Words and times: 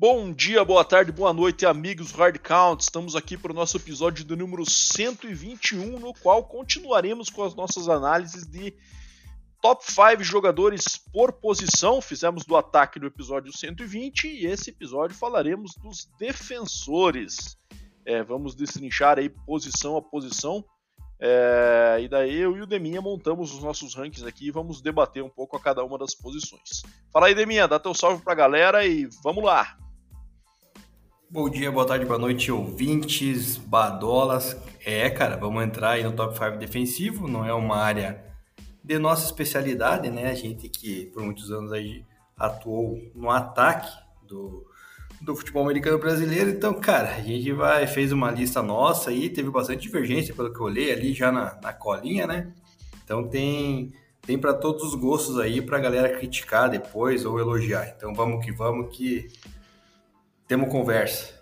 Bom 0.00 0.32
dia, 0.32 0.64
boa 0.64 0.82
tarde, 0.82 1.12
boa 1.12 1.30
noite, 1.30 1.66
amigos 1.66 2.10
Hard 2.12 2.38
Count. 2.38 2.82
Estamos 2.82 3.14
aqui 3.14 3.36
para 3.36 3.52
o 3.52 3.54
nosso 3.54 3.76
episódio 3.76 4.24
do 4.24 4.34
número 4.34 4.64
121, 4.64 5.98
no 5.98 6.14
qual 6.14 6.42
continuaremos 6.42 7.28
com 7.28 7.44
as 7.44 7.54
nossas 7.54 7.86
análises 7.86 8.46
de 8.46 8.72
top 9.60 9.84
5 9.84 10.24
jogadores 10.24 10.96
por 11.12 11.34
posição. 11.34 12.00
Fizemos 12.00 12.46
do 12.46 12.56
ataque 12.56 12.98
no 12.98 13.08
episódio 13.08 13.54
120 13.54 14.26
e 14.26 14.46
esse 14.46 14.70
episódio 14.70 15.14
falaremos 15.14 15.74
dos 15.74 16.08
defensores. 16.18 17.58
É, 18.06 18.22
vamos 18.22 18.54
destrinchar 18.54 19.18
aí 19.18 19.28
posição 19.28 19.98
a 19.98 20.02
posição. 20.02 20.64
É, 21.20 21.98
e 22.00 22.08
daí 22.08 22.36
eu 22.36 22.56
e 22.56 22.62
o 22.62 22.66
Deminha 22.66 23.02
montamos 23.02 23.52
os 23.52 23.62
nossos 23.62 23.94
rankings 23.94 24.26
aqui 24.26 24.46
e 24.46 24.50
vamos 24.50 24.80
debater 24.80 25.22
um 25.22 25.28
pouco 25.28 25.58
a 25.58 25.60
cada 25.60 25.84
uma 25.84 25.98
das 25.98 26.14
posições. 26.14 26.84
Fala 27.12 27.26
aí, 27.26 27.34
Deminha, 27.34 27.68
dá 27.68 27.78
teu 27.78 27.92
salve 27.92 28.24
pra 28.24 28.34
galera 28.34 28.86
e 28.86 29.06
vamos 29.22 29.44
lá! 29.44 29.76
Bom 31.32 31.48
dia, 31.48 31.70
boa 31.70 31.86
tarde, 31.86 32.04
boa 32.04 32.18
noite, 32.18 32.50
ouvintes, 32.50 33.56
badolas. 33.56 34.56
É, 34.84 35.08
cara, 35.08 35.36
vamos 35.36 35.62
entrar 35.62 35.90
aí 35.90 36.02
no 36.02 36.10
top 36.10 36.36
5 36.36 36.58
defensivo, 36.58 37.28
não 37.28 37.46
é 37.46 37.54
uma 37.54 37.76
área 37.76 38.20
de 38.82 38.98
nossa 38.98 39.26
especialidade, 39.26 40.10
né? 40.10 40.28
A 40.28 40.34
gente 40.34 40.68
que 40.68 41.06
por 41.06 41.22
muitos 41.22 41.52
anos 41.52 41.70
aí 41.70 42.04
atuou 42.36 42.98
no 43.14 43.30
ataque 43.30 43.96
do, 44.26 44.66
do 45.20 45.36
futebol 45.36 45.62
americano 45.62 46.00
brasileiro. 46.00 46.50
Então, 46.50 46.74
cara, 46.74 47.14
a 47.14 47.20
gente 47.20 47.52
vai 47.52 47.86
fez 47.86 48.10
uma 48.10 48.32
lista 48.32 48.60
nossa 48.60 49.10
aí, 49.10 49.30
teve 49.30 49.50
bastante 49.50 49.82
divergência 49.82 50.34
pelo 50.34 50.52
que 50.52 50.58
eu 50.58 50.64
olhei 50.66 50.92
ali 50.92 51.12
já 51.12 51.30
na, 51.30 51.56
na 51.62 51.72
colinha, 51.72 52.26
né? 52.26 52.52
Então 53.04 53.28
tem 53.28 53.92
tem 54.22 54.36
para 54.36 54.52
todos 54.52 54.82
os 54.82 54.96
gostos 54.96 55.38
aí 55.38 55.62
para 55.62 55.78
galera 55.78 56.08
criticar 56.08 56.68
depois 56.68 57.24
ou 57.24 57.38
elogiar. 57.38 57.94
Então 57.96 58.12
vamos 58.12 58.44
que 58.44 58.50
vamos 58.50 58.96
que 58.96 59.28
temos 60.50 60.68
conversa. 60.68 61.32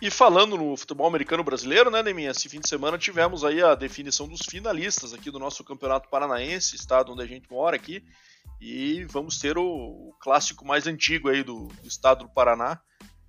E 0.00 0.10
falando 0.10 0.56
no 0.56 0.74
futebol 0.74 1.06
americano 1.06 1.44
brasileiro, 1.44 1.90
né, 1.90 2.02
Neminha? 2.02 2.30
Esse 2.30 2.48
fim 2.48 2.58
de 2.58 2.66
semana 2.66 2.96
tivemos 2.96 3.44
aí 3.44 3.62
a 3.62 3.74
definição 3.74 4.26
dos 4.26 4.40
finalistas 4.48 5.12
aqui 5.12 5.30
do 5.30 5.38
nosso 5.38 5.62
Campeonato 5.62 6.08
Paranaense, 6.08 6.74
estado 6.74 7.12
onde 7.12 7.22
a 7.22 7.26
gente 7.26 7.50
mora 7.50 7.76
aqui. 7.76 8.02
E 8.58 9.04
vamos 9.04 9.38
ter 9.38 9.58
o, 9.58 10.16
clássico 10.22 10.66
mais 10.66 10.86
antigo 10.86 11.28
aí 11.28 11.42
do, 11.42 11.66
do 11.66 11.86
estado 11.86 12.24
do 12.24 12.30
Paraná, 12.30 12.80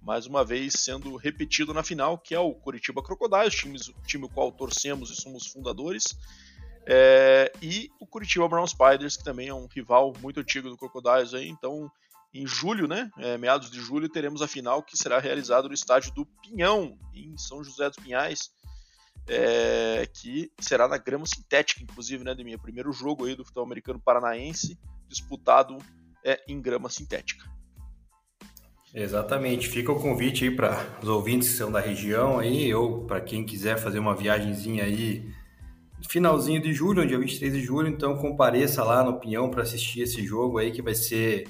mais 0.01 0.25
uma 0.27 0.45
vez 0.45 0.75
sendo 0.77 1.17
repetido 1.17 1.73
na 1.73 1.83
final, 1.83 2.17
que 2.17 2.33
é 2.33 2.39
o 2.39 2.53
Curitiba 2.53 3.03
Crocodiles, 3.03 3.53
time, 3.53 3.77
time 4.07 4.23
o 4.23 4.29
qual 4.29 4.49
torcemos 4.49 5.11
e 5.11 5.21
somos 5.21 5.45
fundadores. 5.47 6.05
É, 6.87 7.51
e 7.61 7.89
o 7.99 8.07
Curitiba 8.07 8.47
Brown 8.47 8.65
Spiders, 8.65 9.17
que 9.17 9.25
também 9.25 9.49
é 9.49 9.53
um 9.53 9.67
rival 9.67 10.13
muito 10.21 10.39
antigo 10.39 10.69
do 10.69 10.77
Crocodiles 10.77 11.33
aí, 11.33 11.49
então 11.49 11.91
em 12.33 12.47
julho, 12.47 12.87
né, 12.87 13.09
é, 13.17 13.37
meados 13.37 13.69
de 13.69 13.79
julho, 13.79 14.07
teremos 14.07 14.41
a 14.41 14.47
final 14.47 14.81
que 14.81 14.97
será 14.97 15.19
realizada 15.19 15.67
no 15.67 15.73
estádio 15.73 16.13
do 16.13 16.25
Pinhão, 16.41 16.97
em 17.13 17.37
São 17.37 17.63
José 17.63 17.89
dos 17.89 18.01
Pinhais, 18.01 18.49
é, 19.27 20.07
que 20.13 20.51
será 20.59 20.87
na 20.87 20.97
grama 20.97 21.25
sintética, 21.25 21.83
inclusive, 21.83 22.23
né, 22.23 22.33
de 22.33 22.43
minha 22.43 22.57
primeiro 22.57 22.91
jogo 22.91 23.25
aí 23.25 23.35
do 23.35 23.43
futebol 23.43 23.65
americano 23.65 23.99
paranaense, 23.99 24.79
disputado 25.07 25.77
é, 26.23 26.41
em 26.47 26.61
grama 26.61 26.89
sintética. 26.89 27.49
Exatamente, 28.93 29.69
fica 29.69 29.91
o 29.91 30.01
convite 30.01 30.45
aí 30.45 30.51
para 30.51 30.99
os 31.01 31.07
ouvintes 31.07 31.49
que 31.49 31.57
são 31.57 31.71
da 31.71 31.79
região 31.79 32.39
aí, 32.39 32.73
ou 32.73 33.05
para 33.05 33.21
quem 33.21 33.45
quiser 33.45 33.77
fazer 33.77 33.99
uma 33.99 34.15
viagemzinha 34.15 34.83
aí 34.83 35.31
finalzinho 36.09 36.61
de 36.61 36.73
julho, 36.73 37.07
dia 37.07 37.17
23 37.17 37.53
de 37.53 37.61
julho, 37.61 37.87
então 37.87 38.17
compareça 38.17 38.83
lá 38.83 39.03
no 39.03 39.19
Pinhão 39.19 39.49
para 39.49 39.63
assistir 39.63 40.01
esse 40.01 40.25
jogo 40.25 40.57
aí 40.57 40.71
que 40.71 40.81
vai 40.81 40.95
ser 40.95 41.47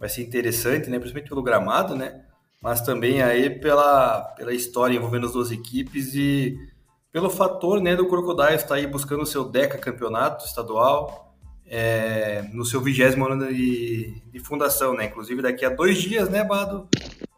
vai 0.00 0.08
ser 0.08 0.22
interessante, 0.22 0.88
né? 0.88 0.98
Principalmente 0.98 1.28
pelo 1.28 1.42
gramado, 1.42 1.94
né? 1.94 2.22
Mas 2.62 2.80
também 2.80 3.22
aí 3.22 3.50
pela, 3.50 4.22
pela 4.36 4.52
história 4.52 4.96
envolvendo 4.96 5.26
as 5.26 5.32
duas 5.32 5.52
equipes 5.52 6.14
e 6.14 6.58
pelo 7.12 7.28
fator, 7.28 7.80
né, 7.80 7.96
do 7.96 8.08
Crocodiles 8.08 8.62
estar 8.62 8.76
aí 8.76 8.86
buscando 8.86 9.22
o 9.22 9.26
seu 9.26 9.44
Deca 9.44 9.76
campeonato 9.76 10.44
estadual 10.44 11.34
é, 11.66 12.42
no 12.52 12.64
seu 12.64 12.80
vigésimo 12.80 13.26
ano 13.26 13.52
de, 13.52 14.22
de, 14.32 14.40
fundação, 14.40 14.94
né? 14.94 15.06
Inclusive 15.06 15.42
daqui 15.42 15.64
a 15.64 15.70
dois 15.70 15.98
dias, 15.98 16.28
né, 16.28 16.42
Bado? 16.42 16.88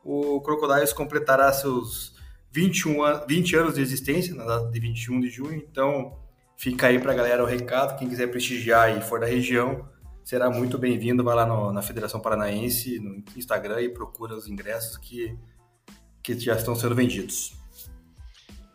O 0.04 0.40
Crocodiles 0.40 0.92
completará 0.92 1.52
seus 1.52 2.14
21 2.50 3.04
an 3.04 3.24
20 3.26 3.56
anos 3.56 3.74
de 3.74 3.82
existência, 3.82 4.34
na 4.34 4.44
data 4.44 4.70
de 4.70 4.80
21 4.80 5.20
de 5.20 5.28
junho. 5.28 5.54
Então, 5.54 6.18
fica 6.56 6.86
aí 6.86 6.98
para 6.98 7.12
a 7.12 7.14
galera 7.14 7.42
o 7.42 7.46
recado. 7.46 7.98
Quem 7.98 8.08
quiser 8.08 8.28
prestigiar 8.28 8.96
e 8.96 9.02
for 9.02 9.20
da 9.20 9.26
região, 9.26 9.86
será 10.24 10.50
muito 10.50 10.78
bem-vindo. 10.78 11.24
Vai 11.24 11.34
lá 11.34 11.46
no, 11.46 11.72
na 11.72 11.82
Federação 11.82 12.20
Paranaense, 12.20 12.98
no 12.98 13.22
Instagram 13.36 13.80
e 13.82 13.88
procura 13.88 14.34
os 14.34 14.48
ingressos 14.48 14.96
que, 14.96 15.36
que 16.22 16.38
já 16.38 16.54
estão 16.54 16.74
sendo 16.74 16.94
vendidos. 16.94 17.54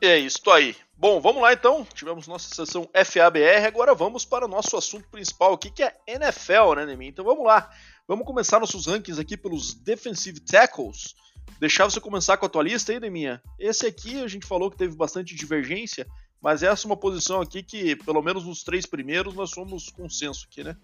É 0.01 0.17
isso 0.17 0.49
aí. 0.51 0.75
Bom, 0.95 1.19
vamos 1.21 1.41
lá 1.41 1.53
então. 1.53 1.85
Tivemos 1.93 2.27
nossa 2.27 2.53
sessão 2.53 2.89
FABR, 2.93 3.65
agora 3.65 3.93
vamos 3.93 4.25
para 4.25 4.45
o 4.45 4.47
nosso 4.47 4.75
assunto 4.77 5.07
principal 5.09 5.53
aqui, 5.53 5.69
que 5.69 5.83
é 5.83 5.95
NFL, 6.07 6.75
né, 6.75 6.85
Nemi? 6.85 7.07
Então 7.07 7.25
vamos 7.25 7.45
lá. 7.45 7.69
Vamos 8.07 8.25
começar 8.25 8.59
nossos 8.59 8.85
rankings 8.87 9.19
aqui 9.19 9.35
pelos 9.35 9.73
defensive 9.73 10.39
tackles. 10.39 11.13
Deixar 11.59 11.85
você 11.85 11.99
começar 11.99 12.37
com 12.37 12.45
a 12.45 12.49
tua 12.49 12.63
lista 12.63 12.91
aí, 12.91 12.99
Deminha. 12.99 13.41
Esse 13.59 13.85
aqui 13.87 14.21
a 14.21 14.27
gente 14.27 14.45
falou 14.45 14.69
que 14.69 14.77
teve 14.77 14.95
bastante 14.95 15.35
divergência, 15.35 16.05
mas 16.41 16.61
essa 16.61 16.85
é 16.85 16.87
uma 16.87 16.97
posição 16.97 17.41
aqui 17.41 17.63
que, 17.63 17.95
pelo 17.95 18.21
menos 18.21 18.45
nos 18.45 18.63
três 18.63 18.85
primeiros, 18.85 19.33
nós 19.33 19.49
somos 19.49 19.89
consenso 19.89 20.47
aqui, 20.49 20.63
né? 20.63 20.77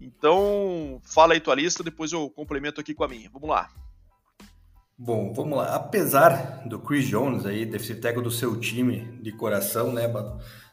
Então, 0.00 1.00
fala 1.04 1.34
aí 1.34 1.40
tua 1.40 1.54
lista, 1.54 1.82
depois 1.82 2.12
eu 2.12 2.28
complemento 2.30 2.80
aqui 2.80 2.94
com 2.94 3.04
a 3.04 3.08
minha. 3.08 3.30
Vamos 3.32 3.48
lá. 3.48 3.70
Bom, 4.96 5.32
vamos 5.32 5.58
lá. 5.58 5.74
Apesar 5.74 6.62
do 6.68 6.78
Chris 6.78 7.06
Jones 7.06 7.46
aí, 7.46 7.64
defensive 7.66 8.00
tackle 8.00 8.22
do 8.22 8.30
seu 8.30 8.58
time 8.60 9.18
de 9.20 9.32
coração, 9.32 9.92
né, 9.92 10.12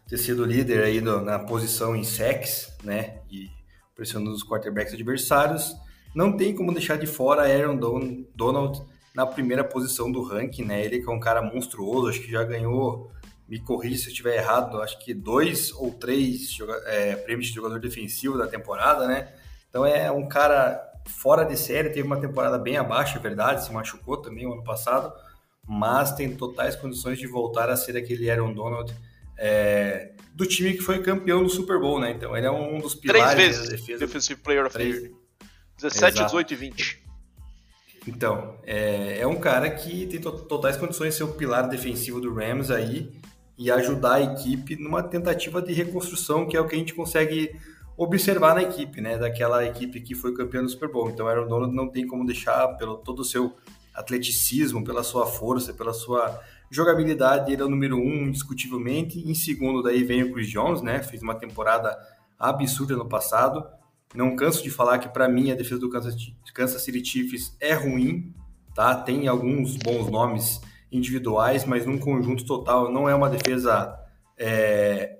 ter 0.07 0.17
sido 0.17 0.45
líder 0.45 0.83
aí 0.83 1.01
do, 1.01 1.21
na 1.21 1.39
posição 1.39 1.95
em 1.95 2.03
sacks, 2.03 2.71
né, 2.83 3.21
e 3.31 3.49
pressionando 3.95 4.35
os 4.35 4.43
quarterbacks 4.43 4.93
adversários, 4.93 5.75
não 6.13 6.35
tem 6.35 6.53
como 6.53 6.73
deixar 6.73 6.97
de 6.97 7.07
fora 7.07 7.43
Aaron 7.43 7.77
Don 7.77 8.25
Donald 8.35 8.85
na 9.15 9.25
primeira 9.25 9.63
posição 9.63 10.11
do 10.11 10.23
ranking, 10.23 10.63
né? 10.63 10.83
Ele 10.83 10.99
que 10.99 11.09
é 11.09 11.11
um 11.11 11.19
cara 11.19 11.41
monstruoso, 11.41 12.07
acho 12.07 12.21
que 12.21 12.31
já 12.31 12.43
ganhou 12.43 13.11
me 13.51 13.59
corrija 13.59 13.97
se 13.97 14.05
eu 14.05 14.11
estiver 14.11 14.37
errado, 14.37 14.81
acho 14.81 14.97
que 14.99 15.13
dois 15.13 15.73
ou 15.73 15.91
três 15.91 16.57
é, 16.85 17.17
prêmios 17.17 17.49
de 17.49 17.55
jogador 17.55 17.81
defensivo 17.81 18.37
da 18.37 18.47
temporada, 18.47 19.05
né? 19.05 19.27
Então 19.69 19.85
é 19.85 20.09
um 20.09 20.25
cara 20.25 20.81
fora 21.05 21.43
de 21.43 21.57
série, 21.57 21.89
teve 21.89 22.03
uma 22.03 22.21
temporada 22.21 22.57
bem 22.57 22.77
abaixo, 22.77 23.17
é 23.17 23.19
verdade, 23.19 23.65
se 23.65 23.73
machucou 23.73 24.15
também 24.15 24.47
o 24.47 24.53
ano 24.53 24.63
passado, 24.63 25.11
mas 25.67 26.13
tem 26.13 26.33
totais 26.33 26.77
condições 26.77 27.19
de 27.19 27.27
voltar 27.27 27.69
a 27.69 27.75
ser 27.75 27.97
aquele 27.97 28.31
Aaron 28.31 28.53
Donald 28.53 28.95
é, 29.37 30.13
do 30.33 30.45
time 30.45 30.71
que 30.71 30.81
foi 30.81 31.03
campeão 31.03 31.43
do 31.43 31.49
Super 31.49 31.77
Bowl, 31.77 31.99
né? 31.99 32.11
Então 32.11 32.37
ele 32.37 32.47
é 32.47 32.51
um 32.51 32.79
dos 32.79 32.95
pilares 32.95 33.33
Três 33.33 33.47
vezes 33.47 33.69
da 33.69 33.75
defesa. 33.75 33.99
Defensive 33.99 34.39
Player 34.39 34.65
of 34.65 34.77
the 34.77 34.83
Year. 34.83 35.11
17, 35.75 36.13
Exato. 36.13 36.25
18 36.27 36.53
e 36.53 36.55
20. 36.55 37.03
Então, 38.07 38.57
é, 38.63 39.19
é 39.19 39.27
um 39.27 39.35
cara 39.35 39.69
que 39.69 40.07
tem 40.07 40.21
totais 40.21 40.77
condições 40.77 41.09
de 41.09 41.15
ser 41.15 41.23
o 41.25 41.33
pilar 41.33 41.67
defensivo 41.67 42.21
do 42.21 42.33
Rams 42.33 42.71
aí 42.71 43.19
e 43.61 43.69
ajudar 43.69 44.15
a 44.15 44.21
equipe 44.21 44.75
numa 44.75 45.03
tentativa 45.03 45.61
de 45.61 45.71
reconstrução, 45.71 46.47
que 46.47 46.57
é 46.57 46.59
o 46.59 46.67
que 46.67 46.73
a 46.73 46.79
gente 46.79 46.95
consegue 46.95 47.55
observar 47.95 48.55
na 48.55 48.63
equipe, 48.63 48.99
né? 48.99 49.19
Daquela 49.19 49.63
equipe 49.63 50.01
que 50.01 50.15
foi 50.15 50.33
campeã 50.33 50.63
do 50.63 50.69
Super 50.69 50.91
Bowl. 50.91 51.11
Então, 51.11 51.27
Aaron 51.27 51.47
Donald 51.47 51.75
não 51.75 51.87
tem 51.87 52.07
como 52.07 52.25
deixar, 52.25 52.69
pelo 52.69 52.97
todo 52.97 53.19
o 53.19 53.23
seu 53.23 53.55
atleticismo, 53.93 54.83
pela 54.83 55.03
sua 55.03 55.27
força, 55.27 55.75
pela 55.75 55.93
sua 55.93 56.41
jogabilidade, 56.71 57.53
ele 57.53 57.61
é 57.61 57.65
o 57.65 57.69
número 57.69 57.97
um, 57.97 58.29
indiscutivelmente. 58.29 59.19
Em 59.19 59.35
segundo, 59.35 59.83
daí 59.83 60.03
vem 60.03 60.23
o 60.23 60.33
Chris 60.33 60.49
Jones, 60.49 60.81
né? 60.81 61.03
Fez 61.03 61.21
uma 61.21 61.35
temporada 61.35 61.95
absurda 62.39 62.95
no 62.95 63.07
passado. 63.07 63.63
Não 64.15 64.35
canso 64.35 64.63
de 64.63 64.71
falar 64.71 64.97
que, 64.97 65.07
para 65.07 65.29
mim, 65.29 65.51
a 65.51 65.55
defesa 65.55 65.79
do 65.79 65.87
Kansas 65.87 66.81
City 66.81 67.05
Chiefs 67.05 67.55
é 67.59 67.73
ruim, 67.73 68.33
tá? 68.73 68.95
Tem 68.95 69.27
alguns 69.27 69.77
bons 69.77 70.09
nomes 70.09 70.59
individuais, 70.91 71.65
mas 71.65 71.85
num 71.85 71.97
conjunto 71.97 72.45
total 72.45 72.91
não 72.91 73.07
é 73.07 73.15
uma 73.15 73.29
defesa 73.29 73.97
é, 74.37 75.17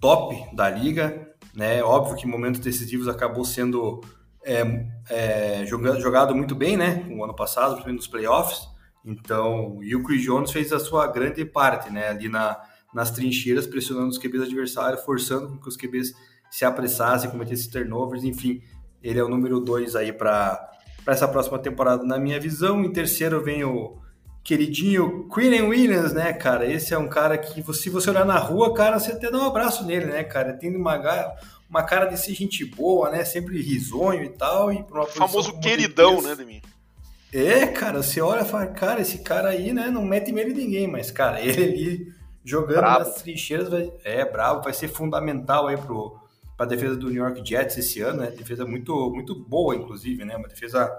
top 0.00 0.54
da 0.54 0.70
liga. 0.70 1.28
Né? 1.54 1.82
Óbvio 1.82 2.16
que 2.16 2.26
em 2.26 2.30
momentos 2.30 2.60
decisivos 2.60 3.08
acabou 3.08 3.44
sendo 3.44 4.00
é, 4.44 4.86
é, 5.10 5.66
jogado, 5.66 6.00
jogado, 6.00 6.34
muito 6.34 6.54
bem, 6.54 6.76
né? 6.76 7.04
No 7.08 7.24
ano 7.24 7.34
passado, 7.34 7.72
principalmente 7.72 7.98
nos 7.98 8.06
playoffs. 8.06 8.68
Então, 9.04 9.78
e 9.82 9.94
o 9.96 10.02
Chris 10.02 10.22
Jones 10.22 10.52
fez 10.52 10.72
a 10.72 10.78
sua 10.78 11.06
grande 11.06 11.44
parte, 11.44 11.90
né? 11.90 12.08
Ali 12.08 12.28
na, 12.28 12.58
nas 12.94 13.10
trincheiras, 13.10 13.66
pressionando 13.66 14.08
os 14.08 14.18
QBs 14.18 14.44
adversários, 14.44 15.02
forçando 15.02 15.58
que 15.60 15.68
os 15.68 15.76
QBs 15.76 16.14
se 16.50 16.64
apressassem, 16.64 17.30
cometessem 17.30 17.70
turnovers, 17.70 18.24
enfim. 18.24 18.62
Ele 19.02 19.18
é 19.18 19.24
o 19.24 19.28
número 19.28 19.60
dois 19.60 19.94
aí 19.94 20.12
para 20.12 20.70
essa 21.06 21.28
próxima 21.28 21.58
temporada, 21.58 22.04
na 22.04 22.18
minha 22.18 22.40
visão. 22.40 22.82
Em 22.84 22.92
terceiro 22.92 23.42
vem 23.42 23.64
o, 23.64 23.98
queridinho 24.48 25.28
Queen 25.28 25.60
Williams, 25.60 26.14
né, 26.14 26.32
cara? 26.32 26.64
Esse 26.64 26.94
é 26.94 26.98
um 26.98 27.06
cara 27.06 27.36
que, 27.36 27.62
se 27.74 27.90
você 27.90 28.08
olhar 28.08 28.24
na 28.24 28.38
rua, 28.38 28.72
cara, 28.72 28.98
você 28.98 29.12
até 29.12 29.30
dá 29.30 29.36
um 29.36 29.46
abraço 29.46 29.84
nele, 29.84 30.06
né, 30.06 30.24
cara? 30.24 30.54
Tem 30.54 30.74
uma, 30.74 31.36
uma 31.68 31.82
cara 31.82 32.06
de 32.06 32.18
ser 32.18 32.32
gente 32.32 32.64
boa, 32.64 33.10
né? 33.10 33.26
Sempre 33.26 33.60
risonho 33.60 34.24
e 34.24 34.30
tal. 34.30 34.72
E 34.72 34.82
pra 34.82 35.02
uma 35.02 35.06
famoso 35.06 35.60
queridão, 35.60 36.22
né, 36.22 36.34
de 36.34 36.46
mim? 36.46 36.62
É, 37.30 37.66
cara, 37.66 38.02
você 38.02 38.22
olha 38.22 38.40
e 38.40 38.44
fala, 38.46 38.68
cara, 38.68 39.02
esse 39.02 39.18
cara 39.18 39.50
aí, 39.50 39.70
né, 39.70 39.90
não 39.90 40.02
mete 40.02 40.32
medo 40.32 40.50
de 40.54 40.62
ninguém, 40.62 40.88
mas, 40.88 41.10
cara, 41.10 41.38
ele 41.44 41.62
ali 41.62 42.12
jogando 42.42 42.78
bravo. 42.78 43.00
nas 43.00 43.16
trincheiras 43.16 43.68
vai, 43.68 43.92
é 44.02 44.24
bravo, 44.24 44.62
vai 44.62 44.72
ser 44.72 44.88
fundamental 44.88 45.66
aí 45.66 45.76
pro, 45.76 46.18
pra 46.56 46.64
defesa 46.64 46.96
do 46.96 47.10
New 47.10 47.22
York 47.22 47.46
Jets 47.46 47.76
esse 47.76 48.00
ano, 48.00 48.22
né? 48.22 48.30
Defesa 48.30 48.64
muito, 48.64 49.10
muito 49.10 49.34
boa, 49.34 49.76
inclusive, 49.76 50.24
né? 50.24 50.38
Uma 50.38 50.48
defesa 50.48 50.96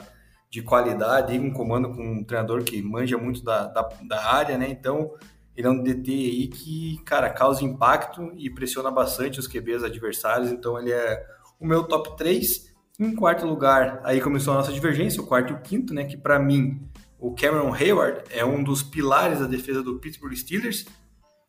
de 0.49 0.61
qualidade, 0.61 1.37
um 1.37 1.51
comando 1.51 1.89
com 1.89 2.01
um 2.01 2.23
treinador 2.23 2.63
que 2.63 2.81
manja 2.81 3.17
muito 3.17 3.43
da, 3.43 3.67
da, 3.67 3.87
da 4.07 4.25
área, 4.25 4.57
né? 4.57 4.67
Então, 4.69 5.13
ele 5.55 5.67
é 5.67 5.69
um 5.69 5.83
DT 5.83 6.11
aí 6.11 6.47
que, 6.47 6.99
cara, 7.05 7.29
causa 7.29 7.63
impacto 7.63 8.31
e 8.35 8.49
pressiona 8.49 8.89
bastante 8.89 9.39
os 9.39 9.47
QBs 9.47 9.83
adversários, 9.83 10.51
então 10.51 10.79
ele 10.79 10.91
é 10.91 11.23
o 11.59 11.67
meu 11.67 11.83
top 11.83 12.17
3. 12.17 12.69
Em 12.99 13.15
quarto 13.15 13.45
lugar, 13.45 14.01
aí 14.03 14.19
começou 14.19 14.53
a 14.53 14.57
nossa 14.57 14.73
divergência, 14.73 15.21
o 15.21 15.25
quarto 15.25 15.53
e 15.53 15.55
o 15.55 15.61
quinto, 15.61 15.93
né? 15.93 16.03
Que 16.03 16.17
para 16.17 16.39
mim, 16.39 16.81
o 17.19 17.33
Cameron 17.33 17.73
Hayward 17.73 18.23
é 18.31 18.43
um 18.43 18.63
dos 18.63 18.81
pilares 18.81 19.39
da 19.39 19.45
defesa 19.45 19.83
do 19.83 19.99
Pittsburgh 19.99 20.35
Steelers, 20.35 20.85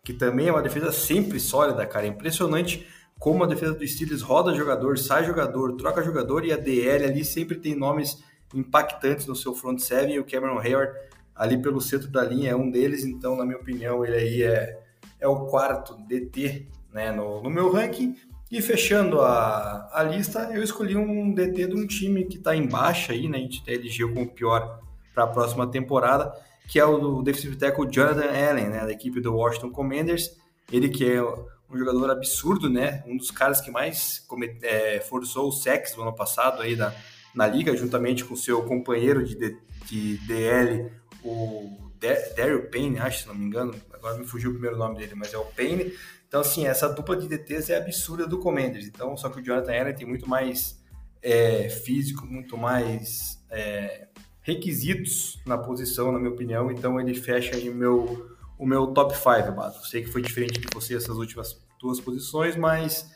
que 0.05 0.13
também 0.13 0.49
é 0.49 0.53
uma 0.53 0.63
defesa 0.63 0.93
sempre 0.93 1.41
sólida, 1.41 1.87
cara. 1.87 2.07
É 2.07 2.09
impressionante 2.09 2.87
como 3.19 3.45
a 3.45 3.47
defesa 3.47 3.75
do 3.75 3.87
Steelers 3.87 4.23
roda 4.23 4.55
jogador, 4.55 4.99
sai 4.99 5.25
jogador, 5.25 5.77
troca 5.77 6.03
jogador 6.03 6.45
e 6.45 6.53
a 6.53 6.57
DL 6.57 7.05
ali 7.05 7.25
sempre 7.25 7.57
tem 7.57 7.75
nomes 7.75 8.23
impactantes 8.55 9.27
no 9.27 9.37
seu 9.37 9.55
front 9.55 9.79
seven 9.79 10.15
e 10.15 10.19
o 10.19 10.25
Cameron 10.25 10.59
Hayward 10.59 10.93
ali 11.35 11.57
pelo 11.57 11.81
centro 11.81 12.09
da 12.09 12.23
linha 12.23 12.51
é 12.51 12.55
um 12.57 12.71
deles, 12.71 13.05
então 13.05 13.37
na 13.37 13.47
minha 13.47 13.57
opinião 13.57 14.05
ele 14.05 14.17
aí 14.17 14.43
é, 14.43 14.79
é 15.19 15.27
o 15.27 15.47
quarto 15.47 15.97
DT 16.07 16.67
né, 16.93 17.11
no, 17.13 17.43
no 17.43 17.49
meu 17.51 17.73
ranking. 17.73 18.15
E 18.51 18.61
fechando 18.61 19.21
a, 19.21 19.89
a 19.93 20.03
lista, 20.03 20.51
eu 20.53 20.63
escolhi 20.63 20.97
um 20.97 21.33
DT 21.33 21.69
de 21.69 21.75
um 21.77 21.87
time 21.87 22.25
que 22.25 22.37
está 22.37 22.55
em 22.55 22.67
baixa 22.67 23.13
aí, 23.13 23.29
né? 23.29 23.39
A 23.39 23.41
gente 23.41 23.63
elegeu 23.65 24.13
como 24.13 24.29
pior 24.29 24.81
para 25.15 25.23
a 25.23 25.27
próxima 25.29 25.69
temporada, 25.69 26.35
que 26.69 26.79
é 26.79 26.85
o 26.85 27.23
defensive 27.23 27.55
tackle 27.57 27.89
Jonathan 27.89 28.27
Allen, 28.27 28.69
né? 28.69 28.85
Da 28.85 28.91
equipe 28.91 29.21
do 29.21 29.37
Washington 29.37 29.71
Commanders. 29.71 30.37
Ele 30.71 30.89
que 30.89 31.09
é 31.09 31.23
um 31.23 31.79
jogador 31.79 32.11
absurdo, 32.11 32.69
né? 32.69 33.05
Um 33.07 33.17
dos 33.17 33.31
caras 33.31 33.61
que 33.61 33.71
mais 33.71 34.27
é, 34.63 34.99
forçou 34.99 35.49
o 35.49 35.53
sex 35.53 35.97
no 35.97 36.03
ano 36.03 36.15
passado 36.15 36.61
aí 36.61 36.75
da, 36.75 36.93
na 37.35 37.47
liga, 37.47 37.77
juntamente 37.77 38.25
com 38.25 38.35
seu 38.37 38.63
companheiro 38.63 39.25
de, 39.25 39.57
de 39.87 40.17
DL, 40.27 40.91
o 41.23 41.91
Daryl 42.37 42.71
Payne, 42.71 42.99
acho, 42.99 43.23
se 43.23 43.29
não 43.29 43.35
me 43.35 43.45
engano. 43.45 43.75
Agora 43.93 44.17
me 44.19 44.27
fugiu 44.27 44.51
o 44.51 44.53
primeiro 44.55 44.77
nome 44.77 44.99
dele, 44.99 45.15
mas 45.15 45.33
é 45.35 45.39
o 45.39 45.45
Payne 45.45 45.93
então, 46.31 46.43
assim, 46.43 46.65
essa 46.65 46.89
dupla 46.89 47.17
de 47.17 47.27
DTs 47.27 47.73
é 47.73 47.77
absurda 47.77 48.25
do 48.25 48.39
Commanders. 48.39 48.87
Então, 48.87 49.17
só 49.17 49.29
que 49.29 49.41
o 49.41 49.43
Jonathan 49.43 49.73
Allen 49.73 49.95
tem 49.97 50.07
muito 50.07 50.31
mais 50.31 50.81
é, 51.21 51.69
físico, 51.69 52.25
muito 52.25 52.57
mais 52.57 53.43
é, 53.51 54.07
requisitos 54.41 55.41
na 55.45 55.59
posição, 55.59 56.13
na 56.13 56.21
minha 56.21 56.31
opinião. 56.31 56.71
Então, 56.71 57.01
ele 57.01 57.15
fecha 57.15 57.57
aí 57.57 57.69
meu, 57.69 58.31
o 58.57 58.65
meu 58.65 58.87
top 58.93 59.13
5, 59.13 59.51
Bato. 59.51 59.85
Sei 59.89 60.05
que 60.05 60.09
foi 60.09 60.23
diferente 60.23 60.61
de 60.61 60.69
você 60.73 60.95
essas 60.95 61.17
últimas 61.17 61.61
duas 61.81 61.99
posições, 61.99 62.55
mas 62.55 63.13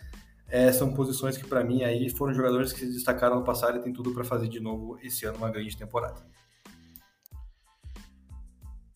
é, 0.49 0.73
são 0.73 0.93
posições 0.93 1.37
que, 1.37 1.47
para 1.47 1.65
mim, 1.65 1.83
aí 1.83 2.09
foram 2.11 2.35
jogadores 2.35 2.73
que 2.73 2.81
se 2.81 2.93
destacaram 2.93 3.37
no 3.37 3.45
passado 3.45 3.79
e 3.79 3.83
tem 3.83 3.93
tudo 3.93 4.13
para 4.13 4.25
fazer 4.25 4.49
de 4.49 4.61
novo 4.61 4.99
esse 5.03 5.25
ano 5.27 5.39
uma 5.39 5.51
grande 5.51 5.77
temporada. 5.77 6.25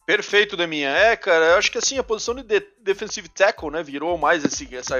Perfeito, 0.08 0.56
Deminha. 0.56 0.88
É, 0.88 1.16
cara, 1.16 1.50
eu 1.50 1.56
acho 1.56 1.70
que 1.70 1.76
assim, 1.76 1.98
a 1.98 2.02
posição 2.02 2.34
de, 2.34 2.42
de 2.42 2.66
defensive 2.80 3.28
tackle, 3.28 3.70
né, 3.70 3.82
virou 3.82 4.16
mais 4.16 4.42
esse, 4.42 4.74
essa 4.74 4.96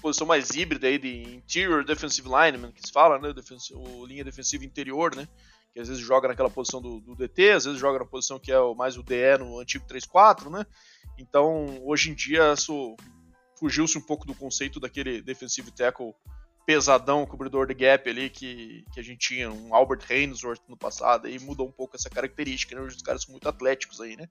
posição 0.00 0.26
mais 0.26 0.50
híbrida 0.50 0.88
aí 0.88 0.98
de 0.98 1.36
interior 1.36 1.84
defensive 1.84 2.28
lineman, 2.28 2.72
que 2.72 2.84
se 2.84 2.92
fala, 2.92 3.18
né, 3.18 3.32
o 3.72 4.06
linha 4.06 4.24
defensiva 4.24 4.64
interior, 4.64 5.14
né, 5.14 5.28
que 5.72 5.78
às 5.78 5.86
vezes 5.86 6.02
joga 6.02 6.26
naquela 6.26 6.50
posição 6.50 6.82
do, 6.82 7.00
do, 7.00 7.14
DT, 7.14 7.50
às 7.50 7.64
vezes 7.64 7.78
joga 7.78 8.00
na 8.00 8.04
posição 8.04 8.40
que 8.40 8.50
é 8.50 8.58
o, 8.58 8.74
mais 8.74 8.96
o 8.96 9.04
DE 9.04 9.38
no 9.38 9.60
antigo 9.60 9.86
3-4, 9.86 10.50
né, 10.50 10.66
então 11.16 11.80
hoje 11.84 12.10
em 12.10 12.14
dia 12.14 12.56
fugiu-se 13.60 13.98
um 13.98 14.00
pouco 14.00 14.26
do 14.26 14.34
conceito 14.34 14.80
daquele 14.80 15.20
defensive 15.20 15.70
tackle 15.70 16.14
pesadão, 16.64 17.26
cobridor 17.26 17.66
de 17.66 17.74
gap 17.74 18.08
ali 18.08 18.30
que, 18.30 18.84
que 18.92 19.00
a 19.00 19.02
gente 19.02 19.28
tinha, 19.28 19.50
um 19.50 19.74
Albert 19.74 20.06
Hainsworth 20.10 20.62
no 20.68 20.76
passado, 20.76 21.26
aí 21.26 21.38
mudou 21.38 21.68
um 21.68 21.72
pouco 21.72 21.96
essa 21.96 22.08
característica, 22.08 22.74
né? 22.74 22.80
Hoje 22.80 22.96
os 22.96 23.02
caras 23.02 23.22
são 23.22 23.32
muito 23.32 23.48
atléticos 23.48 24.00
aí, 24.00 24.16
né? 24.16 24.28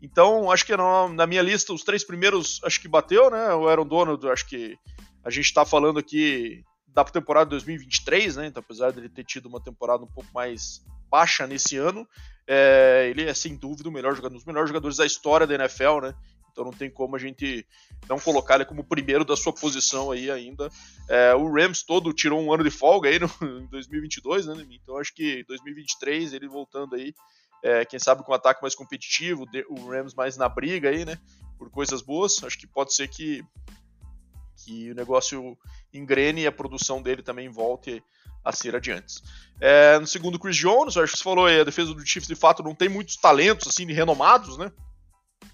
Então, 0.00 0.50
acho 0.50 0.64
que 0.64 0.76
na, 0.76 1.26
minha 1.26 1.42
lista, 1.42 1.72
os 1.72 1.82
três 1.82 2.04
primeiros, 2.04 2.60
acho 2.64 2.80
que 2.80 2.88
bateu, 2.88 3.30
né? 3.30 3.54
O 3.54 3.68
Aaron 3.68 3.86
Donald, 3.86 4.26
acho 4.28 4.46
que 4.46 4.76
a 5.24 5.30
gente 5.30 5.52
tá 5.52 5.64
falando 5.64 5.98
aqui 5.98 6.62
da 6.88 7.04
temporada 7.04 7.46
de 7.46 7.50
2023, 7.50 8.36
né? 8.36 8.46
Então, 8.46 8.62
apesar 8.64 8.92
dele 8.92 9.08
ter 9.08 9.24
tido 9.24 9.46
uma 9.46 9.62
temporada 9.62 10.04
um 10.04 10.12
pouco 10.12 10.30
mais 10.32 10.82
baixa 11.10 11.46
nesse 11.46 11.76
ano, 11.76 12.06
é, 12.46 13.08
ele 13.10 13.24
é 13.24 13.34
sem 13.34 13.56
dúvida 13.56 13.88
o 13.88 13.92
melhor 13.92 14.14
jogador, 14.14 14.34
um 14.34 14.38
dos 14.38 14.46
melhores 14.46 14.68
jogadores 14.68 14.96
da 14.96 15.06
história 15.06 15.46
da 15.46 15.54
NFL, 15.54 16.00
né? 16.02 16.14
Então 16.54 16.64
não 16.64 16.72
tem 16.72 16.88
como 16.88 17.16
a 17.16 17.18
gente 17.18 17.66
não 18.08 18.16
colocar 18.16 18.54
ele 18.54 18.64
como 18.64 18.84
primeiro 18.84 19.24
da 19.24 19.36
sua 19.36 19.52
posição 19.52 20.12
aí 20.12 20.30
ainda. 20.30 20.70
É, 21.08 21.34
o 21.34 21.52
Rams 21.52 21.82
todo 21.82 22.12
tirou 22.12 22.40
um 22.40 22.52
ano 22.52 22.62
de 22.62 22.70
folga 22.70 23.08
aí 23.08 23.18
no, 23.18 23.26
em 23.42 23.66
2022, 23.66 24.46
né? 24.46 24.64
Então 24.70 24.96
acho 24.96 25.12
que 25.12 25.42
2023 25.48 26.32
ele 26.32 26.46
voltando 26.46 26.94
aí, 26.94 27.12
é, 27.60 27.84
quem 27.84 27.98
sabe 27.98 28.22
com 28.22 28.30
um 28.30 28.36
ataque 28.36 28.62
mais 28.62 28.76
competitivo, 28.76 29.44
o 29.68 29.88
Rams 29.88 30.14
mais 30.14 30.36
na 30.36 30.48
briga 30.48 30.90
aí, 30.90 31.04
né? 31.04 31.18
Por 31.58 31.68
coisas 31.70 32.00
boas, 32.00 32.42
acho 32.44 32.56
que 32.56 32.68
pode 32.68 32.94
ser 32.94 33.08
que 33.08 33.44
que 34.64 34.92
o 34.92 34.94
negócio 34.94 35.58
engrene 35.92 36.42
e 36.42 36.46
a 36.46 36.52
produção 36.52 37.02
dele 37.02 37.22
também 37.22 37.48
volte 37.48 38.02
a 38.44 38.52
ser 38.52 38.76
adiante. 38.76 39.20
É, 39.60 39.98
no 39.98 40.06
segundo, 40.06 40.38
Chris 40.38 40.56
Jones, 40.56 40.96
acho 40.96 41.12
que 41.12 41.18
você 41.18 41.24
falou 41.24 41.46
aí, 41.46 41.60
a 41.60 41.64
defesa 41.64 41.92
do 41.92 42.06
Chiefs 42.06 42.28
de 42.28 42.36
fato 42.36 42.62
não 42.62 42.74
tem 42.74 42.88
muitos 42.88 43.16
talentos 43.16 43.66
assim 43.68 43.84
renomados, 43.86 44.56
né? 44.56 44.70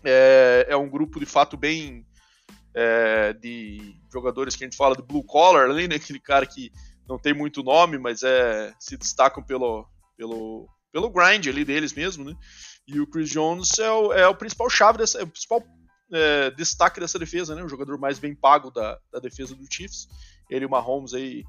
É, 0.05 0.67
é 0.69 0.76
um 0.76 0.88
grupo 0.88 1.20
de 1.20 1.26
fato 1.26 1.56
bem 1.56 2.06
é, 2.75 3.32
de 3.35 3.97
jogadores 4.12 4.56
que 4.56 4.64
a 4.64 4.67
gente 4.67 4.76
fala 4.76 4.97
de 4.97 5.02
blue 5.02 5.25
collar, 5.25 5.69
ali, 5.70 5.88
né? 5.88 5.97
Aquele 5.97 6.20
cara 6.20 6.47
que 6.47 6.70
não 7.08 7.19
tem 7.19 7.35
muito 7.35 7.62
nome, 7.62 7.99
mas 7.99 8.23
é, 8.23 8.73
se 8.79 8.97
destacam 8.97 9.43
pelo, 9.43 9.87
pelo, 10.17 10.69
pelo 10.93 11.11
grind 11.11 11.47
ali 11.49 11.64
deles 11.64 11.93
mesmo, 11.93 12.25
né? 12.25 12.35
E 12.87 13.00
o 13.00 13.06
Chris 13.06 13.31
Jones 13.31 13.79
é 13.79 13.91
o, 13.91 14.12
é 14.12 14.26
o 14.26 14.35
principal 14.35 14.70
chave 14.70 14.99
dessa, 14.99 15.19
é 15.19 15.23
o 15.23 15.26
principal 15.26 15.62
é, 16.12 16.50
destaque 16.50 17.00
dessa 17.00 17.19
defesa, 17.19 17.55
né? 17.55 17.62
O 17.62 17.69
jogador 17.69 17.99
mais 17.99 18.19
bem 18.19 18.35
pago 18.35 18.70
da, 18.70 18.99
da 19.12 19.19
defesa 19.19 19.55
do 19.55 19.67
Chiefs. 19.70 20.08
Ele 20.49 20.64
e 20.64 20.67
o 20.67 20.70
Mahomes 20.70 21.14
aí 21.14 21.44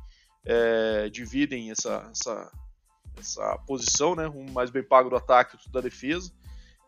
é, 0.45 1.09
dividem 1.09 1.71
essa, 1.71 2.09
essa, 2.11 2.51
essa 3.17 3.57
posição, 3.67 4.15
né? 4.15 4.27
Um 4.27 4.51
mais 4.51 4.69
bem 4.69 4.83
pago 4.83 5.09
do 5.09 5.15
ataque 5.15 5.57
e 5.67 5.71
da 5.71 5.81
defesa. 5.81 6.31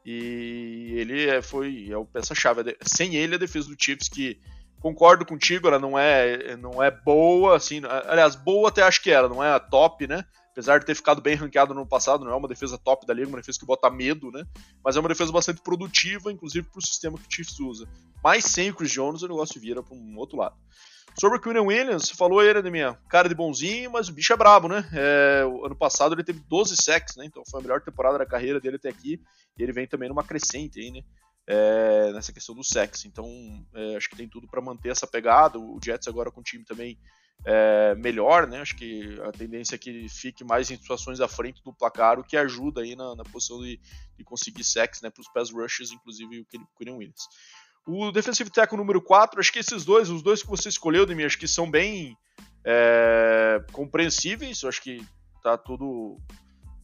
E 0.05 0.93
ele 0.97 1.27
é, 1.27 1.41
foi 1.41 1.87
é 1.89 1.97
o 1.97 2.05
peça-chave. 2.05 2.75
Sem 2.81 3.15
ele, 3.15 3.35
a 3.35 3.39
defesa 3.39 3.69
do 3.69 3.75
Chiefs, 3.79 4.09
que 4.09 4.39
concordo 4.79 5.25
contigo, 5.25 5.67
ela 5.67 5.79
não 5.79 5.97
é, 5.97 6.57
não 6.57 6.83
é 6.83 6.91
boa, 6.91 7.55
assim, 7.55 7.81
aliás, 8.05 8.35
boa 8.35 8.67
até 8.67 8.83
acho 8.83 9.01
que 9.01 9.09
era, 9.09 9.29
não 9.29 9.41
é 9.41 9.53
a 9.53 9.59
top, 9.59 10.05
né? 10.07 10.25
Apesar 10.51 10.79
de 10.79 10.85
ter 10.85 10.93
ficado 10.93 11.21
bem 11.21 11.35
ranqueado 11.35 11.73
no 11.73 11.87
passado, 11.87 12.25
não 12.25 12.31
é 12.31 12.35
uma 12.35 12.49
defesa 12.49 12.77
top 12.77 13.07
da 13.07 13.13
liga, 13.13 13.27
uma 13.27 13.39
defesa 13.39 13.57
que 13.57 13.65
bota 13.65 13.89
medo, 13.89 14.29
né? 14.29 14.45
Mas 14.83 14.95
é 14.95 14.99
uma 14.99 15.09
defesa 15.09 15.31
bastante 15.31 15.61
produtiva, 15.61 16.31
inclusive 16.31 16.67
para 16.69 16.79
o 16.79 16.85
sistema 16.85 17.17
que 17.17 17.27
o 17.27 17.31
Chiefs 17.33 17.59
usa. 17.59 17.87
Mas 18.23 18.43
sem 18.43 18.69
o 18.69 18.75
Chris 18.75 18.91
Jones, 18.91 19.23
o 19.23 19.27
negócio 19.27 19.59
vira 19.59 19.81
para 19.81 19.95
um 19.95 20.17
outro 20.17 20.37
lado. 20.37 20.55
Sobre 21.19 21.37
o 21.37 21.41
Quinn 21.41 21.59
Williams, 21.59 22.09
falou 22.09 22.41
ele, 22.41 22.69
minha 22.71 22.95
cara 23.07 23.29
de 23.29 23.35
bonzinho, 23.35 23.91
mas 23.91 24.09
o 24.09 24.13
bicho 24.13 24.33
é 24.33 24.37
brabo, 24.37 24.67
né? 24.67 24.89
É, 24.93 25.43
ano 25.63 25.75
passado 25.75 26.15
ele 26.15 26.23
teve 26.23 26.39
12 26.47 26.75
sacks, 26.75 27.15
né? 27.15 27.25
Então 27.25 27.43
foi 27.49 27.59
a 27.59 27.63
melhor 27.63 27.81
temporada 27.81 28.17
da 28.17 28.25
carreira 28.25 28.59
dele 28.59 28.77
até 28.77 28.89
aqui. 28.89 29.21
E 29.57 29.61
ele 29.61 29.71
vem 29.71 29.85
também 29.85 30.09
numa 30.09 30.23
crescente 30.23 30.79
aí, 30.79 30.91
né? 30.91 31.01
É, 31.45 32.11
nessa 32.13 32.33
questão 32.33 32.55
do 32.55 32.63
sexo. 32.63 33.07
Então 33.07 33.27
é, 33.75 33.95
acho 33.95 34.09
que 34.09 34.15
tem 34.15 34.27
tudo 34.27 34.47
para 34.47 34.61
manter 34.61 34.89
essa 34.89 35.05
pegada. 35.05 35.59
O 35.59 35.79
Jets 35.83 36.07
agora 36.07 36.31
com 36.31 36.41
o 36.41 36.43
time 36.43 36.65
também 36.65 36.97
é, 37.45 37.93
melhor, 37.95 38.47
né? 38.47 38.61
Acho 38.61 38.75
que 38.75 39.19
a 39.21 39.31
tendência 39.31 39.75
é 39.75 39.77
que 39.77 40.07
fique 40.09 40.43
mais 40.43 40.71
em 40.71 40.77
situações 40.77 41.19
à 41.19 41.27
frente 41.27 41.61
do 41.63 41.73
placar, 41.73 42.19
o 42.19 42.23
que 42.23 42.37
ajuda 42.37 42.81
aí 42.81 42.95
na, 42.95 43.15
na 43.15 43.23
posição 43.23 43.61
de, 43.61 43.79
de 44.17 44.23
conseguir 44.23 44.63
sexo, 44.63 45.03
né? 45.03 45.09
Para 45.09 45.21
os 45.21 45.27
pass 45.27 45.51
rushers, 45.51 45.91
inclusive 45.91 46.39
o 46.39 46.45
Quinn 46.45 46.95
Williams. 46.95 47.27
O 47.85 48.11
defensive 48.11 48.49
tackle 48.49 48.77
número 48.77 49.01
4, 49.01 49.39
acho 49.39 49.51
que 49.51 49.59
esses 49.59 49.83
dois, 49.83 50.09
os 50.09 50.21
dois 50.21 50.41
que 50.41 50.49
você 50.49 50.69
escolheu, 50.69 51.05
Demi, 51.05 51.25
acho 51.25 51.37
que 51.37 51.47
são 51.47 51.69
bem 51.69 52.17
é, 52.65 53.61
compreensíveis. 53.71 54.63
Acho 54.63 54.81
que 54.81 55.05
tá 55.41 55.57
tudo. 55.57 56.17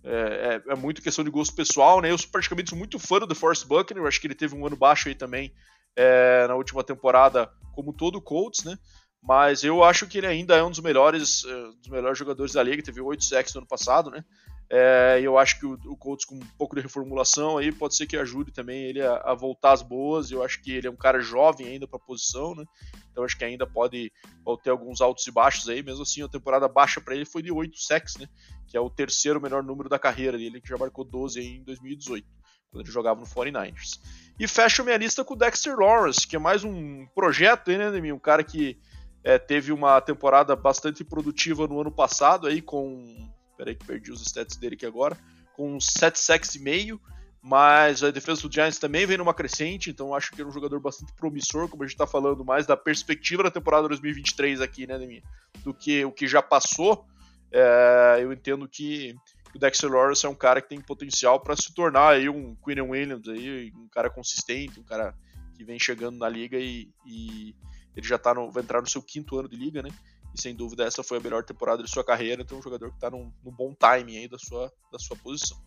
É, 0.04 0.62
é, 0.68 0.72
é, 0.72 0.76
muito 0.76 1.02
questão 1.02 1.24
de 1.24 1.32
gosto 1.32 1.56
pessoal, 1.56 2.02
né? 2.02 2.12
Eu 2.12 2.18
praticamente 2.32 2.70
sou 2.70 2.78
muito 2.78 3.00
fã 3.00 3.20
do 3.20 3.28
DeForest 3.28 3.66
Buckner, 3.66 4.04
eu 4.04 4.08
acho 4.08 4.20
que 4.20 4.28
ele 4.28 4.36
teve 4.36 4.56
um 4.56 4.66
ano 4.66 4.76
baixo 4.76 5.10
aí 5.10 5.16
também 5.16 5.54
é, 5.96 6.48
na 6.48 6.56
última 6.56 6.84
temporada, 6.84 7.52
como 7.74 7.92
todo 7.92 8.18
o 8.18 8.22
Colts, 8.22 8.64
né? 8.64 8.78
Mas 9.22 9.66
eu 9.66 9.84
acho 9.84 10.08
que 10.08 10.18
ele 10.18 10.28
ainda 10.28 10.56
é 10.56 10.64
um 10.64 10.70
dos 10.70 10.80
melhores, 10.80 11.44
é, 11.46 11.64
dos 11.78 11.90
melhores 11.90 12.18
jogadores 12.18 12.54
da 12.54 12.64
liga, 12.64 12.82
teve 12.82 13.02
8 13.02 13.24
sacks 13.24 13.54
no 13.54 13.60
ano 13.60 13.68
passado, 13.68 14.10
né? 14.10 14.24
É, 14.72 15.20
eu 15.24 15.36
acho 15.40 15.60
que 15.60 15.66
o, 15.66 15.74
o 15.86 15.98
Colts 15.98 16.26
com 16.26 16.36
um 16.36 16.48
pouco 16.56 16.76
de 16.76 16.82
reformulação 16.82 17.58
aí 17.58 17.72
pode 17.72 17.96
ser 17.96 18.06
que 18.06 18.16
ajude 18.16 18.52
também 18.52 18.84
ele 18.84 19.02
a, 19.02 19.16
a 19.26 19.34
voltar 19.34 19.72
às 19.72 19.82
boas. 19.82 20.30
Eu 20.30 20.44
acho 20.44 20.62
que 20.62 20.72
ele 20.72 20.88
é 20.88 20.92
um 20.92 20.96
cara 20.96 21.20
jovem 21.20 21.68
ainda 21.68 21.88
para 21.88 21.98
a 21.98 22.06
posição, 22.06 22.54
né? 22.54 22.64
Então 23.12 23.24
acho 23.24 23.36
que 23.36 23.44
ainda 23.44 23.66
pode, 23.66 24.12
pode 24.44 24.62
ter 24.62 24.70
alguns 24.70 25.02
altos 25.02 25.26
e 25.26 25.32
baixos 25.32 25.68
aí. 25.68 25.82
Mesmo 25.82 26.04
assim, 26.04 26.22
a 26.22 26.28
temporada 26.28 26.68
baixa 26.68 27.02
para 27.02 27.16
ele 27.16 27.26
foi 27.26 27.42
de 27.42 27.52
8 27.52 27.80
sacks, 27.80 28.18
né? 28.18 28.28
Que 28.68 28.78
é 28.78 28.80
o 28.80 28.92
terceiro 28.92 29.42
menor 29.42 29.64
número 29.64 29.90
da 29.90 29.98
carreira 29.98 30.38
dele, 30.38 30.62
que 30.62 30.70
já 30.70 30.78
marcou 30.78 31.04
12 31.04 31.40
aí 31.40 31.58
em 31.58 31.64
2018, 31.64 32.28
quando 32.70 32.84
ele 32.84 32.92
jogava 32.92 33.20
no 33.20 33.26
49ers. 33.26 34.00
E 34.40 34.48
fecho 34.48 34.84
minha 34.84 34.98
lista 34.98 35.26
com 35.26 35.34
o 35.34 35.38
Dexter 35.38 35.76
Lawrence, 35.76 36.28
que 36.28 36.36
é 36.36 36.40
mais 36.40 36.64
um 36.64 37.08
projeto 37.16 37.72
aí, 37.72 37.78
né, 37.78 37.90
Nemi? 37.90 38.14
Um 38.14 38.20
cara 38.20 38.44
que 38.44 38.78
é, 39.24 39.40
teve 39.40 39.72
uma 39.72 40.00
temporada 40.00 40.56
bastante 40.56 41.04
produtiva 41.04 41.68
no 41.68 41.82
ano 41.82 41.92
passado 41.92 42.46
aí 42.46 42.62
com 42.62 43.28
Peraí 43.60 43.76
que 43.76 43.86
perdi 43.86 44.10
os 44.10 44.22
stats 44.22 44.56
dele 44.56 44.76
aqui 44.76 44.86
agora. 44.86 45.18
Com 45.52 45.82
7 45.82 46.18
sacks 46.18 46.56
e 46.56 46.60
meio. 46.60 47.00
Mas 47.42 48.02
a 48.02 48.10
defesa 48.10 48.42
do 48.42 48.54
Giants 48.54 48.80
também 48.80 49.06
vem 49.06 49.18
numa 49.18 49.34
crescente, 49.34 49.90
então 49.90 50.14
acho 50.14 50.32
que 50.32 50.42
é 50.42 50.46
um 50.46 50.52
jogador 50.52 50.78
bastante 50.82 51.14
promissor, 51.14 51.70
como 51.70 51.84
a 51.84 51.86
gente 51.86 51.96
está 51.96 52.06
falando 52.06 52.44
mais 52.44 52.66
da 52.66 52.76
perspectiva 52.76 53.44
da 53.44 53.52
temporada 53.52 53.88
2023 53.88 54.60
aqui, 54.60 54.86
né, 54.86 54.98
Demi? 54.98 55.24
Do 55.64 55.74
que 55.74 56.04
o 56.04 56.12
que 56.12 56.28
já 56.28 56.42
passou. 56.42 57.06
É, 57.50 58.20
eu 58.20 58.34
entendo 58.34 58.68
que 58.68 59.16
o 59.56 59.60
Dexter 59.60 59.90
Lawrence 59.90 60.26
é 60.26 60.30
um 60.30 60.36
cara 60.36 60.62
que 60.62 60.68
tem 60.68 60.82
potencial 60.82 61.40
para 61.40 61.56
se 61.56 61.74
tornar 61.74 62.10
aí 62.10 62.28
um 62.28 62.56
Quinn 62.56 62.82
Williams, 62.82 63.28
aí, 63.30 63.72
um 63.74 63.88
cara 63.88 64.10
consistente, 64.10 64.80
um 64.80 64.84
cara 64.84 65.16
que 65.56 65.64
vem 65.64 65.80
chegando 65.80 66.18
na 66.18 66.28
liga 66.28 66.58
e, 66.58 66.90
e 67.06 67.56
ele 67.96 68.06
já 68.06 68.18
tá 68.18 68.34
no, 68.34 68.52
vai 68.52 68.64
entrar 68.64 68.82
no 68.82 68.88
seu 68.88 69.02
quinto 69.02 69.40
ano 69.40 69.48
de 69.48 69.56
liga, 69.56 69.82
né? 69.82 69.90
E 70.34 70.42
sem 70.42 70.56
dúvida 70.56 70.84
essa 70.84 71.04
foi 71.04 71.18
a 71.18 71.22
melhor 71.22 71.44
temporada 71.44 71.84
de 71.84 71.90
sua 71.90 72.04
carreira, 72.04 72.42
então 72.42 72.60
um 72.60 72.62
jogador 72.62 72.90
que 72.90 72.98
está 72.98 73.10
num, 73.10 73.32
num, 73.44 73.52
bom 73.52 73.74
timing 73.74 74.18
aí 74.18 74.28
da 74.28 74.38
sua, 74.38 74.72
da 74.92 75.00
sua 75.00 75.18
posição. 75.18 75.58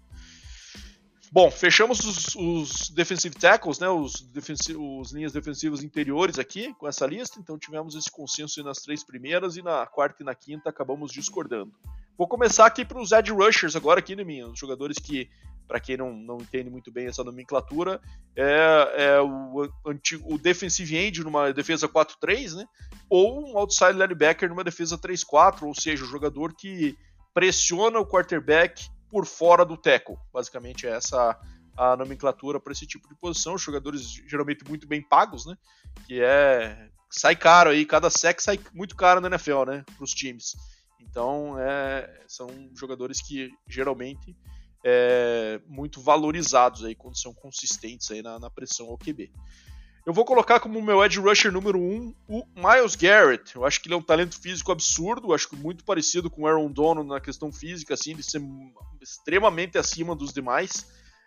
Bom, 1.31 1.51
fechamos 1.51 2.05
os, 2.05 2.37
os 2.37 2.91
defensive 2.91 3.35
tackles, 3.35 3.79
né, 3.79 3.89
os, 3.89 4.21
defensi 4.21 4.77
os 4.77 5.13
linhas 5.13 5.33
defensivas 5.33 5.83
interiores 5.83 6.39
aqui 6.39 6.75
com 6.75 6.87
essa 6.87 7.07
lista, 7.07 7.41
então 7.41 7.59
tivemos 7.59 7.95
esse 7.95 8.11
consenso 8.11 8.63
nas 8.63 8.83
três 8.83 9.03
primeiras 9.03 9.57
e 9.57 9.63
na 9.63 9.87
quarta 9.87 10.23
e 10.23 10.27
na 10.27 10.35
quinta 10.35 10.69
acabamos 10.69 11.11
discordando. 11.11 11.73
Vou 12.19 12.29
começar 12.29 12.67
aqui 12.67 12.85
para 12.85 13.01
os 13.01 13.13
edge 13.13 13.33
rushers 13.33 13.75
agora 13.75 14.01
aqui, 14.01 14.15
né, 14.15 14.23
minha, 14.23 14.47
os 14.47 14.59
jogadores 14.59 14.99
que 14.99 15.31
para 15.67 15.81
quem 15.81 15.97
não, 15.97 16.13
não 16.13 16.39
entende 16.39 16.71
muito 16.71 16.91
bem 16.93 17.07
essa 17.07 17.25
nomenclatura, 17.25 18.01
é, 18.37 18.93
é 18.97 19.21
o, 19.21 19.69
antigo, 19.87 20.33
o 20.33 20.39
defensive 20.39 20.97
end 20.97 21.23
numa 21.23 21.53
defesa 21.53 21.89
4-3, 21.89 22.55
né? 22.57 22.67
Ou 23.09 23.51
um 23.51 23.59
outside 23.59 23.93
linebacker 23.93 24.49
numa 24.49 24.65
defesa 24.65 24.99
3-4, 24.99 25.63
ou 25.63 25.75
seja, 25.75 26.05
o 26.05 26.09
jogador 26.09 26.55
que 26.55 26.97
pressiona 27.35 27.99
o 27.99 28.07
quarterback 28.07 28.89
por 29.11 29.27
fora 29.27 29.65
do 29.65 29.77
tackle. 29.77 30.17
Basicamente 30.33 30.87
é 30.87 30.91
essa 30.91 31.39
a 31.77 31.97
nomenclatura 31.97 32.61
para 32.61 32.73
esse 32.73 32.87
tipo 32.87 33.09
de 33.09 33.15
posição. 33.15 33.55
Os 33.55 33.63
jogadores 33.63 34.11
geralmente 34.27 34.67
muito 34.67 34.87
bem 34.87 35.03
pagos, 35.03 35.47
né? 35.47 35.57
Que 36.07 36.23
é 36.23 36.89
sai 37.11 37.37
caro 37.37 37.71
aí, 37.71 37.85
cada 37.85 38.09
sec 38.09 38.41
sai 38.41 38.59
muito 38.73 38.97
caro 38.97 39.21
na 39.21 39.29
NFL, 39.29 39.65
né? 39.67 39.85
Para 39.97 40.05
os 40.05 40.13
times. 40.13 40.55
Então 41.01 41.59
é, 41.59 42.25
são 42.27 42.49
jogadores 42.75 43.21
que 43.21 43.51
geralmente 43.69 44.35
é, 44.85 45.61
muito 45.67 46.01
valorizados 46.01 46.85
aí 46.85 46.95
quando 46.95 47.17
são 47.17 47.33
consistentes 47.33 48.11
aí 48.11 48.23
na, 48.23 48.39
na 48.39 48.51
pressão 48.51 48.89
ao 48.89 48.99
QB. 48.99 49.31
Eu 50.05 50.13
vou 50.13 50.25
colocar 50.25 50.59
como 50.59 50.83
meu 50.83 51.05
edge 51.05 51.21
rusher 51.21 51.53
número 51.53 51.79
1 51.79 51.83
um, 51.83 52.15
o 52.27 52.45
Miles 52.57 52.97
Garrett. 52.97 53.55
Eu 53.55 53.65
acho 53.65 53.81
que 53.81 53.87
ele 53.87 53.95
é 53.95 53.97
um 53.97 54.03
talento 54.03 54.41
físico 54.41 54.73
absurdo, 54.73 55.33
acho 55.33 55.49
que 55.49 55.55
muito 55.55 55.85
parecido 55.85 56.29
com 56.29 56.43
o 56.43 56.47
Aaron 56.47 56.73
Donald 56.73 57.09
na 57.09 57.21
questão 57.21 57.53
física, 57.53 57.95
assim, 57.95 58.17
de 58.17 58.23
ser 58.25 58.43
extremamente 59.01 59.79
acima 59.79 60.17
dos 60.17 60.33
demais. 60.33 60.85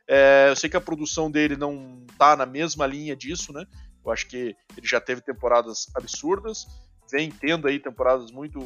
É, 0.08 0.48
eu 0.50 0.56
sei 0.58 0.70
que 0.70 0.76
a 0.76 0.82
produção 0.82 1.32
dele 1.32 1.56
não 1.56 2.06
tá 2.18 2.36
na 2.36 2.46
mesma 2.46 2.86
linha 2.86 3.16
disso, 3.16 3.54
né? 3.54 3.66
Eu 4.06 4.12
acho 4.12 4.28
que 4.28 4.56
ele 4.78 4.86
já 4.86 5.00
teve 5.00 5.22
temporadas 5.22 5.88
absurdas, 5.96 6.68
vem 7.10 7.32
tendo 7.32 7.68
aí 7.68 7.80
temporadas 7.80 8.30
muito 8.32 8.60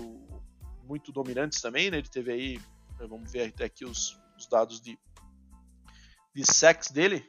muito 0.85 1.11
dominantes 1.11 1.61
também, 1.61 1.91
né? 1.91 1.99
Ele 1.99 2.09
teve 2.09 2.31
aí, 2.31 2.59
vamos 3.07 3.31
ver 3.31 3.49
até 3.49 3.65
aqui 3.65 3.85
os 3.85 4.19
os 4.39 4.47
dados 4.47 4.81
de, 4.81 4.97
de 6.33 6.45
sex 6.45 6.89
dele. 6.89 7.23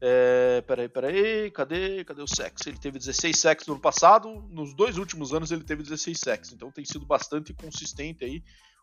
É, 0.00 0.62
peraí, 0.62 0.88
peraí, 0.88 1.50
cadê, 1.50 2.04
cadê 2.04 2.22
o 2.22 2.28
sex? 2.28 2.66
Ele 2.66 2.78
teve 2.78 2.98
16 2.98 3.36
sex 3.36 3.66
no 3.66 3.74
ano 3.74 3.82
passado, 3.82 4.30
nos 4.50 4.72
dois 4.72 4.96
últimos 4.96 5.34
anos 5.34 5.50
ele 5.50 5.64
teve 5.64 5.82
16 5.82 6.18
sex, 6.18 6.52
então 6.52 6.70
tem 6.70 6.84
sido 6.84 7.04
bastante 7.04 7.52
consistente 7.52 8.24
aí 8.24 8.42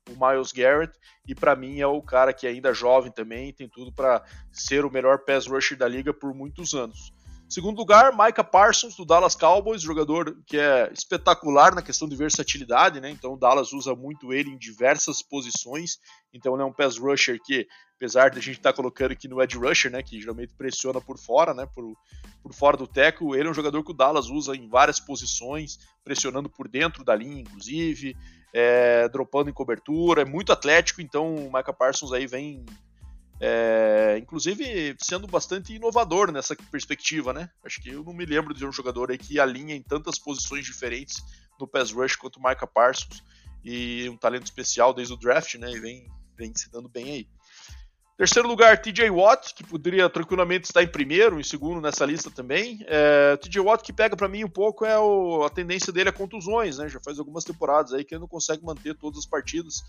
o 0.10 0.14
Miles 0.14 0.52
Garrett, 0.52 0.94
e 1.28 1.34
para 1.34 1.56
mim 1.56 1.80
é 1.80 1.88
o 1.88 2.02
cara 2.02 2.34
que 2.34 2.46
ainda 2.46 2.70
é 2.70 2.74
jovem 2.74 3.12
também, 3.12 3.52
tem 3.52 3.68
tudo 3.68 3.92
para 3.92 4.24
ser 4.52 4.86
o 4.86 4.92
melhor 4.92 5.20
pass 5.26 5.48
rusher 5.48 5.78
da 5.78 5.88
liga 5.88 6.14
por 6.14 6.34
muitos 6.34 6.74
anos. 6.74 7.12
Segundo 7.48 7.78
lugar, 7.78 8.12
Micah 8.12 8.44
Parsons, 8.44 8.96
do 8.96 9.06
Dallas 9.06 9.36
Cowboys, 9.36 9.82
jogador 9.82 10.36
que 10.48 10.58
é 10.58 10.92
espetacular 10.92 11.75
na 11.75 11.82
questão 11.82 12.10
de 12.10 12.16
versatilidade, 12.16 13.00
né? 13.00 13.10
Então 13.12 13.34
o 13.34 13.38
Dallas 13.38 13.72
usa 13.72 13.96
muito 13.96 14.34
ele 14.34 14.50
em 14.50 14.58
diversas 14.58 15.22
posições. 15.22 16.00
Então 16.34 16.54
ele 16.54 16.64
é 16.64 16.66
um 16.66 16.74
pass 16.74 16.98
rusher 16.98 17.40
que, 17.44 17.68
apesar 17.96 18.30
de 18.30 18.40
a 18.40 18.42
gente 18.42 18.58
estar 18.58 18.72
tá 18.72 18.75
colocando 18.75 19.12
aqui 19.12 19.28
no 19.28 19.42
edge 19.42 19.58
rusher, 19.58 19.92
né? 19.92 20.02
Que 20.02 20.20
geralmente 20.20 20.56
pressiona 20.56 21.00
por 21.00 21.20
fora, 21.20 21.54
né? 21.54 21.68
Por, 21.74 21.96
por 22.42 22.52
fora 22.52 22.75
do 22.75 22.88
teco, 22.88 23.36
ele 23.36 23.48
é 23.48 23.52
um 23.52 23.56
jogador 23.56 23.84
que 23.84 23.92
o 23.92 23.96
Dallas 23.96 24.28
usa 24.28 24.56
em 24.56 24.68
várias 24.68 25.00
posições, 25.00 25.78
pressionando 26.04 26.50
por 26.50 26.68
dentro 26.68 27.04
da 27.04 27.16
linha, 27.16 27.42
inclusive, 27.42 28.18
é, 28.54 29.08
dropando 29.10 29.52
em 29.52 29.54
cobertura, 29.54 30.24
é 30.24 30.25
muito 30.25 30.52
atlético, 30.52 31.02
então 31.02 31.36
o 31.36 31.54
Micah 31.54 31.74
Parsons 31.74 32.12
aí 32.12 32.25
vem 32.25 32.66
é, 33.39 34.18
inclusive 34.22 34.96
sendo 35.00 35.27
bastante 35.27 35.74
inovador 35.74 36.32
nessa 36.32 36.56
perspectiva, 36.72 37.34
né? 37.34 37.50
Acho 37.63 37.82
que 37.82 37.89
eu 37.89 38.04
não 38.04 38.13
me 38.13 38.25
lembro 38.25 38.54
de 38.54 38.65
um 38.65 38.72
jogador 38.72 39.12
aí 39.12 39.18
que 39.18 39.39
alinha 39.39 39.75
em 39.75 39.82
tantas 39.82 40.18
posições 40.18 40.65
diferentes 40.65 41.22
no 41.60 41.68
pass 41.68 41.92
rush 41.92 42.15
quanto 42.15 42.38
o 42.38 42.44
Micah 42.44 42.68
Parsons 42.68 43.24
e 43.63 44.08
um 44.10 44.18
talento 44.18 44.46
especial 44.46 44.94
desde 44.94 45.13
o 45.13 45.18
draft, 45.18 45.56
né? 45.56 45.72
E 45.72 45.80
vem, 45.80 46.08
vem 46.38 46.56
se 46.56 46.72
dando 46.72 46.88
bem 46.88 47.12
aí. 47.12 47.27
Terceiro 48.18 48.48
lugar, 48.48 48.82
TJ 48.82 49.10
Watt, 49.10 49.54
que 49.54 49.63
poderia 49.65 50.10
tranquilamente 50.10 50.68
estar 50.68 50.82
em 50.82 50.88
primeiro, 50.88 51.38
em 51.38 51.44
segundo 51.44 51.82
nessa 51.82 52.06
lista 52.06 52.32
também. 52.32 52.80
É, 52.88 53.36
TJ 53.36 53.60
Watt 53.60 53.84
que 53.84 53.92
pega 53.92 54.15
para 54.15 54.30
mim 54.30 54.46
um 54.46 54.50
pouco 54.50 54.86
é 54.86 54.98
o, 54.98 55.44
a 55.44 55.50
tendência 55.50 55.92
dele 55.92 56.08
a 56.08 56.13
contusões, 56.13 56.77
né? 56.77 56.88
Já 56.88 57.01
faz 57.01 57.20
algumas 57.20 57.44
temporadas 57.44 57.92
aí 57.92 58.06
que 58.06 58.15
ele 58.15 58.22
não 58.22 58.27
consegue 58.30 58.63
manter 58.63 58.96
todas 58.96 59.20
as 59.20 59.25
partidas. 59.25 59.84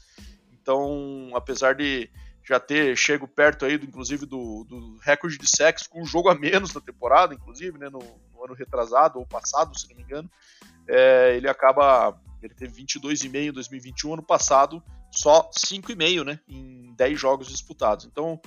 Então, 0.53 1.31
apesar 1.37 1.76
de 1.76 2.11
já 2.49 2.61
ter 2.61 2.97
chego 2.97 3.26
perto 3.26 3.65
aí, 3.65 3.76
do, 3.76 3.85
inclusive, 3.85 4.25
do, 4.25 4.65
do 4.65 4.97
recorde 4.99 5.37
de 5.37 5.49
sexo 5.49 5.91
com 5.91 6.03
um 6.03 6.07
jogo 6.07 6.29
a 6.29 6.35
menos 6.35 6.73
na 6.73 6.81
temporada, 6.81 7.35
inclusive, 7.35 7.76
né, 7.79 7.88
no, 7.88 7.99
no 7.99 8.45
ano 8.45 8.55
retrasado 8.55 9.19
ou 9.19 9.26
passado, 9.26 9.79
se 9.79 9.88
não 9.88 9.97
me 9.97 10.03
engano. 10.03 10.31
É, 10.88 11.37
ele 11.37 11.49
acaba. 11.49 12.21
Ele 12.43 12.55
teve 12.55 12.83
22,5 12.83 13.35
em 13.35 13.53
2021, 13.53 14.12
ano 14.12 14.23
passado 14.23 14.83
só 15.11 15.50
5,5 15.50 16.25
né, 16.25 16.38
em 16.47 16.95
10 16.95 17.19
jogos 17.19 17.49
disputados. 17.49 18.05
Então, 18.05 18.41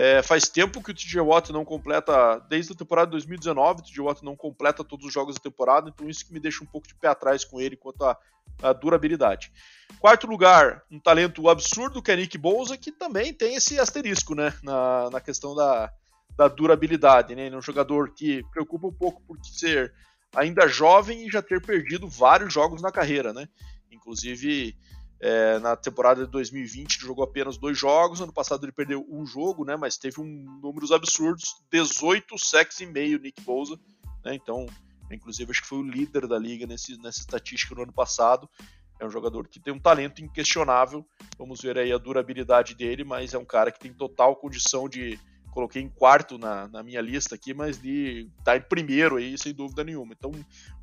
é, 0.00 0.22
faz 0.22 0.48
tempo 0.48 0.80
que 0.80 0.92
o 0.92 0.94
TJ 0.94 1.20
Watt 1.20 1.50
não 1.50 1.64
completa, 1.64 2.38
desde 2.48 2.72
a 2.72 2.76
temporada 2.76 3.08
de 3.08 3.12
2019, 3.12 3.80
o 3.80 3.84
TJ 3.84 4.00
Watt 4.00 4.24
não 4.24 4.36
completa 4.36 4.84
todos 4.84 5.04
os 5.04 5.12
jogos 5.12 5.34
da 5.34 5.40
temporada, 5.40 5.88
então 5.88 6.08
isso 6.08 6.24
que 6.24 6.32
me 6.32 6.38
deixa 6.38 6.62
um 6.62 6.66
pouco 6.68 6.86
de 6.86 6.94
pé 6.94 7.08
atrás 7.08 7.44
com 7.44 7.60
ele 7.60 7.76
quanto 7.76 8.04
à, 8.04 8.16
à 8.62 8.72
durabilidade. 8.72 9.50
Quarto 9.98 10.28
lugar, 10.28 10.84
um 10.88 11.00
talento 11.00 11.48
absurdo 11.48 12.00
que 12.00 12.12
é 12.12 12.16
Nick 12.16 12.38
Bouza, 12.38 12.78
que 12.78 12.92
também 12.92 13.34
tem 13.34 13.56
esse 13.56 13.80
asterisco 13.80 14.36
né, 14.36 14.54
na, 14.62 15.10
na 15.10 15.20
questão 15.20 15.52
da, 15.52 15.92
da 16.36 16.46
durabilidade. 16.46 17.34
Né? 17.34 17.46
Ele 17.46 17.56
é 17.56 17.58
um 17.58 17.62
jogador 17.62 18.14
que 18.14 18.44
preocupa 18.52 18.86
um 18.86 18.94
pouco 18.94 19.20
por 19.22 19.36
ser 19.44 19.92
ainda 20.32 20.68
jovem 20.68 21.26
e 21.26 21.30
já 21.30 21.42
ter 21.42 21.60
perdido 21.60 22.06
vários 22.06 22.54
jogos 22.54 22.80
na 22.80 22.92
carreira. 22.92 23.32
Né? 23.32 23.48
Inclusive, 23.90 24.76
é, 25.20 25.58
na 25.58 25.76
temporada 25.76 26.24
de 26.24 26.30
2020 26.30 26.96
ele 26.96 27.06
jogou 27.06 27.24
apenas 27.24 27.58
dois 27.58 27.76
jogos, 27.76 28.20
ano 28.20 28.32
passado 28.32 28.64
ele 28.64 28.72
perdeu 28.72 29.04
um 29.10 29.26
jogo, 29.26 29.64
né, 29.64 29.76
mas 29.76 29.96
teve 29.96 30.20
um 30.20 30.58
números 30.62 30.92
absurdos, 30.92 31.56
18 31.70 32.38
sacks 32.38 32.80
e 32.80 32.86
meio 32.86 33.18
Nick 33.18 33.40
Bosa, 33.42 33.78
né, 34.24 34.34
então, 34.34 34.66
inclusive 35.10 35.50
acho 35.50 35.62
que 35.62 35.68
foi 35.68 35.78
o 35.78 35.88
líder 35.88 36.26
da 36.26 36.38
liga 36.38 36.66
nesse, 36.66 36.96
nessa 36.98 37.20
estatística 37.20 37.74
no 37.74 37.82
ano 37.82 37.92
passado, 37.92 38.48
é 39.00 39.06
um 39.06 39.10
jogador 39.10 39.46
que 39.46 39.60
tem 39.60 39.72
um 39.72 39.78
talento 39.78 40.22
inquestionável, 40.22 41.06
vamos 41.36 41.60
ver 41.60 41.78
aí 41.78 41.92
a 41.92 41.98
durabilidade 41.98 42.74
dele, 42.74 43.04
mas 43.04 43.32
é 43.32 43.38
um 43.38 43.44
cara 43.44 43.70
que 43.70 43.78
tem 43.78 43.92
total 43.92 44.36
condição 44.36 44.88
de 44.88 45.18
coloquei 45.52 45.82
em 45.82 45.88
quarto 45.88 46.38
na, 46.38 46.68
na 46.68 46.82
minha 46.82 47.00
lista 47.00 47.34
aqui, 47.34 47.52
mas 47.52 47.80
de 47.80 48.30
tá 48.44 48.56
em 48.56 48.60
primeiro 48.60 49.16
aí, 49.16 49.36
sem 49.36 49.52
dúvida 49.52 49.82
nenhuma. 49.84 50.14
Então, 50.16 50.30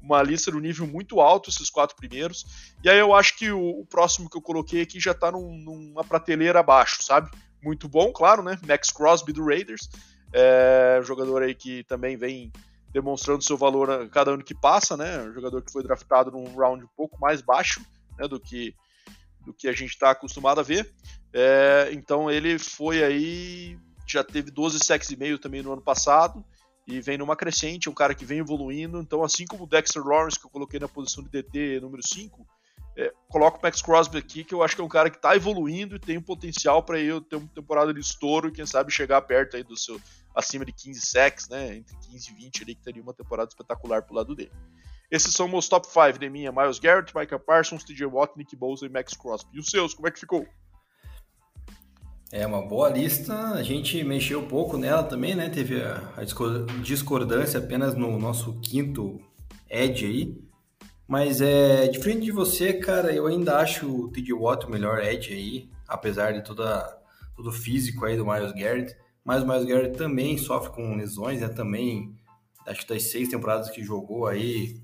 uma 0.01 0.21
lista 0.21 0.51
no 0.51 0.59
nível 0.59 0.85
muito 0.87 1.19
alto, 1.21 1.49
esses 1.49 1.69
quatro 1.69 1.95
primeiros. 1.95 2.45
E 2.83 2.89
aí 2.89 2.99
eu 2.99 3.13
acho 3.13 3.37
que 3.37 3.51
o, 3.51 3.81
o 3.81 3.85
próximo 3.85 4.29
que 4.29 4.37
eu 4.37 4.41
coloquei 4.41 4.81
aqui 4.81 4.99
já 4.99 5.13
tá 5.13 5.31
num, 5.31 5.57
numa 5.57 6.03
prateleira 6.03 6.59
abaixo, 6.59 7.03
sabe? 7.03 7.29
Muito 7.63 7.87
bom, 7.87 8.11
claro, 8.11 8.43
né? 8.43 8.59
Max 8.67 8.91
Crosby 8.91 9.33
do 9.33 9.45
Raiders. 9.45 9.89
É, 10.33 10.99
jogador 11.03 11.43
aí 11.43 11.55
que 11.55 11.83
também 11.85 12.17
vem 12.17 12.51
demonstrando 12.91 13.43
seu 13.43 13.57
valor 13.57 13.89
a 13.89 14.07
cada 14.07 14.31
ano 14.31 14.43
que 14.43 14.53
passa, 14.53 14.95
né? 14.95 15.21
Um 15.21 15.33
jogador 15.33 15.61
que 15.61 15.71
foi 15.71 15.83
draftado 15.83 16.31
num 16.31 16.55
round 16.55 16.83
um 16.83 16.89
pouco 16.95 17.19
mais 17.19 17.41
baixo 17.41 17.81
né, 18.17 18.27
do 18.27 18.39
que 18.39 18.73
do 19.45 19.53
que 19.53 19.67
a 19.67 19.71
gente 19.71 19.91
está 19.91 20.11
acostumado 20.11 20.59
a 20.59 20.63
ver. 20.63 20.91
É, 21.31 21.89
então 21.91 22.31
ele 22.31 22.57
foi 22.57 23.03
aí, 23.03 23.77
já 24.05 24.23
teve 24.23 24.51
12 24.51 24.79
sacks 24.79 25.09
e 25.09 25.15
meio 25.15 25.39
também 25.39 25.61
no 25.61 25.73
ano 25.73 25.81
passado 25.81 26.43
e 26.87 27.01
vem 27.01 27.17
numa 27.17 27.35
crescente, 27.35 27.87
é 27.87 27.91
um 27.91 27.95
cara 27.95 28.13
que 28.13 28.25
vem 28.25 28.39
evoluindo. 28.39 28.99
Então, 28.99 29.23
assim 29.23 29.45
como 29.45 29.63
o 29.63 29.67
Dexter 29.67 30.03
Lawrence, 30.03 30.39
que 30.39 30.45
eu 30.45 30.49
coloquei 30.49 30.79
na 30.79 30.87
posição 30.87 31.23
de 31.23 31.29
DT 31.29 31.79
número 31.79 32.01
5, 32.05 32.45
é, 32.97 33.11
coloco 33.27 33.57
o 33.57 33.61
Max 33.61 33.81
Crosby 33.81 34.17
aqui, 34.17 34.43
que 34.43 34.53
eu 34.53 34.63
acho 34.63 34.75
que 34.75 34.81
é 34.81 34.83
um 34.83 34.89
cara 34.89 35.09
que 35.09 35.17
está 35.17 35.35
evoluindo 35.35 35.95
e 35.95 35.99
tem 35.99 36.17
um 36.17 36.21
potencial 36.21 36.81
para 36.83 36.99
eu 36.99 37.19
ter 37.19 37.35
uma 37.35 37.47
temporada 37.47 37.93
de 37.93 37.99
estouro 37.99 38.47
e 38.47 38.51
quem 38.51 38.65
sabe 38.65 38.91
chegar 38.91 39.21
perto 39.23 39.57
aí 39.57 39.63
do 39.63 39.75
seu 39.75 39.99
acima 40.33 40.63
de 40.63 40.71
15 40.71 41.01
sacks, 41.01 41.49
né, 41.49 41.77
entre 41.77 41.95
15 41.97 42.31
e 42.31 42.33
20 42.35 42.63
ali 42.63 42.75
que 42.75 42.83
teria 42.83 43.01
uma 43.01 43.13
temporada 43.13 43.49
espetacular 43.49 44.01
pro 44.03 44.15
lado 44.15 44.35
dele. 44.35 44.51
Esses 45.09 45.33
são 45.33 45.47
meus 45.47 45.67
top 45.67 45.87
5 45.87 46.19
de 46.19 46.29
minha, 46.29 46.51
Miles 46.51 46.79
Garrett, 46.79 47.15
Micah 47.15 47.39
Parsons, 47.39 47.83
TJ 47.83 48.05
Watt, 48.05 48.37
Nick 48.37 48.55
Bosa 48.55 48.85
e 48.85 48.89
Max 48.89 49.13
Crosby. 49.13 49.49
E 49.53 49.59
os 49.59 49.67
seus, 49.67 49.93
como 49.93 50.07
é 50.07 50.11
que 50.11 50.19
ficou? 50.19 50.47
É 52.31 52.45
uma 52.45 52.61
boa 52.61 52.89
lista, 52.89 53.33
a 53.51 53.61
gente 53.61 54.03
mexeu 54.03 54.39
um 54.39 54.47
pouco 54.47 54.77
nela 54.77 55.03
também, 55.03 55.35
né? 55.35 55.47
Teve 55.47 55.81
a, 55.81 56.11
a 56.17 56.23
discordância 56.81 57.59
apenas 57.59 57.93
no 57.93 58.17
nosso 58.17 58.59
quinto 58.61 59.21
Edge 59.69 60.05
aí. 60.05 60.45
Mas 61.07 61.39
é 61.39 61.87
diferente 61.87 62.25
de 62.25 62.31
você, 62.31 62.73
cara, 62.73 63.13
eu 63.13 63.27
ainda 63.27 63.59
acho 63.59 63.87
o 63.87 64.11
TJ 64.11 64.33
Watt 64.33 64.65
o 64.65 64.71
melhor 64.71 65.03
Edge 65.03 65.33
aí, 65.33 65.69
apesar 65.87 66.33
de 66.33 66.43
toda, 66.43 66.99
todo 67.35 67.49
o 67.49 67.53
físico 67.53 68.05
aí 68.05 68.17
do 68.17 68.25
Miles 68.25 68.53
Garrett. 68.53 68.95
Mas 69.23 69.43
o 69.43 69.47
Miles 69.47 69.65
Garrett 69.65 69.95
também 69.95 70.35
sofre 70.35 70.73
com 70.73 70.95
lesões, 70.95 71.41
né? 71.41 71.47
Também, 71.47 72.11
acho 72.67 72.81
que 72.81 72.93
das 72.93 73.03
seis 73.03 73.29
temporadas 73.29 73.69
que 73.69 73.83
jogou 73.83 74.25
aí, 74.25 74.81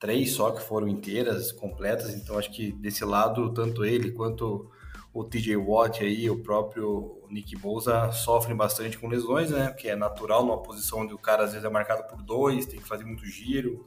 três 0.00 0.32
só 0.32 0.50
que 0.50 0.60
foram 0.60 0.88
inteiras, 0.88 1.52
completas. 1.52 2.12
Então 2.12 2.36
acho 2.36 2.50
que 2.50 2.72
desse 2.72 3.04
lado, 3.04 3.54
tanto 3.54 3.84
ele 3.84 4.10
quanto 4.10 4.68
o 5.14 5.24
TJ 5.24 5.56
Watt 5.56 6.02
aí, 6.02 6.30
o 6.30 6.42
próprio 6.42 7.22
Nick 7.28 7.54
Bosa 7.56 8.10
sofrem 8.12 8.56
bastante 8.56 8.98
com 8.98 9.08
lesões, 9.08 9.50
né? 9.50 9.70
Que 9.72 9.88
é 9.88 9.96
natural 9.96 10.44
numa 10.44 10.62
posição 10.62 11.00
onde 11.00 11.12
o 11.12 11.18
cara 11.18 11.44
às 11.44 11.52
vezes 11.52 11.66
é 11.66 11.70
marcado 11.70 12.04
por 12.04 12.22
dois, 12.22 12.64
tem 12.64 12.80
que 12.80 12.88
fazer 12.88 13.04
muito 13.04 13.26
giro. 13.26 13.84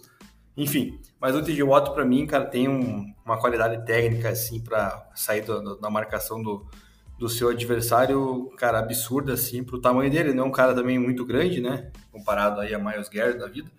Enfim, 0.55 1.00
mas 1.20 1.36
o 1.36 1.41
TJ 1.41 1.63
Watt 1.63 1.94
para 1.94 2.05
mim, 2.05 2.27
cara, 2.27 2.46
tem 2.46 2.70
um, 2.70 3.12
uma 3.25 3.39
qualidade 3.39 3.84
técnica 3.86 4.29
assim 4.29 4.60
para 4.62 5.10
sair 5.15 5.41
do, 5.41 5.77
da 5.77 5.89
marcação 5.89 6.41
do, 6.41 6.65
do 7.17 7.27
seu 7.27 7.50
adversário, 7.50 8.50
cara, 8.58 8.79
absurda 8.79 9.34
assim 9.34 9.63
pro 9.63 9.82
tamanho 9.82 10.12
dele. 10.12 10.34
Não 10.34 10.46
é 10.46 10.48
um 10.48 10.51
cara 10.51 10.75
também 10.75 11.00
muito 11.00 11.25
grande, 11.25 11.60
né? 11.60 11.91
Comparado 12.12 12.62
aí 12.62 12.74
a 12.74 12.79
Miles 12.79 13.10
Garrett 13.10 13.39
da 13.39 13.48
vida. 13.48 13.70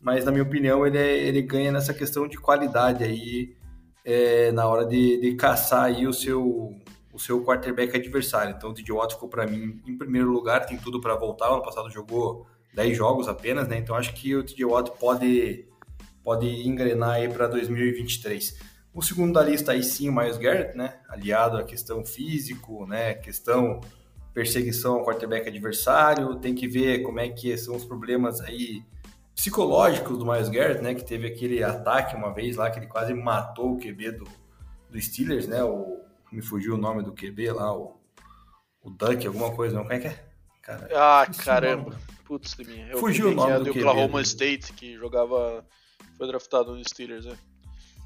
Mas 0.00 0.24
na 0.24 0.32
minha 0.32 0.42
opinião, 0.42 0.86
ele, 0.86 0.98
é, 0.98 1.18
ele 1.18 1.42
ganha 1.42 1.70
nessa 1.70 1.92
questão 1.92 2.26
de 2.26 2.38
qualidade 2.38 3.04
aí 3.04 3.54
é, 4.04 4.52
na 4.52 4.66
hora 4.66 4.84
de, 4.84 5.20
de 5.20 5.34
caçar 5.34 5.84
aí 5.84 6.06
o 6.06 6.12
seu 6.12 6.74
o 7.14 7.18
seu 7.18 7.42
quarterback 7.44 7.96
adversário. 7.96 8.54
Então 8.56 8.70
o 8.70 8.74
DJ 8.74 8.92
Watt 8.92 9.14
ficou 9.14 9.28
para 9.28 9.46
mim 9.46 9.80
em 9.86 9.96
primeiro 9.96 10.30
lugar, 10.30 10.66
tem 10.66 10.76
tudo 10.76 11.00
para 11.00 11.14
voltar. 11.14 11.50
O 11.50 11.54
ano 11.54 11.62
passado 11.62 11.88
jogou 11.88 12.46
10 12.74 12.96
jogos 12.96 13.28
apenas, 13.28 13.68
né? 13.68 13.78
Então 13.78 13.94
acho 13.94 14.12
que 14.12 14.34
o 14.34 14.42
DJ 14.42 14.64
Watt 14.66 14.90
pode 14.98 15.68
pode 16.22 16.46
engrenar 16.66 17.12
aí 17.12 17.28
para 17.28 17.46
2023. 17.46 18.58
O 18.92 19.02
segundo 19.02 19.34
da 19.34 19.42
lista 19.42 19.72
aí 19.72 19.82
sim, 19.82 20.08
o 20.08 20.12
Miles 20.14 20.38
Garrett, 20.38 20.76
né? 20.76 20.98
Aliado 21.08 21.56
à 21.56 21.62
questão 21.62 22.04
físico, 22.04 22.84
né? 22.86 23.14
Questão 23.14 23.80
perseguição 24.32 24.96
ao 24.96 25.04
quarterback 25.04 25.48
adversário, 25.48 26.34
tem 26.36 26.56
que 26.56 26.66
ver 26.66 27.02
como 27.02 27.20
é 27.20 27.28
que 27.28 27.56
são 27.56 27.76
os 27.76 27.84
problemas 27.84 28.40
aí 28.40 28.82
psicológicos 29.32 30.18
do 30.18 30.26
Miles 30.26 30.48
Garrett, 30.48 30.82
né? 30.82 30.94
Que 30.94 31.04
teve 31.04 31.28
aquele 31.28 31.62
ataque 31.62 32.16
uma 32.16 32.32
vez 32.34 32.56
lá 32.56 32.70
que 32.70 32.80
ele 32.80 32.86
quase 32.86 33.14
matou 33.14 33.74
o 33.74 33.78
QB 33.78 34.12
do, 34.12 34.24
do 34.90 35.00
Steelers, 35.00 35.46
né? 35.46 35.62
O 35.62 36.03
me 36.34 36.42
fugiu 36.42 36.74
o 36.74 36.78
nome 36.78 37.02
do 37.02 37.12
QB 37.12 37.52
lá, 37.52 37.74
o, 37.74 37.96
o 38.82 38.90
Duck, 38.90 39.26
alguma 39.26 39.52
coisa, 39.52 39.74
não? 39.76 39.82
Como 39.82 39.94
é 39.94 39.98
que 40.00 40.08
é? 40.08 40.24
Cara, 40.62 40.88
ah, 40.94 41.26
caramba. 41.44 41.96
Putz, 42.24 42.54
de 42.54 42.64
mim. 42.64 42.84
fugiu 42.96 43.28
o 43.28 43.34
nome 43.34 43.52
é 43.52 43.58
do, 43.58 43.64
do 43.64 43.70
Oklahoma 43.70 44.22
State, 44.22 44.72
que 44.72 44.96
jogava. 44.96 45.64
Foi 46.16 46.26
draftado 46.26 46.74
no 46.74 46.88
Steelers, 46.88 47.26
né? 47.26 47.36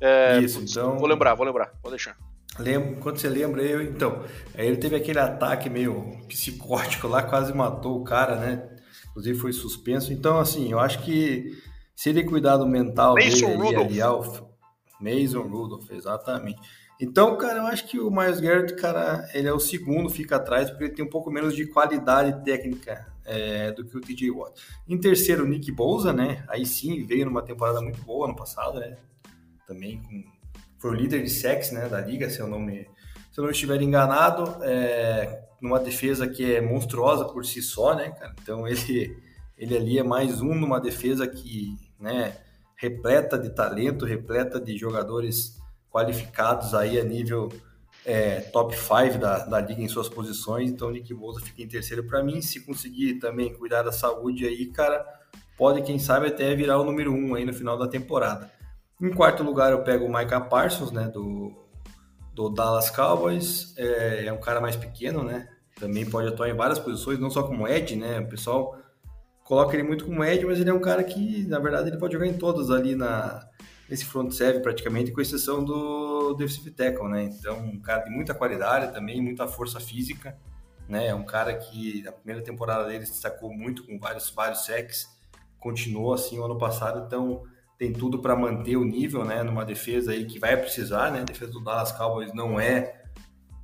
É, 0.01 0.39
Isso, 0.41 0.59
putz, 0.59 0.73
então. 0.73 0.99
Vou 0.99 1.09
lembrar, 1.09 1.35
vou 1.35 1.47
lembrar, 1.47 1.67
pode 1.83 1.95
deixar. 1.95 2.17
Lembro, 2.59 2.97
quando 3.01 3.19
você 3.19 3.29
lembra, 3.29 3.63
eu 3.63 3.81
então. 3.83 4.25
Aí 4.55 4.67
ele 4.67 4.77
teve 4.77 4.97
aquele 4.97 5.21
ataque 5.21 5.71
meio 5.71 6.19
psicótico 6.27 7.07
lá, 7.07 7.23
quase 7.23 7.53
matou 7.53 8.01
o 8.01 8.05
cara, 8.05 8.37
né? 8.37 8.77
Inclusive 9.11 9.39
foi 9.39 9.53
suspenso. 9.53 10.13
Então, 10.13 10.39
assim, 10.39 10.73
eu 10.73 10.81
acho 10.81 11.03
que 11.05 11.57
se 11.95 12.11
ele 12.11 12.25
cuidar 12.25 12.57
do 12.57 12.67
mental 12.67 13.15
Mason 13.15 13.47
dele, 13.47 13.57
Rudolph. 13.57 13.87
aliar 13.87 14.15
Mason 15.01 15.43
Rudolph, 15.43 15.91
exatamente. 15.91 16.61
Então, 17.01 17.37
cara, 17.39 17.61
eu 17.61 17.67
acho 17.67 17.87
que 17.87 18.01
o 18.01 18.11
Miles 18.11 18.41
Garrett, 18.41 18.75
cara, 18.75 19.29
ele 19.33 19.47
é 19.47 19.53
o 19.53 19.61
segundo, 19.61 20.11
fica 20.11 20.37
atrás, 20.37 20.69
porque 20.69 20.85
ele 20.85 20.95
tem 20.95 21.05
um 21.05 21.11
pouco 21.11 21.31
menos 21.31 21.55
de 21.55 21.67
qualidade 21.67 22.45
técnica 22.45 23.07
é, 23.25 23.71
do 23.71 23.85
que 23.85 23.97
o 23.97 24.01
TJ 24.01 24.31
Watt. 24.33 24.61
Em 24.89 24.99
terceiro, 24.99 25.45
o 25.45 25.47
Nick 25.47 25.71
Bosa, 25.71 26.13
né? 26.13 26.45
Aí 26.49 26.67
sim, 26.67 27.05
veio 27.05 27.25
numa 27.27 27.43
temporada 27.43 27.81
muito 27.81 28.03
boa 28.03 28.27
no 28.27 28.35
passado, 28.35 28.81
né? 28.81 28.97
Também 29.67 30.03
com, 30.03 30.25
foi 30.79 30.91
o 30.91 30.95
líder 30.95 31.23
de 31.23 31.31
sex, 31.31 31.71
né, 31.71 31.89
da 31.89 32.01
liga, 32.01 32.31
se 32.31 32.41
eu 32.41 32.47
não 32.47 32.59
me, 32.59 32.89
se 33.33 33.39
eu 33.39 33.45
não 33.45 33.51
estiver 33.51 33.81
enganado, 33.83 34.63
é, 34.65 35.45
numa 35.61 35.79
defesa 35.79 36.27
que 36.27 36.55
é 36.55 36.61
monstruosa 36.61 37.25
por 37.27 37.45
si 37.45 37.61
só, 37.61 37.95
né, 37.95 38.11
cara? 38.11 38.35
Então 38.41 38.67
ele, 38.67 39.17
ele 39.57 39.77
ali 39.77 39.99
é 39.99 40.03
mais 40.03 40.41
um 40.41 40.55
numa 40.55 40.81
defesa 40.81 41.27
que, 41.27 41.77
né, 42.01 42.37
repleta 42.77 43.39
de 43.39 43.51
talento, 43.51 44.05
repleta 44.05 44.61
de 44.61 44.77
jogadores 44.77 45.58
qualificados 45.91 46.75
aí 46.75 46.99
a 46.99 47.05
nível 47.05 47.49
é, 48.05 48.41
top 48.41 48.75
5 48.77 49.19
da, 49.19 49.45
da 49.45 49.61
liga 49.61 49.83
em 49.83 49.89
suas 49.89 50.09
posições, 50.09 50.71
então 50.71 50.89
o 50.89 50.91
Nick 50.91 51.13
Bosa 51.13 51.41
fica 51.41 51.63
em 51.63 51.69
terceiro 51.69 52.05
para 52.05 52.23
mim, 52.23 52.41
se 52.41 52.61
conseguir 52.61 53.19
também 53.19 53.53
cuidar 53.53 53.83
da 53.83 53.93
saúde 53.93 54.47
aí, 54.47 54.67
cara, 54.67 55.05
pode 55.57 55.83
quem 55.83 55.99
sabe 55.99 56.29
até 56.29 56.55
virar 56.55 56.79
o 56.79 56.85
número 56.85 57.13
1 57.13 57.15
um 57.15 57.35
aí 57.35 57.45
no 57.45 57.53
final 57.53 57.77
da 57.77 57.87
temporada. 57.87 58.51
Em 59.01 59.11
quarto 59.11 59.43
lugar 59.43 59.73
eu 59.73 59.83
pego 59.83 60.07
o 60.07 60.13
Micah 60.13 60.41
Parsons, 60.41 60.91
né, 60.91 61.09
do, 61.09 61.53
do 62.33 62.49
Dallas 62.49 62.91
Cowboys, 62.91 63.75
é, 63.77 64.27
é 64.27 64.33
um 64.33 64.41
cara 64.41 64.61
mais 64.61 64.77
pequeno, 64.77 65.23
né, 65.23 65.49
também 65.79 66.09
pode 66.09 66.29
atuar 66.29 66.49
em 66.49 66.57
várias 66.57 66.79
posições, 66.79 67.19
não 67.19 67.31
só 67.31 67.43
como 67.43 67.69
Ed, 67.69 67.95
né, 67.95 68.21
o 68.21 68.29
pessoal 68.29 68.77
coloca 69.45 69.75
ele 69.75 69.83
muito 69.83 70.05
como 70.05 70.25
Ed, 70.25 70.45
mas 70.47 70.61
ele 70.61 70.71
é 70.71 70.75
um 70.75 70.81
cara 70.81 71.03
que, 71.05 71.47
na 71.47 71.59
verdade, 71.59 71.89
ele 71.89 71.99
pode 71.99 72.13
jogar 72.13 72.27
em 72.27 72.39
todas 72.39 72.71
ali 72.71 72.95
na, 72.95 73.47
nesse 73.89 74.05
front 74.05 74.31
seven 74.33 74.61
praticamente, 74.61 75.11
com 75.11 75.21
exceção 75.21 75.65
do 75.65 76.35
defensive 76.35 76.71
tackle, 76.71 77.09
né? 77.09 77.25
Então, 77.25 77.59
um 77.59 77.81
cara 77.81 78.05
de 78.05 78.11
muita 78.11 78.35
qualidade 78.35 78.93
também, 78.93 79.21
muita 79.21 79.49
força 79.49 79.81
física, 79.81 80.37
né? 80.89 81.09
É 81.09 81.15
um 81.15 81.25
cara 81.25 81.55
que 81.55 82.03
na 82.03 82.13
primeira 82.13 82.43
temporada 82.43 82.87
dele 82.87 83.07
se 83.07 83.13
destacou 83.13 83.53
muito 83.53 83.85
com 83.85 83.99
vários 83.99 84.29
vários 84.31 84.65
sacks, 84.65 85.09
continuou 85.59 86.13
assim 86.13 86.39
o 86.39 86.45
ano 86.45 86.59
passado, 86.59 87.05
então 87.07 87.43
tem 87.79 87.93
tudo 87.93 88.19
para 88.19 88.37
manter 88.37 88.77
o 88.77 88.85
nível, 88.85 89.25
né? 89.25 89.43
Numa 89.43 89.65
defesa 89.65 90.13
aí 90.13 90.27
que 90.27 90.39
vai 90.39 90.57
precisar, 90.57 91.11
né? 91.11 91.21
A 91.21 91.25
defesa 91.25 91.53
do 91.53 91.61
Dallas 91.61 91.93
Cowboys 91.93 92.35
não 92.35 92.61
é, 92.61 93.03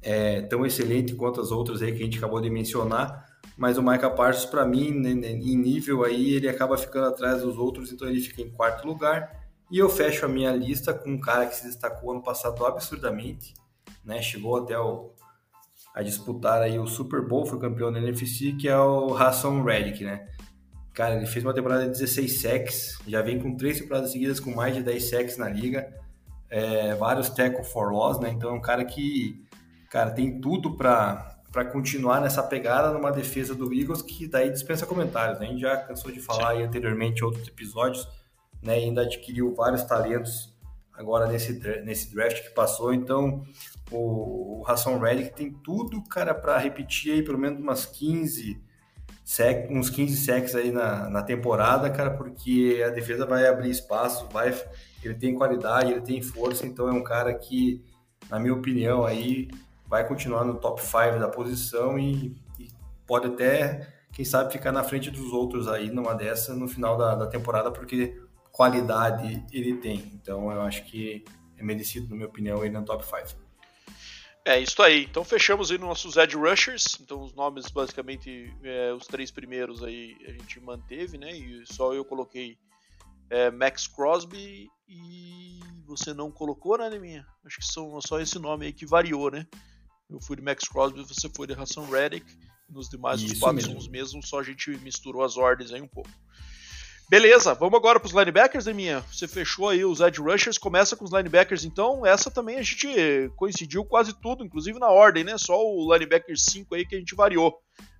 é 0.00 0.40
tão 0.42 0.64
excelente 0.64 1.14
quanto 1.14 1.40
as 1.40 1.50
outras 1.50 1.82
aí 1.82 1.92
que 1.92 2.00
a 2.00 2.04
gente 2.04 2.18
acabou 2.18 2.40
de 2.40 2.48
mencionar, 2.48 3.26
mas 3.58 3.76
o 3.76 3.82
Micah 3.82 4.10
Parsons 4.10 4.46
para 4.46 4.64
mim 4.64 4.88
em 4.88 5.56
nível 5.56 6.02
aí 6.02 6.34
ele 6.34 6.48
acaba 6.48 6.78
ficando 6.78 7.08
atrás 7.08 7.42
dos 7.42 7.58
outros, 7.58 7.92
então 7.92 8.08
ele 8.08 8.20
fica 8.20 8.40
em 8.40 8.50
quarto 8.50 8.86
lugar 8.86 9.43
e 9.70 9.78
eu 9.78 9.88
fecho 9.88 10.24
a 10.24 10.28
minha 10.28 10.52
lista 10.52 10.92
com 10.92 11.10
um 11.10 11.20
cara 11.20 11.46
que 11.46 11.56
se 11.56 11.66
destacou 11.66 12.12
ano 12.12 12.22
passado 12.22 12.64
absurdamente, 12.66 13.54
né? 14.04 14.20
Chegou 14.20 14.56
até 14.56 14.78
o, 14.78 15.12
a 15.94 16.02
disputar 16.02 16.62
aí 16.62 16.78
o 16.78 16.86
Super 16.86 17.26
Bowl, 17.26 17.46
foi 17.46 17.58
campeão 17.58 17.92
da 17.92 17.98
NFC, 17.98 18.52
que 18.52 18.68
é 18.68 18.78
o 18.78 19.16
Hassan 19.16 19.62
Reddick, 19.62 20.04
né? 20.04 20.28
Cara, 20.92 21.16
ele 21.16 21.26
fez 21.26 21.44
uma 21.44 21.54
temporada 21.54 21.84
de 21.84 21.90
16 21.90 22.40
sacks, 22.40 22.98
já 23.06 23.20
vem 23.20 23.40
com 23.40 23.56
três 23.56 23.80
temporadas 23.80 24.12
seguidas 24.12 24.38
com 24.38 24.54
mais 24.54 24.76
de 24.76 24.82
10 24.82 25.10
sacks 25.10 25.36
na 25.36 25.48
liga, 25.48 25.92
é, 26.48 26.94
vários 26.94 27.28
tackle 27.30 27.64
for 27.64 27.92
loss, 27.92 28.20
né? 28.20 28.30
Então 28.30 28.50
é 28.50 28.52
um 28.52 28.60
cara 28.60 28.84
que, 28.84 29.44
cara, 29.90 30.10
tem 30.10 30.40
tudo 30.40 30.76
para 30.76 31.32
para 31.54 31.64
continuar 31.64 32.20
nessa 32.20 32.42
pegada 32.42 32.92
numa 32.92 33.12
defesa 33.12 33.54
do 33.54 33.72
Eagles 33.72 34.02
que 34.02 34.26
daí 34.26 34.50
dispensa 34.50 34.84
comentários. 34.84 35.38
Né? 35.38 35.46
A 35.46 35.48
gente 35.50 35.60
já 35.60 35.76
cansou 35.76 36.10
de 36.10 36.18
falar 36.18 36.50
aí 36.50 36.64
anteriormente 36.64 37.20
em 37.20 37.24
outros 37.24 37.46
episódios 37.46 38.08
né, 38.64 38.74
ainda 38.74 39.02
adquiriu 39.02 39.54
vários 39.54 39.84
talentos 39.84 40.54
agora 40.92 41.26
nesse, 41.26 41.52
nesse 41.84 42.14
draft 42.14 42.42
que 42.42 42.50
passou. 42.50 42.94
Então, 42.94 43.44
o, 43.90 44.60
o 44.60 44.64
Hassan 44.66 44.98
Reddick 44.98 45.34
tem 45.34 45.52
tudo, 45.52 46.02
cara, 46.04 46.34
para 46.34 46.58
repetir 46.58 47.12
aí 47.12 47.22
pelo 47.22 47.38
menos 47.38 47.60
umas 47.60 47.84
15 47.84 48.60
sec, 49.24 49.70
uns 49.70 49.88
15 49.88 50.16
sacks 50.16 50.54
aí 50.54 50.70
na, 50.70 51.08
na 51.08 51.22
temporada, 51.22 51.90
cara, 51.90 52.10
porque 52.10 52.82
a 52.86 52.90
defesa 52.90 53.24
vai 53.24 53.46
abrir 53.46 53.70
espaço, 53.70 54.28
vai, 54.30 54.54
ele 55.02 55.14
tem 55.14 55.34
qualidade, 55.34 55.92
ele 55.92 56.02
tem 56.02 56.20
força, 56.20 56.66
então 56.66 56.88
é 56.88 56.92
um 56.92 57.02
cara 57.02 57.32
que, 57.34 57.82
na 58.28 58.38
minha 58.38 58.54
opinião, 58.54 59.04
aí 59.04 59.48
vai 59.86 60.06
continuar 60.06 60.44
no 60.44 60.54
top 60.54 60.82
5 60.82 61.18
da 61.18 61.28
posição 61.28 61.98
e, 61.98 62.36
e 62.58 62.68
pode 63.06 63.28
até, 63.28 63.88
quem 64.12 64.24
sabe, 64.24 64.52
ficar 64.52 64.72
na 64.72 64.84
frente 64.84 65.10
dos 65.10 65.32
outros 65.32 65.68
aí 65.68 65.90
numa 65.90 66.14
dessa 66.14 66.54
no 66.54 66.68
final 66.68 66.96
da, 66.96 67.14
da 67.14 67.26
temporada, 67.26 67.70
porque 67.70 68.20
qualidade 68.54 69.44
ele 69.52 69.74
tem. 69.78 69.98
Então 70.14 70.50
eu 70.50 70.62
acho 70.62 70.84
que 70.84 71.24
é 71.58 71.62
merecido, 71.62 72.08
na 72.08 72.14
minha 72.14 72.28
opinião, 72.28 72.64
ele 72.64 72.72
no 72.72 72.84
top 72.84 73.04
5. 73.04 73.42
É, 74.44 74.60
isso 74.60 74.80
aí. 74.80 75.04
Então 75.04 75.24
fechamos 75.24 75.72
aí 75.72 75.78
nossos 75.78 76.16
Edge 76.16 76.36
Rushers. 76.36 76.98
Então 77.00 77.20
os 77.20 77.34
nomes, 77.34 77.68
basicamente, 77.68 78.54
é, 78.62 78.92
os 78.92 79.06
três 79.08 79.32
primeiros 79.32 79.82
aí 79.82 80.16
a 80.24 80.30
gente 80.30 80.60
manteve, 80.60 81.18
né? 81.18 81.36
E 81.36 81.64
só 81.66 81.92
eu 81.92 82.04
coloquei 82.04 82.56
é, 83.28 83.50
Max 83.50 83.88
Crosby 83.88 84.68
e 84.88 85.60
você 85.84 86.14
não 86.14 86.30
colocou, 86.30 86.78
né, 86.78 86.96
minha? 86.96 87.26
Acho 87.44 87.58
que 87.58 87.66
são 87.66 88.00
só 88.00 88.20
esse 88.20 88.38
nome 88.38 88.66
aí 88.66 88.72
que 88.72 88.86
variou, 88.86 89.32
né? 89.32 89.48
Eu 90.08 90.20
fui 90.20 90.36
de 90.36 90.42
Max 90.42 90.68
Crosby, 90.68 91.02
você 91.02 91.28
foi 91.28 91.48
de 91.48 91.54
Hassan 91.54 91.86
Reddick. 91.86 92.24
Nos 92.68 92.88
demais, 92.88 93.20
Isso 93.20 93.34
os 93.34 93.40
quatro 93.40 93.56
mesmo. 93.56 93.70
são 93.72 93.78
os 93.78 93.88
mesmos, 93.88 94.28
só 94.28 94.40
a 94.40 94.42
gente 94.42 94.70
misturou 94.78 95.22
as 95.24 95.36
ordens 95.36 95.72
aí 95.72 95.82
um 95.82 95.88
pouco. 95.88 96.10
Beleza, 97.08 97.54
vamos 97.54 97.78
agora 97.78 98.00
para 98.00 98.06
os 98.06 98.14
linebackers, 98.14 98.66
minha. 98.68 99.00
Você 99.12 99.28
fechou 99.28 99.68
aí 99.68 99.84
os 99.84 100.00
edge 100.00 100.20
rushers, 100.20 100.56
começa 100.56 100.96
com 100.96 101.04
os 101.04 101.12
linebackers 101.12 101.64
então. 101.64 102.04
Essa 102.04 102.30
também 102.30 102.56
a 102.56 102.62
gente 102.62 103.30
coincidiu 103.36 103.84
quase 103.84 104.14
tudo, 104.20 104.44
inclusive 104.44 104.78
na 104.78 104.88
ordem, 104.88 105.22
né? 105.22 105.36
Só 105.36 105.62
o 105.62 105.92
linebacker 105.92 106.34
5 106.36 106.74
aí 106.74 106.86
que 106.86 106.96
a 106.96 106.98
gente 106.98 107.14
variou. 107.14 107.58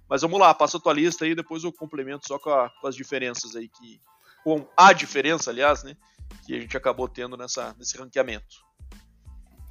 Mas 0.09 0.23
vamos 0.23 0.41
lá, 0.41 0.55
passa 0.55 0.79
a 0.79 0.81
tua 0.81 0.93
lista 0.93 1.25
aí, 1.25 1.35
depois 1.35 1.65
eu 1.65 1.73
complemento 1.73 2.27
só 2.27 2.39
com, 2.39 2.51
a, 2.51 2.71
com 2.81 2.87
as 2.87 2.97
diferenças 2.97 3.55
aí 3.55 3.69
que 3.69 4.01
com 4.43 4.67
a 4.77 4.93
diferença, 4.93 5.51
aliás, 5.51 5.83
né, 5.83 5.97
que 6.45 6.55
a 6.55 6.61
gente 6.61 6.77
acabou 6.77 7.09
tendo 7.09 7.37
nessa 7.37 7.75
nesse 7.79 7.97
ranqueamento. 7.97 8.65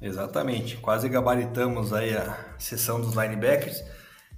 Exatamente, 0.00 0.76
quase 0.76 1.08
gabaritamos 1.08 1.92
aí 1.92 2.16
a 2.16 2.56
sessão 2.58 3.00
dos 3.00 3.14
linebackers. 3.14 3.82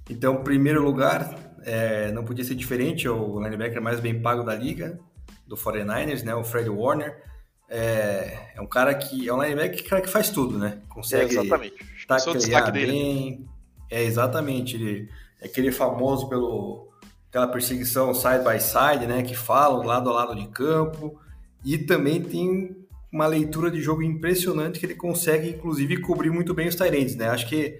Então, 0.09 0.43
primeiro 0.43 0.83
lugar, 0.83 1.46
é, 1.67 2.13
não 2.13 2.23
podia 2.23 2.45
ser 2.45 2.55
diferente, 2.55 3.05
é 3.05 3.11
o 3.11 3.41
linebacker 3.41 3.81
mais 3.81 3.99
bem 3.99 4.21
pago 4.21 4.41
da 4.41 4.55
liga, 4.55 4.97
do 5.45 5.57
49ers, 5.57 6.23
né, 6.23 6.33
o 6.33 6.43
Fred 6.43 6.69
Warner. 6.69 7.21
É, 7.69 8.53
é 8.55 8.61
um 8.61 8.65
cara 8.65 8.95
que 8.95 9.27
é 9.27 9.33
um 9.33 9.43
linebacker 9.43 9.83
cara 9.83 10.01
que 10.01 10.07
faz 10.07 10.29
tudo, 10.29 10.57
né? 10.57 10.79
Consegue 10.87 11.35
é, 11.35 11.39
exatamente. 11.41 11.75
taclear 12.07 12.71
bem. 12.71 13.45
É 13.89 14.01
exatamente, 14.01 14.77
ele 14.77 15.09
é 15.41 15.47
aquele 15.47 15.71
famoso 15.71 16.29
pelo 16.29 16.87
aquela 17.29 17.47
perseguição 17.49 18.13
side 18.13 18.43
by 18.45 18.59
side, 18.61 19.05
né, 19.05 19.21
que 19.21 19.35
falam 19.35 19.85
lado 19.85 20.09
a 20.09 20.13
lado 20.13 20.35
de 20.35 20.47
campo. 20.47 21.19
E 21.65 21.77
também 21.77 22.21
tem 22.21 22.77
uma 23.11 23.27
leitura 23.27 23.69
de 23.69 23.81
jogo 23.81 24.01
impressionante 24.01 24.79
que 24.79 24.85
ele 24.85 24.95
consegue 24.95 25.49
inclusive 25.49 25.99
cobrir 25.99 26.29
muito 26.29 26.53
bem 26.53 26.69
os 26.69 26.75
tight 26.75 27.15
né? 27.17 27.27
Acho 27.27 27.47
que 27.49 27.77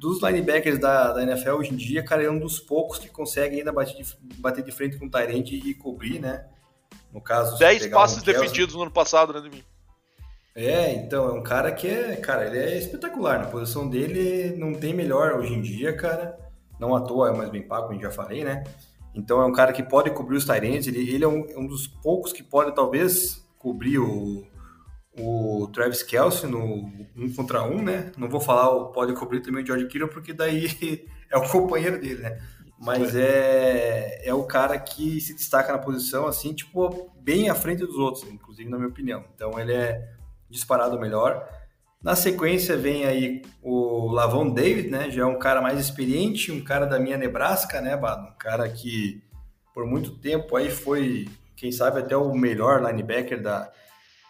dos 0.00 0.22
linebackers 0.22 0.78
da, 0.78 1.12
da 1.12 1.22
NFL 1.22 1.50
hoje 1.50 1.74
em 1.74 1.76
dia, 1.76 2.02
cara, 2.02 2.24
é 2.24 2.30
um 2.30 2.38
dos 2.38 2.58
poucos 2.58 2.98
que 2.98 3.08
consegue 3.08 3.58
ainda 3.58 3.70
bater 3.70 4.02
de, 4.02 4.16
bater 4.38 4.64
de 4.64 4.72
frente 4.72 4.96
com 4.96 5.04
o 5.04 5.10
Tyrant 5.10 5.52
e 5.52 5.74
cobrir, 5.74 6.18
né? 6.18 6.46
No 7.12 7.20
caso, 7.20 7.58
10 7.58 7.88
passes 7.88 8.22
um 8.22 8.24
defendidos 8.24 8.74
no 8.74 8.82
ano 8.82 8.90
passado, 8.90 9.34
né, 9.34 9.40
Domingo? 9.40 9.64
É, 10.56 10.94
então, 10.94 11.28
é 11.28 11.32
um 11.32 11.42
cara 11.42 11.70
que 11.70 11.86
é, 11.86 12.16
cara, 12.16 12.46
ele 12.46 12.58
é 12.58 12.78
espetacular. 12.78 13.38
Na 13.38 13.46
posição 13.46 13.88
dele 13.88 14.56
não 14.56 14.72
tem 14.72 14.94
melhor 14.94 15.34
hoje 15.34 15.52
em 15.52 15.60
dia, 15.60 15.94
cara. 15.94 16.38
Não 16.78 16.94
à 16.96 17.00
toa 17.02 17.28
é 17.28 17.36
mais 17.36 17.50
bem 17.50 17.62
pago, 17.62 17.88
como 17.88 18.00
já 18.00 18.10
falei, 18.10 18.42
né? 18.42 18.64
Então 19.14 19.42
é 19.42 19.44
um 19.44 19.52
cara 19.52 19.72
que 19.72 19.82
pode 19.82 20.10
cobrir 20.12 20.36
os 20.36 20.46
Tyrants. 20.46 20.86
Ele, 20.86 21.14
ele 21.14 21.24
é 21.24 21.28
um, 21.28 21.46
um 21.56 21.66
dos 21.66 21.86
poucos 21.86 22.32
que 22.32 22.42
pode, 22.42 22.74
talvez, 22.74 23.46
cobrir 23.58 23.98
o, 23.98 24.46
o 25.20 25.68
Travis 25.68 26.02
Kelsey 26.02 26.48
no 26.48 26.90
um 27.16 27.32
contra 27.34 27.62
um, 27.62 27.82
né? 27.82 28.12
Não 28.16 28.28
vou 28.28 28.40
falar 28.40 28.70
o 28.70 28.86
pode 28.92 29.14
cobrir 29.14 29.40
também 29.40 29.62
o 29.62 29.66
George 29.66 29.86
Kittle, 29.86 30.08
porque 30.08 30.32
daí 30.32 31.06
é 31.30 31.36
o 31.36 31.48
companheiro 31.48 32.00
dele, 32.00 32.22
né? 32.22 32.38
Mas 32.78 33.14
é, 33.14 34.26
é 34.26 34.32
o 34.32 34.44
cara 34.44 34.78
que 34.78 35.20
se 35.20 35.34
destaca 35.34 35.70
na 35.70 35.78
posição, 35.78 36.26
assim, 36.26 36.54
tipo, 36.54 37.10
bem 37.20 37.50
à 37.50 37.54
frente 37.54 37.84
dos 37.84 37.96
outros, 37.96 38.24
inclusive 38.24 38.70
na 38.70 38.78
minha 38.78 38.88
opinião. 38.88 39.22
Então 39.34 39.58
ele 39.60 39.74
é 39.74 40.08
disparado 40.48 40.98
melhor. 40.98 41.46
Na 42.02 42.16
sequência 42.16 42.78
vem 42.78 43.04
aí 43.04 43.42
o 43.62 44.06
Lavon 44.10 44.48
David, 44.48 44.88
né? 44.88 45.10
Já 45.10 45.22
é 45.22 45.26
um 45.26 45.38
cara 45.38 45.60
mais 45.60 45.78
experiente, 45.78 46.50
um 46.50 46.64
cara 46.64 46.86
da 46.86 46.98
minha 46.98 47.18
Nebraska, 47.18 47.82
né, 47.82 47.94
Bado? 47.94 48.28
Um 48.28 48.38
cara 48.38 48.66
que 48.70 49.22
por 49.74 49.84
muito 49.84 50.16
tempo 50.18 50.56
aí 50.56 50.70
foi, 50.70 51.28
quem 51.54 51.70
sabe, 51.70 52.00
até 52.00 52.16
o 52.16 52.34
melhor 52.34 52.82
linebacker 52.82 53.42
da, 53.42 53.70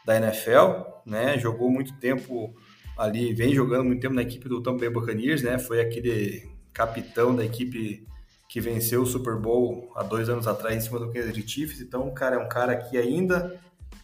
da 0.04 0.16
NFL, 0.16 0.82
né? 1.06 1.38
Jogou 1.38 1.70
muito 1.70 1.98
tempo 1.98 2.54
ali, 2.96 3.32
vem 3.32 3.54
jogando 3.54 3.84
muito 3.84 4.00
tempo 4.00 4.14
na 4.14 4.22
equipe 4.22 4.48
do 4.48 4.62
Tampa 4.62 4.80
Bay 4.80 4.90
Buccaneers, 4.90 5.42
né? 5.42 5.58
Foi 5.58 5.80
aquele 5.80 6.50
capitão 6.72 7.34
da 7.34 7.44
equipe 7.44 8.06
que 8.48 8.60
venceu 8.60 9.02
o 9.02 9.06
Super 9.06 9.36
Bowl 9.36 9.92
há 9.94 10.02
dois 10.02 10.28
anos 10.28 10.46
atrás 10.46 10.76
em 10.76 10.80
cima 10.80 10.98
do 10.98 11.12
Kansas 11.12 11.34
City 11.34 11.48
Chiefs. 11.48 11.80
Então, 11.80 12.12
cara 12.12 12.36
é 12.36 12.38
um 12.38 12.48
cara 12.48 12.76
que 12.76 12.98
ainda, 12.98 13.58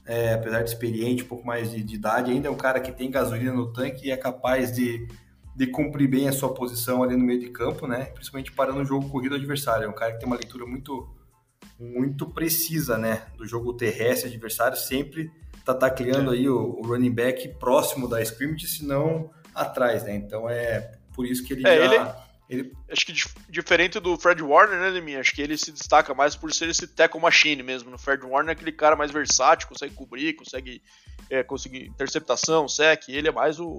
é, 0.07 0.35
apesar 0.35 0.63
de 0.63 0.71
experiente, 0.71 1.25
um 1.25 1.27
pouco 1.27 1.47
mais 1.47 1.71
de, 1.71 1.83
de, 1.83 1.95
idade, 1.97 2.31
ainda 2.31 2.49
é 2.49 2.51
um 2.51 2.57
cara 2.57 2.79
que 2.79 2.93
tem 2.93 3.11
gasolina 3.11 3.53
no 3.53 3.73
tanque 3.73 4.07
e 4.07 4.11
é 4.11 4.17
capaz 4.17 4.73
de, 4.73 5.09
de 5.55 5.67
cumprir 5.67 6.09
bem 6.09 6.29
a 6.29 6.33
sua 6.33 6.55
posição 6.55 7.03
ali 7.03 7.17
no 7.17 7.25
meio 7.25 7.41
de 7.41 7.51
campo, 7.51 7.87
né? 7.87 8.07
Principalmente 8.07 8.53
parando 8.53 8.81
o 8.81 8.85
jogo 8.85 9.09
corrido 9.09 9.35
adversário. 9.35 9.85
É 9.85 9.89
um 9.89 9.93
cara 9.93 10.13
que 10.13 10.21
tem 10.21 10.27
uma 10.27 10.37
leitura 10.37 10.65
muito 10.65 11.13
muito 11.79 12.27
precisa, 12.31 12.97
né, 12.97 13.27
do 13.37 13.47
jogo 13.47 13.75
terrestre 13.75 14.31
adversário, 14.31 14.79
sempre 14.79 15.31
tá 15.67 15.75
tacleando 15.75 16.33
é. 16.33 16.37
aí 16.37 16.49
o, 16.49 16.79
o, 16.79 16.87
running 16.87 17.11
back 17.11 17.49
próximo 17.59 18.09
da 18.09 18.23
scrimmage, 18.23 18.69
se 18.69 18.87
não 18.87 19.31
atrás, 19.53 20.05
né? 20.05 20.15
Então 20.15 20.49
é 20.49 20.93
por 21.13 21.27
isso 21.27 21.45
que 21.45 21.55
ele 21.55 21.67
é, 21.67 21.89
já... 21.89 22.17
Ele, 22.49 22.61
ele... 22.61 22.73
Acho 22.89 23.05
que 23.05 23.13
diferente 23.49 23.99
do 23.99 24.17
Fred 24.17 24.41
Warner, 24.41 24.79
né, 24.79 24.91
Leminha? 24.91 25.19
Acho 25.19 25.35
que 25.35 25.43
ele 25.43 25.59
se 25.59 25.73
destaca 25.73 26.15
mais 26.15 26.37
por 26.37 26.53
ser 26.53 26.69
esse 26.69 26.87
tackle 26.87 27.21
machine 27.21 27.65
mesmo. 27.65 27.91
No 27.91 27.99
Fred 27.99 28.25
Warner 28.25 28.51
é 28.51 28.53
aquele 28.53 28.71
cara 28.71 28.95
mais 28.95 29.11
versátil, 29.11 29.67
consegue 29.67 29.93
cobrir, 29.93 30.35
consegue 30.35 30.81
é, 31.29 31.43
conseguir 31.43 31.87
interceptação, 31.87 32.69
sec. 32.69 33.09
Ele 33.09 33.27
é 33.27 33.33
mais 33.33 33.59
o, 33.59 33.79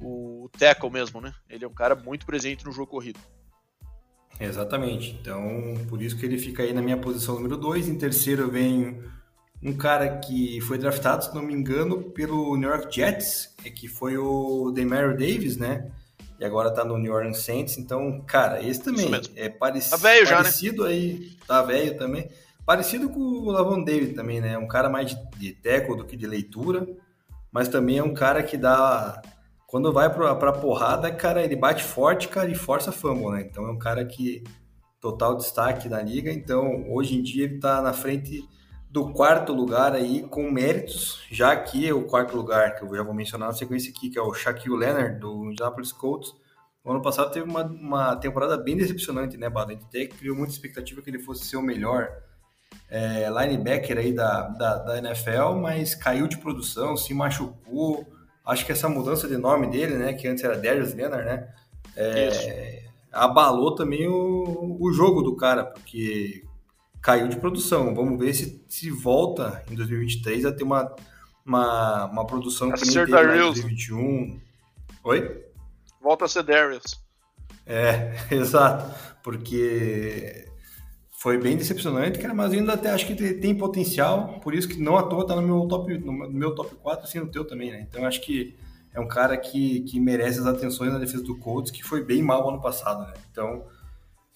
o 0.00 0.48
tackle 0.56 0.90
mesmo, 0.90 1.20
né? 1.20 1.34
Ele 1.48 1.64
é 1.64 1.68
um 1.68 1.74
cara 1.74 1.96
muito 1.96 2.24
presente 2.24 2.64
no 2.64 2.70
jogo 2.70 2.92
corrido. 2.92 3.18
Exatamente. 4.38 5.18
Então, 5.20 5.74
por 5.88 6.00
isso 6.00 6.16
que 6.16 6.24
ele 6.24 6.38
fica 6.38 6.62
aí 6.62 6.72
na 6.72 6.80
minha 6.80 6.96
posição 6.96 7.34
número 7.34 7.56
2. 7.56 7.88
Em 7.88 7.98
terceiro 7.98 8.48
vem 8.48 9.02
um 9.62 9.72
cara 9.74 10.18
que 10.18 10.60
foi 10.62 10.78
draftado, 10.78 11.24
se 11.24 11.34
não 11.34 11.42
me 11.42 11.52
engano, 11.52 12.02
pelo 12.02 12.56
New 12.56 12.68
York 12.68 12.94
Jets, 12.94 13.54
que 13.74 13.88
foi 13.88 14.16
o 14.16 14.70
Demario 14.70 15.16
Davis, 15.16 15.56
né? 15.56 15.90
E 16.38 16.44
agora 16.44 16.70
tá 16.70 16.82
no 16.84 16.96
New 16.96 17.12
Orleans 17.12 17.42
Saints. 17.42 17.76
Então, 17.76 18.22
cara, 18.22 18.62
esse 18.62 18.82
também 18.82 19.10
é 19.36 19.50
pareci 19.50 19.90
tá 19.90 19.96
velho 19.96 20.26
parecido 20.26 20.84
já, 20.84 20.88
né? 20.88 20.94
aí, 20.94 21.36
tá 21.46 21.62
velho 21.62 21.98
também. 21.98 22.30
Parecido 22.64 23.10
com 23.10 23.20
o 23.20 23.50
Lavon 23.50 23.82
David 23.82 24.14
também, 24.14 24.40
né? 24.40 24.56
Um 24.56 24.66
cara 24.66 24.88
mais 24.88 25.10
de, 25.10 25.16
de 25.36 25.52
tackle 25.52 25.98
do 25.98 26.06
que 26.06 26.16
de 26.16 26.26
leitura, 26.26 26.86
mas 27.52 27.68
também 27.68 27.98
é 27.98 28.02
um 28.02 28.14
cara 28.14 28.42
que 28.42 28.56
dá 28.56 29.20
quando 29.66 29.92
vai 29.92 30.12
pra, 30.12 30.34
pra 30.34 30.52
porrada, 30.52 31.12
cara, 31.12 31.44
ele 31.44 31.54
bate 31.54 31.84
forte, 31.84 32.26
cara, 32.26 32.50
e 32.50 32.56
força 32.56 32.90
fumble, 32.90 33.30
né? 33.30 33.46
Então 33.48 33.66
é 33.66 33.70
um 33.70 33.78
cara 33.78 34.04
que 34.04 34.42
total 35.00 35.36
destaque 35.36 35.88
na 35.88 36.02
liga. 36.02 36.32
Então, 36.32 36.90
hoje 36.90 37.16
em 37.16 37.22
dia 37.22 37.44
ele 37.44 37.58
tá 37.58 37.80
na 37.80 37.92
frente 37.92 38.42
do 38.90 39.12
quarto 39.12 39.52
lugar 39.52 39.92
aí 39.94 40.24
com 40.24 40.50
méritos, 40.50 41.22
já 41.30 41.54
que 41.56 41.88
é 41.88 41.94
o 41.94 42.02
quarto 42.02 42.36
lugar, 42.36 42.74
que 42.74 42.84
eu 42.84 42.96
já 42.96 43.04
vou 43.04 43.14
mencionar 43.14 43.48
na 43.48 43.54
sequência 43.54 43.92
aqui, 43.92 44.10
que 44.10 44.18
é 44.18 44.22
o 44.22 44.34
Shaquille 44.34 44.76
Leonard, 44.76 45.20
do 45.20 45.52
Indianapolis 45.52 45.92
Colts. 45.92 46.34
O 46.82 46.90
ano 46.90 47.00
passado 47.00 47.30
teve 47.30 47.48
uma, 47.48 47.62
uma 47.62 48.16
temporada 48.16 48.58
bem 48.58 48.76
decepcionante, 48.76 49.36
né, 49.36 49.48
Bada? 49.48 49.70
A 49.70 49.74
gente 49.74 49.84
até 49.84 50.06
criou 50.06 50.36
muita 50.36 50.52
expectativa 50.52 51.00
que 51.00 51.08
ele 51.08 51.20
fosse 51.20 51.44
ser 51.44 51.56
o 51.56 51.62
melhor 51.62 52.10
é, 52.88 53.28
linebacker 53.30 53.96
aí 53.96 54.12
da, 54.12 54.48
da, 54.48 54.78
da, 54.78 54.98
NFL, 54.98 55.54
mas 55.60 55.94
caiu 55.94 56.26
de 56.26 56.38
produção, 56.38 56.96
se 56.96 57.14
machucou. 57.14 58.04
Acho 58.44 58.66
que 58.66 58.72
essa 58.72 58.88
mudança 58.88 59.28
de 59.28 59.36
nome 59.36 59.68
dele, 59.68 59.94
né, 59.94 60.14
que 60.14 60.26
antes 60.26 60.42
era 60.42 60.58
Darius 60.58 60.92
Leonard, 60.94 61.24
né, 61.24 61.48
é, 61.96 62.82
abalou 63.12 63.76
também 63.76 64.08
o, 64.08 64.76
o 64.80 64.92
jogo 64.92 65.22
do 65.22 65.36
cara, 65.36 65.64
porque 65.64 66.42
caiu 67.00 67.28
de 67.28 67.36
produção. 67.36 67.94
Vamos 67.94 68.18
ver 68.18 68.34
se, 68.34 68.64
se 68.68 68.90
volta 68.90 69.64
em 69.70 69.74
2023 69.74 70.44
a 70.44 70.52
ter 70.52 70.64
uma, 70.64 70.94
uma, 71.44 72.06
uma 72.06 72.26
produção 72.26 72.70
que 72.70 72.84
nem 72.84 72.94
teve 72.94 73.36
em 73.36 73.38
2021. 73.38 74.40
Oi? 75.04 75.44
Volta 76.00 76.24
a 76.24 76.28
ser 76.28 76.42
Darius. 76.42 77.00
É, 77.66 78.14
exato. 78.34 78.94
Porque 79.22 80.46
foi 81.10 81.36
bem 81.36 81.56
decepcionante, 81.56 82.18
cara, 82.18 82.32
mas 82.32 82.52
ainda 82.52 82.72
até 82.72 82.90
acho 82.90 83.06
que 83.06 83.34
tem 83.34 83.54
potencial, 83.54 84.40
por 84.40 84.54
isso 84.54 84.66
que 84.66 84.80
não 84.80 84.96
à 84.96 85.02
toa 85.02 85.26
tá 85.26 85.36
no 85.36 85.42
meu 85.42 85.68
top, 85.68 85.98
no 85.98 86.12
meu 86.30 86.54
top 86.54 86.74
4, 86.76 87.04
assim, 87.04 87.18
no 87.20 87.26
teu 87.26 87.44
também, 87.44 87.70
né? 87.70 87.86
Então 87.86 88.06
acho 88.06 88.22
que 88.22 88.56
é 88.94 88.98
um 88.98 89.06
cara 89.06 89.36
que, 89.36 89.80
que 89.82 90.00
merece 90.00 90.40
as 90.40 90.46
atenções 90.46 90.90
na 90.90 90.98
defesa 90.98 91.22
do 91.22 91.36
Colts, 91.36 91.70
que 91.70 91.82
foi 91.82 92.02
bem 92.02 92.22
mal 92.22 92.48
ano 92.48 92.60
passado, 92.60 93.06
né? 93.06 93.12
Então, 93.30 93.64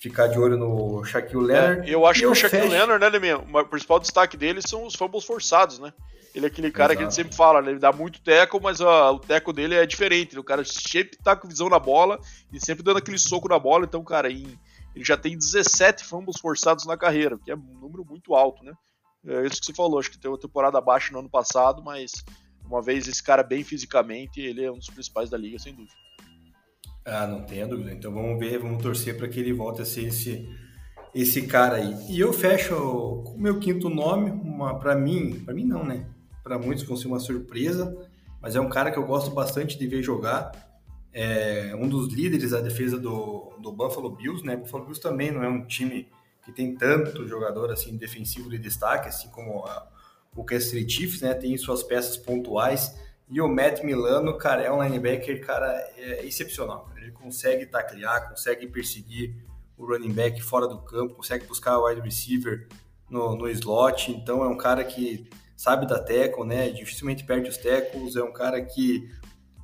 ficar 0.09 0.27
de 0.27 0.39
olho 0.39 0.57
no 0.57 1.03
Shaquille 1.05 1.45
Leonard. 1.45 1.89
É, 1.89 1.95
eu 1.95 2.07
acho 2.07 2.21
que 2.21 2.27
o 2.27 2.35
Shaquille 2.35 2.63
fecho... 2.63 2.75
Leonard, 2.75 3.01
né, 3.01 3.09
Leminha, 3.09 3.39
o 3.39 3.65
principal 3.67 3.99
destaque 3.99 4.37
dele 4.37 4.61
são 4.61 4.85
os 4.85 4.95
fumbles 4.95 5.25
forçados, 5.25 5.79
né? 5.79 5.93
Ele 6.35 6.47
é 6.47 6.49
aquele 6.49 6.71
cara 6.71 6.93
Exato. 6.93 6.97
que 6.97 7.03
a 7.03 7.07
gente 7.07 7.15
sempre 7.15 7.37
fala, 7.37 7.63
né? 7.63 7.71
ele 7.71 7.79
dá 7.79 7.93
muito 7.93 8.21
teco, 8.21 8.61
mas 8.61 8.81
ó, 8.81 9.15
o 9.15 9.21
teco 9.21 9.53
dele 9.53 9.77
é 9.77 9.87
diferente. 9.87 10.35
Né? 10.35 10.41
O 10.41 10.45
cara 10.45 10.65
sempre 10.65 11.17
tá 11.23 11.37
com 11.37 11.47
visão 11.47 11.69
na 11.69 11.79
bola 11.79 12.19
e 12.53 12.59
sempre 12.59 12.83
dando 12.83 12.99
aquele 12.99 13.19
soco 13.19 13.49
na 13.49 13.59
bola. 13.59 13.85
Então, 13.85 14.03
cara, 14.03 14.31
em, 14.31 14.59
ele 14.97 15.05
já 15.05 15.17
tem 15.17 15.39
17 15.39 16.05
fumbles 16.05 16.41
forçados 16.41 16.85
na 16.87 16.97
carreira, 16.97 17.39
que 17.39 17.53
é 17.53 17.55
um 17.55 17.79
número 17.81 18.05
muito 18.05 18.35
alto, 18.35 18.65
né? 18.65 18.73
É 19.27 19.47
isso 19.47 19.61
que 19.61 19.67
você 19.67 19.73
falou, 19.73 19.99
acho 19.99 20.11
que 20.11 20.19
tem 20.19 20.31
uma 20.31 20.39
temporada 20.39 20.77
abaixo 20.77 21.13
no 21.13 21.21
ano 21.21 21.31
passado, 21.31 21.83
mas 21.83 22.13
uma 22.65 22.83
vez 22.83 23.07
esse 23.07 23.23
cara 23.23 23.43
bem 23.43 23.63
fisicamente, 23.63 24.41
ele 24.41 24.65
é 24.65 24.71
um 24.71 24.79
dos 24.79 24.91
principais 24.91 25.31
da 25.31 25.39
liga, 25.39 25.59
sem 25.59 25.73
dúvida. 25.73 25.95
Ah, 27.05 27.27
não 27.27 27.43
tenha 27.43 27.67
dúvida. 27.67 27.93
Então 27.93 28.13
vamos 28.13 28.39
ver, 28.39 28.59
vamos 28.59 28.83
torcer 28.83 29.17
para 29.17 29.29
que 29.29 29.39
ele 29.39 29.53
volte 29.53 29.83
a 29.83 29.85
ser 29.85 30.07
esse, 30.07 30.49
esse 31.15 31.43
cara 31.43 31.77
aí. 31.77 31.95
E 32.09 32.19
eu 32.19 32.33
fecho 32.33 32.75
com 33.25 33.35
o 33.35 33.41
meu 33.41 33.59
quinto 33.59 33.91
nome, 33.91 34.31
uma 34.31 34.79
para 34.79 34.95
mim, 34.95 35.41
para 35.45 35.53
mim 35.53 35.65
não, 35.65 35.85
né? 35.85 36.07
Para 36.43 36.59
muitos 36.59 36.85
vão 36.85 36.97
ser 36.97 37.09
uma 37.09 37.21
surpresa, 37.21 37.95
mas 38.41 38.57
é 38.57 38.61
um 38.61 38.69
cara 38.69 38.91
que 38.91 38.99
eu 38.99 39.07
gosto 39.07 39.31
bastante 39.31 39.79
de 39.79 39.87
ver 39.87 40.03
jogar. 40.03 40.53
É 41.13 41.75
um 41.79 41.89
dos 41.89 42.13
líderes 42.13 42.51
da 42.51 42.61
defesa 42.61 42.99
do, 42.99 43.53
do 43.61 43.71
Buffalo 43.71 44.11
Bills, 44.11 44.45
né? 44.45 44.57
Buffalo 44.57 44.85
Bills 44.85 45.01
também 45.01 45.31
não 45.31 45.45
é 45.45 45.49
um 45.49 45.65
time 45.65 46.09
que 46.45 46.53
tem 46.53 46.75
tanto 46.75 47.27
jogador 47.27 47.71
assim 47.71 47.97
defensivo 47.97 48.51
de 48.51 48.59
destaque, 48.59 49.09
assim 49.09 49.29
como 49.29 49.65
a, 49.65 49.89
o 50.35 50.43
Kansas 50.43 50.71
Chiefs, 50.91 51.21
né? 51.21 51.35
Tem 51.35 51.57
suas 51.57 51.83
peças 51.83 52.17
pontuais. 52.17 52.95
E 53.29 53.41
o 53.41 53.49
Matt 53.49 53.83
Milano, 53.83 54.37
cara, 54.37 54.63
é 54.63 54.71
um 54.71 54.83
linebacker, 54.83 55.45
cara, 55.45 55.67
é 55.97 56.25
excepcional. 56.27 56.91
Ele 56.97 57.11
consegue 57.11 57.67
taclear, 57.67 58.29
consegue 58.29 58.67
perseguir 58.67 59.35
o 59.77 59.87
running 59.87 60.13
back 60.13 60.43
fora 60.43 60.69
do 60.69 60.79
campo, 60.79 61.15
consegue 61.15 61.47
buscar 61.47 61.79
o 61.79 61.87
wide 61.87 62.01
receiver 62.01 62.69
no, 63.09 63.35
no 63.35 63.49
slot. 63.49 64.13
Então 64.13 64.45
é 64.45 64.49
um 64.49 64.57
cara 64.57 64.85
que 64.85 65.29
sabe 65.57 65.87
da 65.87 65.99
tackle, 65.99 66.45
né? 66.45 66.69
Dificilmente 66.71 67.25
perde 67.25 67.49
os 67.49 67.57
tackles. 67.57 68.15
É 68.17 68.23
um 68.23 68.33
cara 68.33 68.61
que 68.61 69.09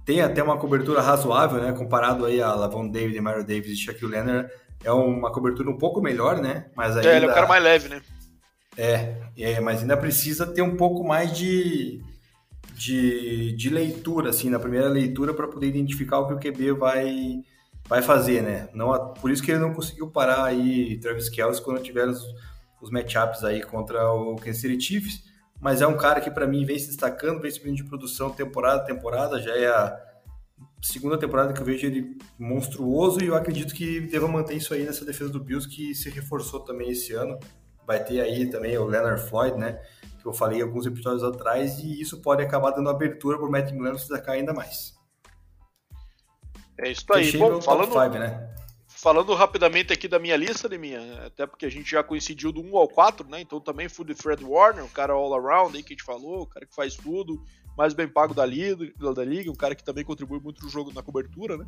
tem 0.04 0.22
até 0.22 0.42
uma 0.42 0.58
cobertura 0.58 1.00
razoável, 1.00 1.60
né? 1.60 1.72
Comparado 1.72 2.24
aí 2.24 2.40
a 2.40 2.54
Lavon 2.54 2.88
David, 2.88 3.20
Mario 3.20 3.46
Davis 3.46 3.72
e 3.72 3.76
Shaquille 3.76 4.10
Leonard, 4.10 4.50
é 4.82 4.90
uma 4.90 5.30
cobertura 5.30 5.70
um 5.70 5.76
pouco 5.76 6.00
melhor, 6.00 6.40
né? 6.40 6.70
Mas 6.74 6.96
ainda... 6.96 7.12
É, 7.12 7.16
ele 7.16 7.26
é 7.26 7.30
um 7.30 7.34
cara 7.34 7.46
mais 7.46 7.62
leve, 7.62 7.88
né? 7.88 8.02
É, 8.76 9.14
é, 9.36 9.60
mas 9.60 9.82
ainda 9.82 9.96
precisa 9.96 10.46
ter 10.46 10.62
um 10.62 10.76
pouco 10.76 11.04
mais 11.04 11.36
de, 11.36 12.02
de, 12.80 13.52
de 13.52 13.68
leitura, 13.68 14.30
assim, 14.30 14.48
na 14.48 14.58
primeira 14.58 14.88
leitura, 14.88 15.34
para 15.34 15.46
poder 15.46 15.66
identificar 15.66 16.18
o 16.18 16.26
que 16.26 16.32
o 16.32 16.52
QB 16.52 16.72
vai, 16.72 17.42
vai 17.86 18.00
fazer, 18.00 18.42
né? 18.42 18.70
Não, 18.72 19.12
por 19.12 19.30
isso 19.30 19.42
que 19.42 19.50
ele 19.50 19.60
não 19.60 19.74
conseguiu 19.74 20.10
parar 20.10 20.44
aí 20.44 20.98
Travis 20.98 21.28
Kelce 21.28 21.60
quando 21.60 21.82
tiver 21.82 22.08
os, 22.08 22.24
os 22.80 22.90
matchups 22.90 23.44
aí 23.44 23.62
contra 23.62 24.10
o 24.10 24.34
Kansas 24.36 24.62
City 24.62 24.80
Chiefs, 24.80 25.22
mas 25.60 25.82
é 25.82 25.86
um 25.86 25.98
cara 25.98 26.22
que 26.22 26.30
para 26.30 26.46
mim 26.46 26.64
vem 26.64 26.78
se 26.78 26.86
destacando, 26.86 27.42
vem 27.42 27.50
subindo 27.50 27.76
de 27.76 27.84
produção 27.84 28.30
temporada 28.30 28.82
temporada, 28.86 29.42
já 29.42 29.54
é 29.54 29.66
a 29.66 30.00
segunda 30.80 31.18
temporada 31.18 31.52
que 31.52 31.60
eu 31.60 31.66
vejo 31.66 31.86
ele 31.86 32.16
monstruoso 32.38 33.22
e 33.22 33.26
eu 33.26 33.34
acredito 33.34 33.74
que 33.74 34.00
deva 34.00 34.26
manter 34.26 34.54
isso 34.54 34.72
aí 34.72 34.84
nessa 34.84 35.04
defesa 35.04 35.30
do 35.30 35.38
Bills 35.38 35.68
que 35.68 35.94
se 35.94 36.08
reforçou 36.08 36.60
também 36.60 36.90
esse 36.90 37.12
ano. 37.12 37.38
Vai 37.86 38.02
ter 38.02 38.22
aí 38.22 38.48
também 38.48 38.78
o 38.78 38.86
Leonard 38.86 39.20
Floyd, 39.28 39.58
né? 39.58 39.78
Que 40.20 40.26
eu 40.26 40.32
falei 40.32 40.60
alguns 40.60 40.86
episódios 40.86 41.24
atrás, 41.24 41.78
e 41.78 42.00
isso 42.00 42.20
pode 42.20 42.42
acabar 42.42 42.70
dando 42.72 42.90
abertura 42.90 43.38
para 43.38 43.46
o 43.46 43.50
Matt 43.50 43.72
Milano 43.72 43.98
se 43.98 44.08
destacar 44.08 44.34
ainda 44.34 44.52
mais. 44.52 44.94
É 46.78 46.90
isso 46.90 47.04
aí. 47.12 47.36
Bom, 47.36 47.60
falando, 47.60 47.92
five, 47.92 48.18
né? 48.18 48.50
falando 49.00 49.34
rapidamente 49.34 49.92
aqui 49.92 50.06
da 50.06 50.18
minha 50.18 50.36
lista, 50.36 50.68
de 50.68 50.76
minha, 50.76 51.26
até 51.26 51.46
porque 51.46 51.64
a 51.64 51.70
gente 51.70 51.90
já 51.90 52.02
coincidiu 52.02 52.52
do 52.52 52.60
1 52.60 52.76
ao 52.76 52.86
4, 52.86 53.26
né? 53.28 53.40
Então 53.40 53.58
também 53.58 53.88
fui 53.88 54.04
de 54.04 54.14
Fred 54.14 54.44
Warner, 54.44 54.84
um 54.84 54.88
cara 54.88 55.14
all 55.14 55.34
around 55.34 55.74
aí 55.74 55.82
que 55.82 55.94
a 55.94 55.96
gente 55.96 56.04
falou, 56.04 56.42
o 56.42 56.46
cara 56.46 56.66
que 56.66 56.74
faz 56.74 56.96
tudo, 56.96 57.42
mais 57.76 57.94
bem 57.94 58.06
pago 58.06 58.34
da 58.34 58.44
liga, 58.44 58.92
da 59.14 59.24
liga 59.24 59.50
um 59.50 59.54
cara 59.54 59.74
que 59.74 59.82
também 59.82 60.04
contribui 60.04 60.38
muito 60.38 60.62
no 60.62 60.68
jogo 60.68 60.92
na 60.92 61.02
cobertura, 61.02 61.56
né? 61.56 61.66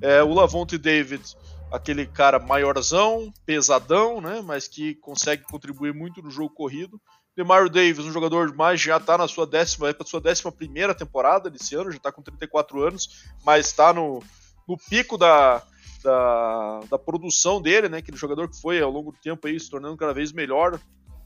É, 0.00 0.22
o 0.24 0.34
Lavonte 0.34 0.76
David, 0.76 1.22
aquele 1.70 2.04
cara 2.04 2.40
maiorzão, 2.40 3.32
pesadão, 3.44 4.20
né? 4.20 4.42
Mas 4.44 4.66
que 4.66 4.96
consegue 4.96 5.44
contribuir 5.44 5.94
muito 5.94 6.20
no 6.20 6.30
jogo 6.30 6.52
corrido. 6.52 7.00
Demario 7.36 7.68
Davis, 7.68 8.06
um 8.06 8.12
jogador 8.12 8.54
mais 8.54 8.80
já 8.80 8.96
está 8.96 9.18
na 9.18 9.28
sua 9.28 9.46
décima, 9.46 9.92
para 9.92 10.06
sua 10.06 10.20
décima 10.20 10.50
primeira 10.50 10.94
temporada 10.94 11.50
desse 11.50 11.74
ano, 11.74 11.90
já 11.90 11.98
está 11.98 12.10
com 12.10 12.22
34 12.22 12.82
anos, 12.82 13.26
mas 13.44 13.66
está 13.66 13.92
no, 13.92 14.22
no 14.66 14.78
pico 14.78 15.18
da, 15.18 15.62
da, 16.02 16.80
da, 16.90 16.98
produção 16.98 17.60
dele, 17.60 17.90
né? 17.90 17.98
Aquele 17.98 18.16
jogador 18.16 18.48
que 18.48 18.58
foi 18.58 18.80
ao 18.80 18.90
longo 18.90 19.12
do 19.12 19.18
tempo 19.18 19.46
aí 19.46 19.60
se 19.60 19.70
tornando 19.70 19.98
cada 19.98 20.14
vez 20.14 20.32
melhor. 20.32 20.80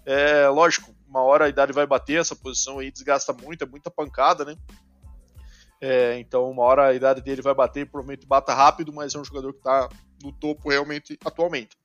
É, 0.04 0.48
lógico, 0.48 0.92
uma 1.08 1.22
hora 1.22 1.44
a 1.44 1.48
idade 1.48 1.72
vai 1.72 1.86
bater, 1.86 2.18
essa 2.18 2.34
posição 2.34 2.80
aí 2.80 2.90
desgasta 2.90 3.32
muito, 3.32 3.62
é 3.62 3.66
muita 3.66 3.88
pancada, 3.88 4.44
né? 4.44 4.56
É, 5.80 6.18
então, 6.18 6.50
uma 6.50 6.64
hora 6.64 6.88
a 6.88 6.94
idade 6.94 7.22
dele 7.22 7.40
vai 7.40 7.54
bater, 7.54 7.88
provavelmente 7.88 8.26
bata 8.26 8.52
rápido, 8.52 8.92
mas 8.92 9.14
é 9.14 9.18
um 9.18 9.24
jogador 9.24 9.52
que 9.52 9.60
está 9.60 9.88
no 10.22 10.32
topo 10.32 10.68
realmente 10.68 11.16
atualmente. 11.24 11.76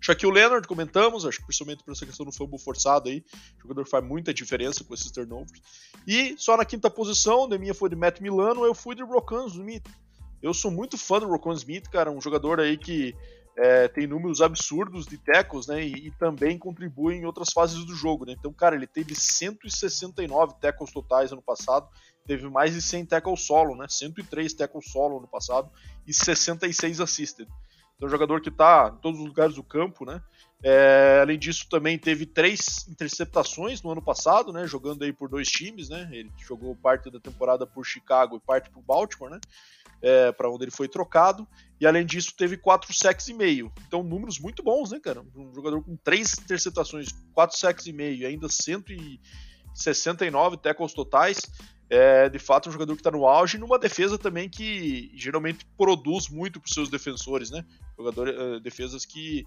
Shaquille 0.00 0.32
Leonard, 0.32 0.66
comentamos, 0.66 1.26
acho 1.26 1.38
que 1.38 1.44
principalmente 1.44 1.84
por 1.84 1.92
essa 1.92 2.06
questão 2.06 2.24
do 2.24 2.32
fumble 2.32 2.58
forçado 2.58 3.08
aí, 3.08 3.22
o 3.58 3.62
jogador 3.62 3.86
faz 3.86 4.02
muita 4.04 4.32
diferença 4.32 4.82
com 4.82 4.94
esses 4.94 5.10
turnovers. 5.10 5.60
E 6.06 6.34
só 6.38 6.56
na 6.56 6.64
quinta 6.64 6.88
posição, 6.88 7.46
de 7.48 7.58
minha 7.58 7.74
foi 7.74 7.90
de 7.90 7.96
Matt 7.96 8.20
Milano, 8.20 8.64
eu 8.64 8.74
fui 8.74 8.94
de 8.94 9.02
Rockan 9.02 9.46
Smith. 9.46 9.86
Eu 10.42 10.54
sou 10.54 10.70
muito 10.70 10.96
fã 10.96 11.20
do 11.20 11.28
Rockan 11.28 11.52
Smith, 11.52 11.88
cara, 11.90 12.10
um 12.10 12.20
jogador 12.20 12.60
aí 12.60 12.78
que 12.78 13.14
é, 13.56 13.88
tem 13.88 14.06
números 14.06 14.40
absurdos 14.40 15.06
de 15.06 15.18
tackles, 15.18 15.66
né? 15.66 15.84
E, 15.84 16.06
e, 16.06 16.10
também 16.12 16.58
contribui 16.58 17.16
em 17.16 17.26
outras 17.26 17.52
fases 17.52 17.84
do 17.84 17.94
jogo, 17.94 18.24
né? 18.24 18.34
Então, 18.38 18.52
cara, 18.54 18.74
ele 18.74 18.86
teve 18.86 19.14
169 19.14 20.54
tackles 20.60 20.90
totais 20.90 21.30
ano 21.30 21.42
passado, 21.42 21.86
teve 22.26 22.48
mais 22.48 22.72
de 22.72 22.80
100 22.80 23.04
tackles 23.06 23.42
solo, 23.42 23.76
né? 23.76 23.86
103 23.86 24.54
tackles 24.54 24.90
solo 24.90 25.20
no 25.20 25.28
passado 25.28 25.70
e 26.06 26.14
66 26.14 27.00
assisted. 27.00 27.48
Então, 28.00 28.08
um 28.08 28.10
jogador 28.10 28.40
que 28.40 28.48
está 28.48 28.94
em 28.96 29.00
todos 29.02 29.20
os 29.20 29.26
lugares 29.26 29.56
do 29.56 29.62
campo, 29.62 30.06
né? 30.06 30.22
É, 30.62 31.18
além 31.20 31.38
disso, 31.38 31.66
também 31.68 31.98
teve 31.98 32.24
três 32.24 32.88
interceptações 32.88 33.82
no 33.82 33.90
ano 33.90 34.00
passado, 34.00 34.52
né? 34.52 34.66
Jogando 34.66 35.02
aí 35.02 35.12
por 35.12 35.28
dois 35.28 35.48
times, 35.48 35.90
né? 35.90 36.08
Ele 36.10 36.32
jogou 36.38 36.74
parte 36.74 37.10
da 37.10 37.20
temporada 37.20 37.66
por 37.66 37.84
Chicago 37.84 38.36
e 38.36 38.40
parte 38.40 38.70
por 38.70 38.82
Baltimore, 38.82 39.30
né? 39.30 39.40
é, 40.02 40.32
para 40.32 40.50
onde 40.50 40.64
ele 40.64 40.70
foi 40.70 40.88
trocado. 40.88 41.46
E 41.80 41.86
além 41.86 42.04
disso, 42.04 42.34
teve 42.36 42.56
quatro 42.56 42.92
sacks 42.92 43.28
e 43.28 43.34
meio. 43.34 43.72
Então, 43.86 44.02
números 44.02 44.40
muito 44.40 44.62
bons, 44.62 44.90
né, 44.90 45.00
cara? 45.00 45.24
Um 45.34 45.54
jogador 45.54 45.82
com 45.82 45.96
três 45.96 46.38
interceptações, 46.38 47.08
quatro 47.32 47.58
sacks 47.58 47.86
e 47.86 47.92
meio, 47.92 48.18
e 48.18 48.26
ainda 48.26 48.48
169 48.48 50.58
tackles 50.58 50.92
totais. 50.92 51.40
É, 51.92 52.28
de 52.28 52.38
fato, 52.38 52.68
um 52.68 52.72
jogador 52.72 52.94
que 52.94 53.00
está 53.00 53.10
no 53.10 53.26
auge, 53.26 53.58
numa 53.58 53.76
defesa 53.78 54.16
também 54.16 54.48
que 54.48 55.10
geralmente 55.14 55.66
produz 55.76 56.28
muito 56.28 56.60
para 56.60 56.68
os 56.68 56.74
seus 56.74 56.88
defensores, 56.88 57.50
né? 57.50 57.64
Jogador, 58.02 58.28
é, 58.28 58.60
defesas 58.60 59.04
que 59.04 59.44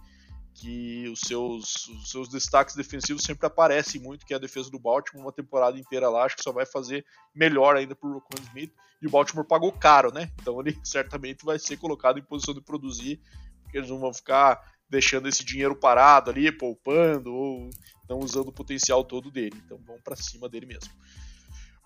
que 0.56 1.10
os 1.10 1.22
seus, 1.22 1.88
os 1.88 2.12
seus 2.12 2.30
destaques 2.30 2.76
defensivos 2.76 3.24
sempre 3.24 3.48
aparecem 3.48 4.00
muito, 4.00 4.26
que 4.26 4.34
é 4.34 4.38
a 4.38 4.40
defesa 4.40 4.70
do 4.70 4.80
Baltimore, 4.80 5.26
uma 5.26 5.32
temporada 5.32 5.80
inteira 5.80 6.10
lá, 6.10 6.26
acho 6.26 6.36
que 6.36 6.44
só 6.44 6.52
vai 6.52 6.66
fazer 6.66 7.04
melhor 7.34 7.76
ainda 7.76 7.96
pro 7.96 8.14
Rocco 8.14 8.40
Smith, 8.50 8.72
e 9.02 9.08
o 9.08 9.10
Baltimore 9.10 9.46
pagou 9.46 9.72
caro, 9.72 10.14
né? 10.14 10.32
Então 10.42 10.60
ele 10.60 10.78
certamente 10.86 11.44
vai 11.44 11.58
ser 11.58 11.78
colocado 11.78 12.20
em 12.20 12.24
posição 12.24 12.54
de 12.54 12.62
produzir, 12.62 13.20
porque 13.64 13.78
eles 13.78 13.90
não 13.90 14.00
vão 14.00 14.14
ficar 14.14 14.62
deixando 14.88 15.28
esse 15.28 15.44
dinheiro 15.44 15.76
parado 15.76 16.30
ali, 16.30 16.52
poupando, 16.52 17.34
ou 17.34 17.70
não 18.08 18.20
usando 18.20 18.50
o 18.50 18.54
potencial 18.54 19.04
todo 19.04 19.32
dele. 19.32 19.60
Então 19.66 19.80
vão 19.80 20.00
para 20.04 20.16
cima 20.16 20.48
dele 20.48 20.68
mesmo. 20.68 20.94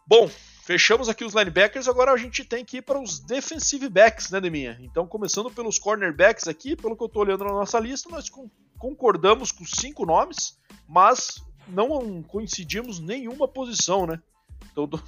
Bom, 0.08 0.30
fechamos 0.64 1.10
aqui 1.10 1.26
os 1.26 1.34
linebackers, 1.34 1.88
agora 1.88 2.14
a 2.14 2.18
gente 2.18 2.46
tem 2.46 2.64
que 2.64 2.78
ir 2.78 2.82
para 2.82 2.98
os 2.98 3.20
defensive 3.20 3.90
backs, 3.90 4.32
né, 4.32 4.40
Deminha? 4.40 4.78
Então, 4.82 5.06
começando 5.06 5.52
pelos 5.52 5.78
cornerbacks 5.78 6.48
aqui, 6.48 6.78
pelo 6.78 6.96
que 6.96 7.04
eu 7.04 7.08
estou 7.08 7.24
olhando 7.24 7.44
na 7.44 7.52
nossa 7.52 7.78
lista, 7.78 8.10
nós 8.10 8.32
concordamos 8.78 9.52
com 9.52 9.66
cinco 9.66 10.06
nomes, 10.06 10.58
mas 10.88 11.44
não 11.68 12.24
coincidimos 12.24 13.00
nenhuma 13.00 13.50
posição, 13.50 14.08
né? 14.08 14.22
Então, 14.72 14.88
do, 14.88 15.02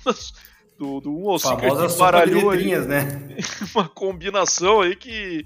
do, 0.77 0.99
do 0.99 1.17
1 1.17 1.29
ao 1.29 1.39
5 1.39 1.53
a 1.55 1.87
gente 1.87 1.97
baralhou 1.97 2.49
aí, 2.49 2.77
né? 2.79 3.37
uma 3.73 3.87
combinação 3.87 4.81
aí 4.81 4.97
que, 4.97 5.45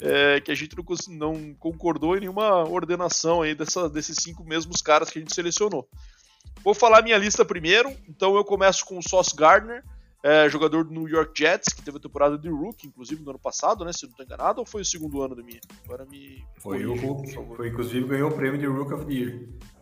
é, 0.00 0.40
que 0.40 0.50
a 0.50 0.54
gente 0.56 0.74
não, 0.76 0.84
não, 1.16 1.54
concordou 1.54 2.16
em 2.16 2.20
nenhuma 2.20 2.68
ordenação 2.68 3.42
aí 3.42 3.54
dessa, 3.54 3.88
desses 3.88 4.16
cinco 4.20 4.42
mesmos 4.42 4.82
caras 4.82 5.08
que 5.08 5.20
a 5.20 5.22
gente 5.22 5.34
selecionou. 5.34 5.88
Vou 6.62 6.74
falar 6.74 7.02
minha 7.02 7.18
lista 7.18 7.44
primeiro. 7.44 7.90
Então 8.08 8.36
eu 8.36 8.44
começo 8.44 8.84
com 8.84 8.98
o 8.98 9.02
Sauce 9.02 9.34
Gardner, 9.34 9.82
é, 10.22 10.48
jogador 10.48 10.84
do 10.84 10.92
New 10.92 11.08
York 11.08 11.32
Jets, 11.36 11.72
que 11.72 11.82
teve 11.82 11.98
a 11.98 12.00
temporada 12.00 12.36
de 12.36 12.48
Rookie, 12.48 12.88
inclusive 12.88 13.22
no 13.22 13.30
ano 13.30 13.38
passado, 13.38 13.84
né? 13.84 13.92
Se 13.92 14.04
não 14.04 14.10
estou 14.10 14.26
enganado, 14.26 14.60
ou 14.60 14.66
foi 14.66 14.82
o 14.82 14.84
segundo 14.84 15.22
ano 15.22 15.34
da 15.34 15.42
minha? 15.42 15.60
Agora 15.84 16.04
me. 16.04 16.44
Foi 16.58 16.84
o 16.84 16.94
Hulk. 16.94 17.32
Foi, 17.56 17.68
inclusive, 17.68 18.06
ganhou 18.06 18.30
o 18.30 18.34
prêmio 18.34 18.58
de 18.58 18.66
Rookie 18.66 18.94
of 18.94 19.06
the 19.06 19.12
Year. 19.12 19.40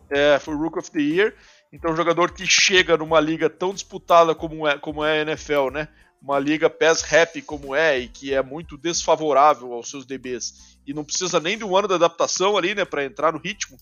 É, 0.09 0.39
foi 0.39 0.55
o 0.55 0.57
Rookie 0.57 0.79
of 0.79 0.91
the 0.91 0.99
Year. 0.99 1.33
Então, 1.73 1.91
um 1.91 1.95
jogador 1.95 2.31
que 2.31 2.45
chega 2.45 2.95
numa 2.95 3.19
liga 3.19 3.49
tão 3.49 3.73
disputada 3.73 4.33
como 4.33 4.67
é, 4.67 4.77
como 4.77 5.03
é 5.03 5.19
a 5.19 5.21
NFL, 5.23 5.71
né? 5.71 5.87
Uma 6.21 6.39
liga 6.39 6.69
pass 6.69 7.03
happy 7.11 7.41
como 7.41 7.75
é 7.75 7.99
e 7.99 8.07
que 8.07 8.33
é 8.33 8.41
muito 8.41 8.77
desfavorável 8.77 9.73
aos 9.73 9.89
seus 9.89 10.05
DBs 10.05 10.77
e 10.87 10.93
não 10.93 11.03
precisa 11.03 11.39
nem 11.39 11.57
de 11.57 11.65
um 11.65 11.75
ano 11.75 11.87
de 11.87 11.93
adaptação 11.93 12.57
ali, 12.57 12.73
né, 12.73 12.85
para 12.85 13.03
entrar 13.03 13.33
no 13.33 13.39
ritmo 13.39 13.77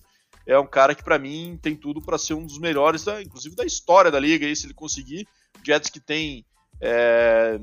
é 0.45 0.57
um 0.59 0.67
cara 0.67 0.93
que 0.93 1.03
para 1.03 1.17
mim 1.17 1.57
tem 1.61 1.75
tudo 1.75 2.01
para 2.01 2.17
ser 2.17 2.33
um 2.33 2.45
dos 2.45 2.59
melhores, 2.59 3.03
da, 3.03 3.21
inclusive 3.21 3.55
da 3.55 3.65
história 3.65 4.11
da 4.11 4.19
liga, 4.19 4.45
aí, 4.45 4.55
se 4.55 4.67
ele 4.67 4.73
conseguir. 4.73 5.27
Jets 5.65 5.89
que 5.89 5.99
tem 5.99 6.45
é, 6.79 7.59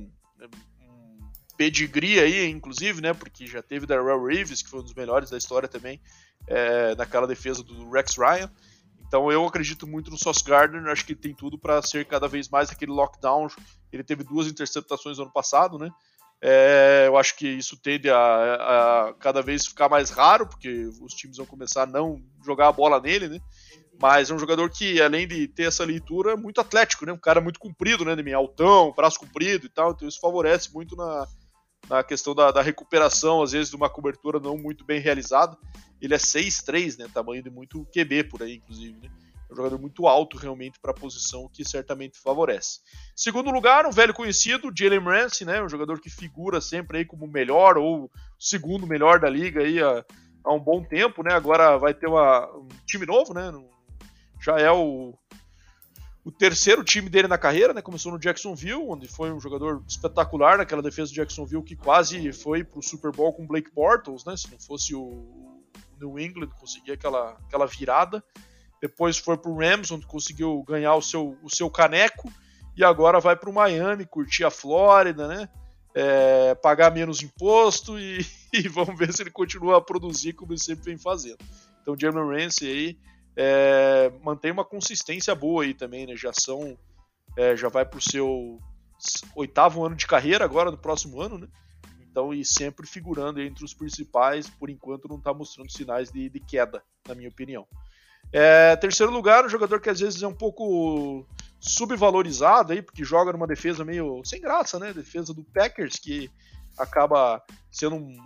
pedigree 1.56 2.18
aí, 2.18 2.48
inclusive, 2.48 3.00
né? 3.00 3.14
Porque 3.14 3.46
já 3.46 3.62
teve 3.62 3.86
Darrell 3.86 4.24
Reeves, 4.24 4.62
que 4.62 4.68
foi 4.68 4.80
um 4.80 4.84
dos 4.84 4.94
melhores 4.94 5.30
da 5.30 5.38
história 5.38 5.68
também, 5.68 6.00
é, 6.46 6.94
naquela 6.96 7.26
defesa 7.26 7.62
do 7.62 7.90
Rex 7.90 8.16
Ryan. 8.16 8.50
Então 9.06 9.30
eu 9.30 9.46
acredito 9.46 9.86
muito 9.86 10.10
no 10.10 10.18
Sauce 10.18 10.42
Gardner, 10.42 10.90
acho 10.90 11.04
que 11.04 11.12
ele 11.12 11.20
tem 11.20 11.34
tudo 11.34 11.58
para 11.58 11.82
ser 11.82 12.06
cada 12.06 12.26
vez 12.26 12.48
mais 12.48 12.70
aquele 12.70 12.90
lockdown. 12.90 13.46
Ele 13.92 14.02
teve 14.02 14.24
duas 14.24 14.46
interceptações 14.46 15.18
no 15.18 15.24
ano 15.24 15.32
passado, 15.32 15.78
né? 15.78 15.90
É, 16.44 17.04
eu 17.06 17.16
acho 17.16 17.36
que 17.36 17.46
isso 17.46 17.76
tende 17.76 18.10
a, 18.10 18.16
a, 18.16 19.14
cada 19.14 19.40
vez 19.40 19.64
ficar 19.64 19.88
mais 19.88 20.10
raro, 20.10 20.44
porque 20.44 20.90
os 21.00 21.14
times 21.14 21.36
vão 21.36 21.46
começar 21.46 21.84
a 21.84 21.86
não 21.86 22.20
jogar 22.44 22.66
a 22.66 22.72
bola 22.72 23.00
nele, 23.00 23.28
né? 23.28 23.38
Mas 24.00 24.28
é 24.28 24.34
um 24.34 24.38
jogador 24.40 24.68
que, 24.68 25.00
além 25.00 25.28
de 25.28 25.46
ter 25.46 25.68
essa 25.68 25.84
leitura, 25.84 26.32
é 26.32 26.36
muito 26.36 26.60
atlético, 26.60 27.06
né? 27.06 27.12
Um 27.12 27.18
cara 27.18 27.40
muito 27.40 27.60
comprido, 27.60 28.04
né? 28.04 28.16
De 28.16 28.34
altão, 28.34 28.92
braço 28.92 29.20
comprido 29.20 29.66
e 29.66 29.68
tal. 29.68 29.92
Então 29.92 30.08
isso 30.08 30.18
favorece 30.18 30.74
muito 30.74 30.96
na, 30.96 31.28
na 31.88 32.02
questão 32.02 32.34
da, 32.34 32.50
da, 32.50 32.60
recuperação, 32.60 33.40
às 33.40 33.52
vezes, 33.52 33.70
de 33.70 33.76
uma 33.76 33.88
cobertura 33.88 34.40
não 34.40 34.58
muito 34.58 34.84
bem 34.84 35.00
realizada. 35.00 35.56
Ele 36.00 36.14
é 36.14 36.18
6'3, 36.18 36.98
né? 36.98 37.08
Tamanho 37.14 37.44
de 37.44 37.50
muito 37.50 37.86
QB 37.94 38.24
por 38.24 38.42
aí, 38.42 38.56
inclusive, 38.56 38.98
né? 39.00 39.08
Um 39.52 39.56
jogador 39.56 39.78
muito 39.78 40.06
alto 40.06 40.36
realmente 40.36 40.78
para 40.80 40.90
a 40.90 40.94
posição, 40.94 41.48
que 41.52 41.64
certamente 41.64 42.18
favorece. 42.18 42.80
Segundo 43.14 43.50
lugar, 43.50 43.86
um 43.86 43.90
velho 43.90 44.14
conhecido, 44.14 44.72
Jalen 44.74 45.00
Ramsey, 45.00 45.46
né, 45.46 45.62
um 45.62 45.68
jogador 45.68 46.00
que 46.00 46.10
figura 46.10 46.60
sempre 46.60 46.98
aí 46.98 47.04
como 47.04 47.24
o 47.24 47.30
melhor 47.30 47.76
ou 47.78 48.10
segundo 48.38 48.86
melhor 48.86 49.20
da 49.20 49.28
liga 49.28 49.60
aí 49.60 49.80
há, 49.80 50.04
há 50.44 50.52
um 50.52 50.60
bom 50.60 50.82
tempo, 50.82 51.22
né? 51.22 51.32
Agora 51.32 51.78
vai 51.78 51.94
ter 51.94 52.06
uma, 52.06 52.50
um 52.56 52.68
time 52.86 53.06
novo, 53.06 53.32
né? 53.32 53.52
Já 54.40 54.58
é 54.58 54.70
o, 54.70 55.14
o 56.24 56.30
terceiro 56.30 56.82
time 56.82 57.08
dele 57.08 57.28
na 57.28 57.38
carreira, 57.38 57.72
né? 57.72 57.82
Começou 57.82 58.12
no 58.12 58.18
Jacksonville, 58.18 58.86
onde 58.88 59.06
foi 59.06 59.32
um 59.32 59.40
jogador 59.40 59.82
espetacular 59.86 60.58
naquela 60.58 60.82
defesa 60.82 61.10
do 61.10 61.14
Jacksonville 61.14 61.62
que 61.62 61.76
quase 61.76 62.32
foi 62.32 62.64
para 62.64 62.78
o 62.78 62.82
Super 62.82 63.12
Bowl 63.12 63.32
com 63.32 63.46
Blake 63.46 63.70
Bortles, 63.72 64.24
né? 64.24 64.36
Se 64.36 64.50
não 64.50 64.58
fosse 64.58 64.94
o 64.94 65.62
New 66.00 66.18
England 66.18 66.48
conseguir 66.58 66.92
aquela, 66.92 67.32
aquela 67.46 67.66
virada. 67.66 68.22
Depois 68.82 69.16
foi 69.16 69.38
para 69.38 69.48
o 69.48 69.56
Rams, 69.56 69.92
onde 69.92 70.04
conseguiu 70.04 70.64
ganhar 70.64 70.96
o 70.96 71.00
seu, 71.00 71.38
o 71.40 71.48
seu 71.48 71.70
caneco. 71.70 72.28
E 72.76 72.82
agora 72.82 73.20
vai 73.20 73.36
para 73.36 73.48
o 73.48 73.52
Miami, 73.52 74.04
curtir 74.04 74.44
a 74.44 74.50
Flórida, 74.50 75.28
né? 75.28 75.48
É, 75.94 76.54
pagar 76.56 76.92
menos 76.92 77.22
imposto 77.22 77.96
e, 77.96 78.26
e, 78.52 78.66
vamos 78.66 78.98
ver 78.98 79.12
se 79.12 79.22
ele 79.22 79.30
continua 79.30 79.76
a 79.76 79.80
produzir 79.80 80.32
como 80.32 80.52
ele 80.52 80.58
sempre 80.58 80.86
vem 80.86 80.98
fazendo. 80.98 81.38
Então, 81.80 81.94
Jalen 81.96 82.26
Ramsey 82.26 82.68
aí 82.68 82.98
é, 83.36 84.12
mantém 84.22 84.50
uma 84.50 84.64
consistência 84.64 85.34
boa 85.34 85.62
aí 85.62 85.74
também, 85.74 86.06
né? 86.06 86.16
Já 86.16 86.32
são, 86.32 86.76
é, 87.36 87.54
já 87.56 87.68
vai 87.68 87.84
para 87.84 87.98
o 87.98 88.02
seu 88.02 88.58
oitavo 89.36 89.84
ano 89.84 89.94
de 89.94 90.06
carreira 90.08 90.44
agora 90.44 90.72
no 90.72 90.78
próximo 90.78 91.20
ano, 91.20 91.38
né? 91.38 91.46
Então, 92.00 92.34
e 92.34 92.44
sempre 92.44 92.86
figurando 92.86 93.40
entre 93.40 93.64
os 93.64 93.74
principais, 93.74 94.50
por 94.50 94.68
enquanto 94.68 95.08
não 95.08 95.18
está 95.18 95.32
mostrando 95.32 95.70
sinais 95.70 96.10
de, 96.10 96.28
de 96.28 96.40
queda, 96.40 96.82
na 97.06 97.14
minha 97.14 97.28
opinião. 97.28 97.66
É, 98.32 98.74
terceiro 98.76 99.12
lugar, 99.12 99.44
um 99.44 99.48
jogador 99.48 99.80
que 99.80 99.90
às 99.90 100.00
vezes 100.00 100.22
é 100.22 100.26
um 100.26 100.34
pouco 100.34 101.26
subvalorizado 101.60 102.72
aí, 102.72 102.82
porque 102.82 103.04
joga 103.04 103.32
numa 103.32 103.46
defesa 103.46 103.84
meio 103.84 104.22
sem 104.24 104.40
graça, 104.40 104.78
né? 104.78 104.92
Defesa 104.92 105.34
do 105.34 105.44
Packers, 105.44 105.96
que 105.98 106.30
acaba 106.78 107.42
sendo 107.70 107.96
um, 107.96 108.16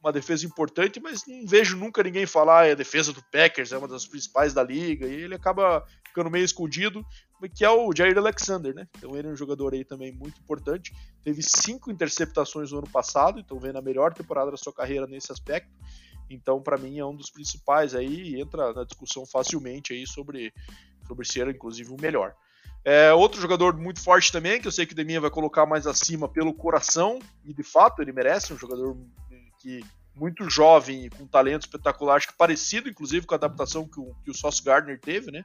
uma 0.00 0.12
defesa 0.12 0.46
importante, 0.46 1.00
mas 1.00 1.26
não 1.26 1.46
vejo 1.46 1.76
nunca 1.76 2.02
ninguém 2.02 2.26
falar 2.26 2.66
é 2.66 2.72
a 2.72 2.76
defesa 2.76 3.12
do 3.12 3.22
Packers, 3.32 3.72
é 3.72 3.78
uma 3.78 3.88
das 3.88 4.06
principais 4.06 4.54
da 4.54 4.62
liga, 4.62 5.06
e 5.06 5.14
ele 5.14 5.34
acaba 5.34 5.84
ficando 6.06 6.30
meio 6.30 6.44
escondido, 6.44 7.04
que 7.54 7.64
é 7.64 7.70
o 7.70 7.90
Jair 7.94 8.16
Alexander, 8.16 8.74
né? 8.74 8.86
Então 8.96 9.16
ele 9.16 9.28
é 9.28 9.30
um 9.30 9.36
jogador 9.36 9.74
aí 9.74 9.84
também 9.84 10.12
muito 10.12 10.40
importante. 10.40 10.94
Teve 11.22 11.42
cinco 11.42 11.90
interceptações 11.90 12.70
no 12.70 12.78
ano 12.78 12.88
passado, 12.88 13.40
então 13.40 13.58
vem 13.58 13.72
na 13.72 13.82
melhor 13.82 14.14
temporada 14.14 14.50
da 14.50 14.56
sua 14.56 14.72
carreira 14.72 15.06
nesse 15.06 15.32
aspecto. 15.32 15.70
Então, 16.28 16.60
para 16.60 16.76
mim, 16.76 16.98
é 16.98 17.04
um 17.04 17.14
dos 17.14 17.30
principais 17.30 17.94
aí, 17.94 18.40
entra 18.40 18.72
na 18.72 18.84
discussão 18.84 19.26
facilmente 19.26 19.92
aí 19.92 20.06
sobre, 20.06 20.52
sobre 21.06 21.26
ser, 21.26 21.48
inclusive, 21.48 21.90
o 21.90 22.00
melhor. 22.00 22.34
É, 22.84 23.12
outro 23.12 23.40
jogador 23.40 23.76
muito 23.76 24.02
forte 24.02 24.30
também, 24.30 24.60
que 24.60 24.68
eu 24.68 24.72
sei 24.72 24.84
que 24.84 24.92
o 24.92 24.96
Deminha 24.96 25.20
vai 25.20 25.30
colocar 25.30 25.64
mais 25.64 25.86
acima 25.86 26.28
pelo 26.28 26.52
coração, 26.52 27.18
e 27.44 27.52
de 27.52 27.62
fato 27.62 28.02
ele 28.02 28.12
merece, 28.12 28.52
um 28.52 28.58
jogador 28.58 28.96
que 29.60 29.82
muito 30.14 30.48
jovem 30.48 31.08
com 31.10 31.26
talento 31.26 31.62
espetacular, 31.62 32.16
acho 32.16 32.28
que 32.28 32.36
parecido, 32.36 32.88
inclusive, 32.88 33.26
com 33.26 33.34
a 33.34 33.36
adaptação 33.36 33.88
que 33.88 33.98
o, 33.98 34.14
que 34.22 34.30
o 34.30 34.34
Sauce 34.34 34.62
Gardner 34.62 35.00
teve, 35.00 35.30
né? 35.30 35.44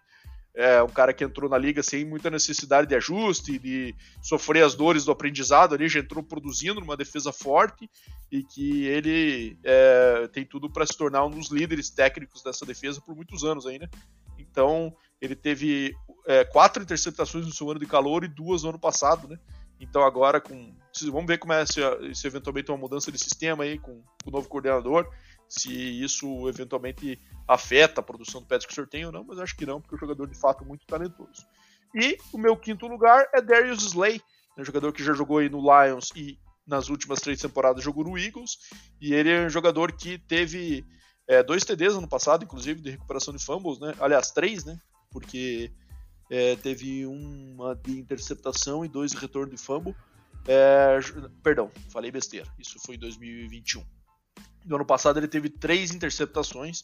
É 0.56 0.82
um 0.82 0.90
cara 0.90 1.14
que 1.14 1.24
entrou 1.24 1.50
na 1.50 1.58
liga 1.58 1.82
sem 1.84 2.04
muita 2.04 2.30
necessidade 2.30 2.88
de 2.88 2.96
ajuste, 2.96 3.58
de 3.58 3.96
sofrer 4.22 4.64
as 4.64 4.76
dores 4.76 5.06
do 5.06 5.12
aprendizado 5.12 5.76
ali, 5.76 5.88
já 5.88 6.00
entrou 6.00 6.24
produzindo 6.24 6.80
numa 6.82 6.98
defesa 6.98 7.32
forte 7.32 7.90
e 8.32 8.44
que 8.44 8.86
ele 8.86 9.58
é, 9.64 10.28
tem 10.34 10.46
tudo 10.46 10.70
para 10.70 10.86
se 10.86 10.98
tornar 10.98 11.26
um 11.26 11.32
dos 11.32 11.50
líderes 11.50 11.90
técnicos 11.90 12.44
dessa 12.44 12.66
defesa 12.66 13.00
por 13.02 13.16
muitos 13.16 13.44
anos 13.44 13.66
ainda. 13.66 13.90
Então, 14.38 14.96
ele 15.22 15.36
teve 15.36 15.96
é, 16.26 16.44
quatro 16.44 16.82
interceptações 16.82 17.46
no 17.46 17.54
seu 17.54 17.70
ano 17.70 17.80
de 17.80 17.86
calor 17.86 18.24
e 18.24 18.28
duas 18.28 18.64
no 18.64 18.70
ano 18.70 18.80
passado, 18.80 19.28
né? 19.28 19.38
Então 19.80 20.04
agora 20.04 20.42
com. 20.42 20.76
Vamos 21.04 21.28
ver 21.28 21.38
como 21.38 21.54
é 21.54 21.66
se, 21.66 21.80
se 22.14 22.28
eventualmente 22.28 22.70
uma 22.70 22.78
mudança 22.78 23.12
de 23.12 23.18
sistema 23.18 23.64
aí 23.64 23.80
com, 23.80 24.02
com 24.24 24.30
o 24.30 24.32
novo 24.32 24.50
coordenador 24.50 25.10
se 25.50 25.74
isso 25.74 26.48
eventualmente 26.48 27.20
afeta 27.48 28.00
a 28.00 28.04
produção 28.04 28.40
do 28.40 28.48
Patrick 28.48 28.74
Surtain 28.74 29.06
ou 29.06 29.12
não, 29.12 29.24
mas 29.24 29.40
acho 29.40 29.58
que 29.58 29.66
não, 29.66 29.82
porque 29.82 29.96
é 29.96 29.98
um 29.98 30.00
jogador 30.00 30.28
de 30.28 30.40
fato 30.40 30.64
muito 30.64 30.86
talentoso. 30.86 31.46
E 31.94 32.18
o 32.32 32.38
meu 32.38 32.56
quinto 32.56 32.88
lugar 32.88 33.28
é 33.34 33.42
Darius 33.42 33.84
Slay, 33.84 34.22
um 34.56 34.64
jogador 34.64 34.94
que 34.94 35.04
já 35.04 35.14
jogou 35.14 35.40
aí 35.40 35.50
no 35.50 35.60
Lions 35.60 36.12
e 36.16 36.38
nas 36.68 36.88
últimas 36.90 37.20
três 37.20 37.42
temporadas 37.42 37.84
jogou 37.84 38.04
no 38.04 38.18
Eagles, 38.18 38.60
e 39.02 39.14
ele 39.14 39.32
é 39.32 39.46
um 39.46 39.50
jogador 39.50 39.92
que 39.92 40.20
teve 40.20 40.86
é, 41.28 41.42
dois 41.42 41.64
TDs 41.64 41.96
ano 41.96 42.08
passado, 42.08 42.44
inclusive, 42.44 42.80
de 42.80 42.92
recuperação 42.92 43.34
de 43.34 43.44
fumbles, 43.44 43.80
né? 43.80 43.96
Aliás, 44.00 44.30
três, 44.30 44.64
né? 44.64 44.80
Porque 45.10 45.72
é, 46.30 46.56
teve 46.58 47.08
uma 47.08 47.76
de 47.76 48.00
interceptação 48.00 48.86
e 48.86 48.88
dois 48.88 49.12
de 49.12 49.18
retorno 49.18 49.52
de 49.52 49.58
fumble. 49.58 49.96
É, 50.48 51.00
perdão, 51.42 51.72
falei 51.92 52.12
besteira. 52.12 52.48
Isso 52.60 52.80
foi 52.86 52.96
em 52.96 53.00
2021. 53.00 53.84
No 54.65 54.76
ano 54.76 54.86
passado 54.86 55.19
ele 55.19 55.28
teve 55.28 55.50
três 55.50 55.91
interceptações 55.91 56.84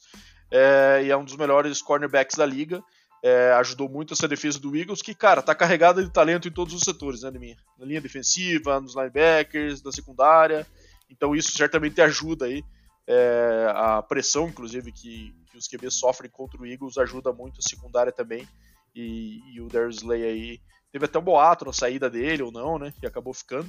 é, 0.52 1.04
e 1.06 1.12
é 1.12 1.18
um 1.18 1.26
dos 1.26 1.36
melhores 1.36 1.82
cornerbacks 1.82 2.38
da 2.38 2.46
liga. 2.46 2.84
É, 3.24 3.54
ajudou 3.54 3.90
muito 3.90 4.14
essa 4.14 4.28
defesa 4.28 4.60
do 4.60 4.76
Eagles, 4.76 5.02
que, 5.02 5.16
cara, 5.16 5.42
tá 5.42 5.56
carregada 5.56 6.04
de 6.04 6.12
talento 6.12 6.48
em 6.48 6.52
todos 6.52 6.76
os 6.76 6.82
setores, 6.82 7.24
né, 7.24 7.32
minha? 7.32 7.58
Na 7.78 7.86
linha 7.86 8.02
defensiva, 8.02 8.80
nos 8.80 8.96
linebackers, 8.96 9.82
na 9.82 9.92
secundária. 9.92 10.68
Então 11.10 11.36
isso 11.36 11.52
certamente 11.52 12.00
ajuda 12.02 12.46
aí. 12.46 12.64
É, 13.08 13.72
a 13.74 14.02
pressão, 14.02 14.48
inclusive, 14.48 14.92
que, 14.92 15.34
que 15.52 15.58
os 15.58 15.68
QBs 15.68 15.96
sofrem 15.96 16.30
contra 16.30 16.62
o 16.62 16.66
Eagles 16.66 16.98
ajuda 16.98 17.32
muito 17.32 17.60
a 17.60 17.68
secundária 17.68 18.12
também. 18.12 18.48
E, 18.96 19.42
e 19.54 19.62
o 19.62 19.68
Darius 19.68 19.98
Slay 19.98 20.24
aí 20.24 20.60
teve 20.92 21.06
até 21.06 21.20
um 21.20 21.24
boato 21.24 21.66
na 21.66 21.74
saída 21.74 22.10
dele 22.10 22.44
ou 22.44 22.52
não, 22.52 22.78
né? 22.78 22.94
Que 23.00 23.06
acabou 23.06 23.34
ficando. 23.34 23.68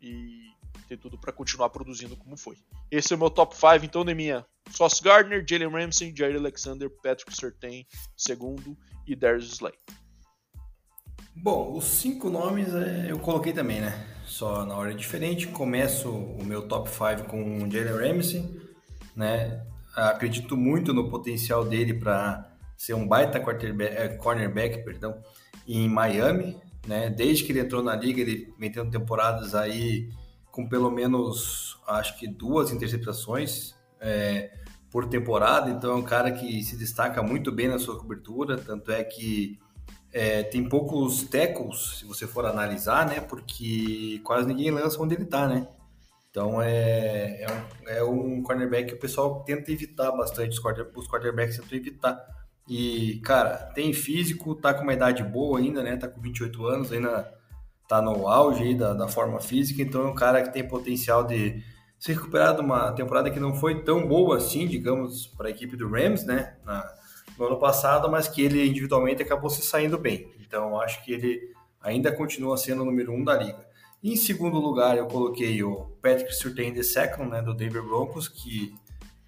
E 0.00 0.48
tem 0.88 0.96
tudo 0.96 1.18
para 1.18 1.32
continuar 1.32 1.70
produzindo 1.70 2.16
como 2.16 2.36
foi. 2.36 2.56
Esse 2.90 3.12
é 3.12 3.16
o 3.16 3.18
meu 3.18 3.30
top 3.30 3.54
5, 3.54 3.84
então, 3.84 4.04
minha 4.04 4.44
Sauce 4.70 5.02
Gardner, 5.02 5.44
Jalen 5.46 5.70
Ramsey, 5.70 6.14
Jair 6.16 6.36
Alexander, 6.36 6.90
Patrick 7.02 7.34
Surtain, 7.34 7.86
segundo, 8.16 8.76
e 9.06 9.16
Darius 9.16 9.52
Slay. 9.52 9.74
Bom, 11.34 11.76
os 11.76 11.84
cinco 11.84 12.28
nomes 12.28 12.74
é, 12.74 13.10
eu 13.10 13.18
coloquei 13.18 13.52
também, 13.52 13.80
né? 13.80 14.06
Só 14.24 14.64
na 14.64 14.76
hora 14.76 14.94
diferente. 14.94 15.46
Começo 15.46 16.10
o 16.10 16.44
meu 16.44 16.66
top 16.66 16.88
5 16.88 17.28
com 17.28 17.62
o 17.62 17.70
Jalen 17.70 18.12
Ramsey, 18.12 18.60
né? 19.14 19.64
Acredito 19.94 20.56
muito 20.56 20.92
no 20.92 21.08
potencial 21.08 21.64
dele 21.64 21.94
para 21.94 22.50
ser 22.76 22.94
um 22.94 23.06
baita 23.06 23.38
é, 23.38 24.08
cornerback, 24.08 24.84
perdão, 24.84 25.22
em 25.66 25.88
Miami, 25.88 26.56
né? 26.88 27.10
Desde 27.10 27.44
que 27.44 27.52
ele 27.52 27.60
entrou 27.60 27.82
na 27.82 27.94
liga, 27.94 28.20
ele 28.20 28.52
vem 28.58 28.72
tendo 28.72 28.90
temporadas 28.90 29.54
aí 29.54 30.08
com 30.50 30.66
pelo 30.66 30.90
menos, 30.90 31.78
acho 31.86 32.18
que 32.18 32.26
duas 32.26 32.72
interceptações 32.72 33.74
é, 34.00 34.50
por 34.90 35.06
temporada, 35.06 35.70
então 35.70 35.92
é 35.92 35.94
um 35.94 36.02
cara 36.02 36.32
que 36.32 36.62
se 36.64 36.76
destaca 36.76 37.22
muito 37.22 37.52
bem 37.52 37.68
na 37.68 37.78
sua 37.78 37.98
cobertura, 37.98 38.56
tanto 38.56 38.90
é 38.90 39.04
que 39.04 39.58
é, 40.12 40.42
tem 40.42 40.66
poucos 40.66 41.22
tackles, 41.24 41.98
se 41.98 42.06
você 42.06 42.26
for 42.26 42.46
analisar, 42.46 43.06
né, 43.06 43.20
porque 43.20 44.20
quase 44.24 44.48
ninguém 44.48 44.70
lança 44.70 45.00
onde 45.00 45.14
ele 45.14 45.24
está, 45.24 45.46
né, 45.46 45.68
então 46.30 46.60
é, 46.60 47.42
é, 47.42 47.46
um, 47.50 47.88
é 47.88 48.02
um 48.02 48.42
cornerback 48.42 48.88
que 48.88 48.94
o 48.94 48.98
pessoal 48.98 49.44
tenta 49.44 49.70
evitar 49.70 50.10
bastante, 50.12 50.50
os, 50.50 50.58
quarter, 50.58 50.90
os 50.94 51.06
quarterbacks 51.06 51.58
tentam 51.58 51.78
evitar, 51.78 52.37
e, 52.68 53.18
cara, 53.20 53.56
tem 53.74 53.94
físico, 53.94 54.54
tá 54.54 54.74
com 54.74 54.82
uma 54.82 54.92
idade 54.92 55.22
boa 55.22 55.58
ainda, 55.58 55.82
né, 55.82 55.96
tá 55.96 56.06
com 56.06 56.20
28 56.20 56.66
anos, 56.66 56.92
ainda 56.92 57.32
tá 57.88 58.02
no 58.02 58.28
auge 58.28 58.74
da, 58.74 58.92
da 58.92 59.08
forma 59.08 59.40
física, 59.40 59.80
então 59.80 60.02
é 60.02 60.10
um 60.10 60.14
cara 60.14 60.42
que 60.42 60.52
tem 60.52 60.68
potencial 60.68 61.24
de 61.24 61.64
se 61.98 62.12
recuperar 62.12 62.54
de 62.54 62.60
uma 62.60 62.92
temporada 62.92 63.30
que 63.30 63.40
não 63.40 63.54
foi 63.54 63.82
tão 63.82 64.06
boa 64.06 64.36
assim, 64.36 64.66
digamos, 64.66 65.26
para 65.26 65.48
a 65.48 65.50
equipe 65.50 65.76
do 65.76 65.88
Rams, 65.88 66.24
né, 66.24 66.56
na, 66.62 66.86
no 67.38 67.46
ano 67.46 67.58
passado, 67.58 68.10
mas 68.10 68.28
que 68.28 68.42
ele 68.42 68.66
individualmente 68.68 69.22
acabou 69.22 69.48
se 69.48 69.62
saindo 69.62 69.96
bem. 69.96 70.30
Então 70.38 70.78
acho 70.78 71.02
que 71.04 71.12
ele 71.12 71.40
ainda 71.80 72.12
continua 72.12 72.58
sendo 72.58 72.82
o 72.82 72.84
número 72.84 73.12
um 73.12 73.24
da 73.24 73.34
liga. 73.34 73.66
em 74.04 74.14
segundo 74.14 74.58
lugar, 74.58 74.98
eu 74.98 75.06
coloquei 75.06 75.62
o 75.62 75.86
Patrick 76.02 76.34
Surtain 76.34 76.82
second, 76.82 77.30
né, 77.30 77.40
do 77.40 77.54
Denver 77.54 77.82
Broncos, 77.82 78.28
que 78.28 78.74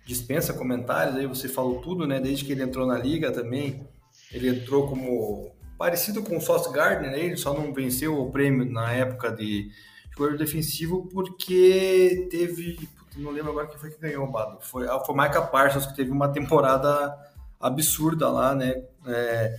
dispensa 0.07 0.53
comentários, 0.53 1.17
aí 1.17 1.27
você 1.27 1.49
falou 1.49 1.81
tudo, 1.81 2.07
né, 2.07 2.21
desde 2.21 2.45
que 2.45 2.53
ele 2.53 2.63
entrou 2.63 2.87
na 2.87 2.99
liga 2.99 3.31
também, 3.31 3.87
ele 4.33 4.49
entrou 4.49 4.89
como 4.89 5.51
parecido 5.81 6.23
com 6.23 6.37
o 6.37 6.41
Sauce 6.43 6.71
Gardner, 6.71 7.11
né? 7.11 7.19
ele 7.19 7.39
só 7.39 7.55
não 7.55 7.73
venceu 7.73 8.21
o 8.21 8.31
prêmio 8.31 8.71
na 8.71 8.93
época 8.93 9.33
de 9.33 9.71
jogador 10.15 10.37
defensivo 10.37 11.09
porque 11.11 12.29
teve. 12.31 12.79
Não 13.17 13.31
lembro 13.31 13.51
agora 13.51 13.67
quem 13.67 13.79
foi 13.79 13.91
que 13.91 13.99
ganhou, 13.99 14.31
Bado. 14.31 14.59
Foi, 14.61 14.87
ah, 14.87 15.01
foi 15.01 15.15
o 15.15 15.19
Micah 15.19 15.43
Parsons 15.43 15.87
que 15.87 15.97
teve 15.97 16.11
uma 16.11 16.29
temporada 16.29 17.19
absurda 17.59 18.29
lá, 18.29 18.55
né? 18.55 18.83
É, 19.07 19.59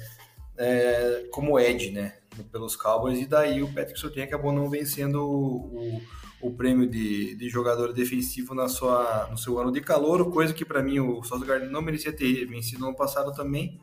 é, 0.57 1.27
como 1.31 1.59
Ed, 1.59 1.91
né? 1.91 2.13
Pelos 2.51 2.75
Cowboys, 2.75 3.19
e 3.19 3.25
daí 3.25 3.61
o 3.61 3.73
Patrick 3.73 3.99
Surtain 3.99 4.23
acabou 4.23 4.53
não 4.53 4.69
vencendo 4.69 5.27
o, 5.27 5.55
o, 5.55 6.01
o 6.41 6.51
prêmio 6.51 6.87
de, 6.87 7.35
de, 7.35 7.49
jogador 7.49 7.93
defensivo 7.93 8.55
na 8.55 8.67
sua, 8.67 9.27
no 9.29 9.37
seu 9.37 9.59
ano 9.59 9.71
de 9.71 9.81
calor, 9.81 10.31
coisa 10.31 10.53
que 10.53 10.65
para 10.65 10.81
mim 10.81 10.99
o 10.99 11.21
Gardner 11.21 11.69
não 11.69 11.81
merecia 11.81 12.11
ter 12.11 12.45
vencido 12.45 12.81
no 12.81 12.87
ano 12.87 12.95
passado 12.95 13.31
também, 13.33 13.79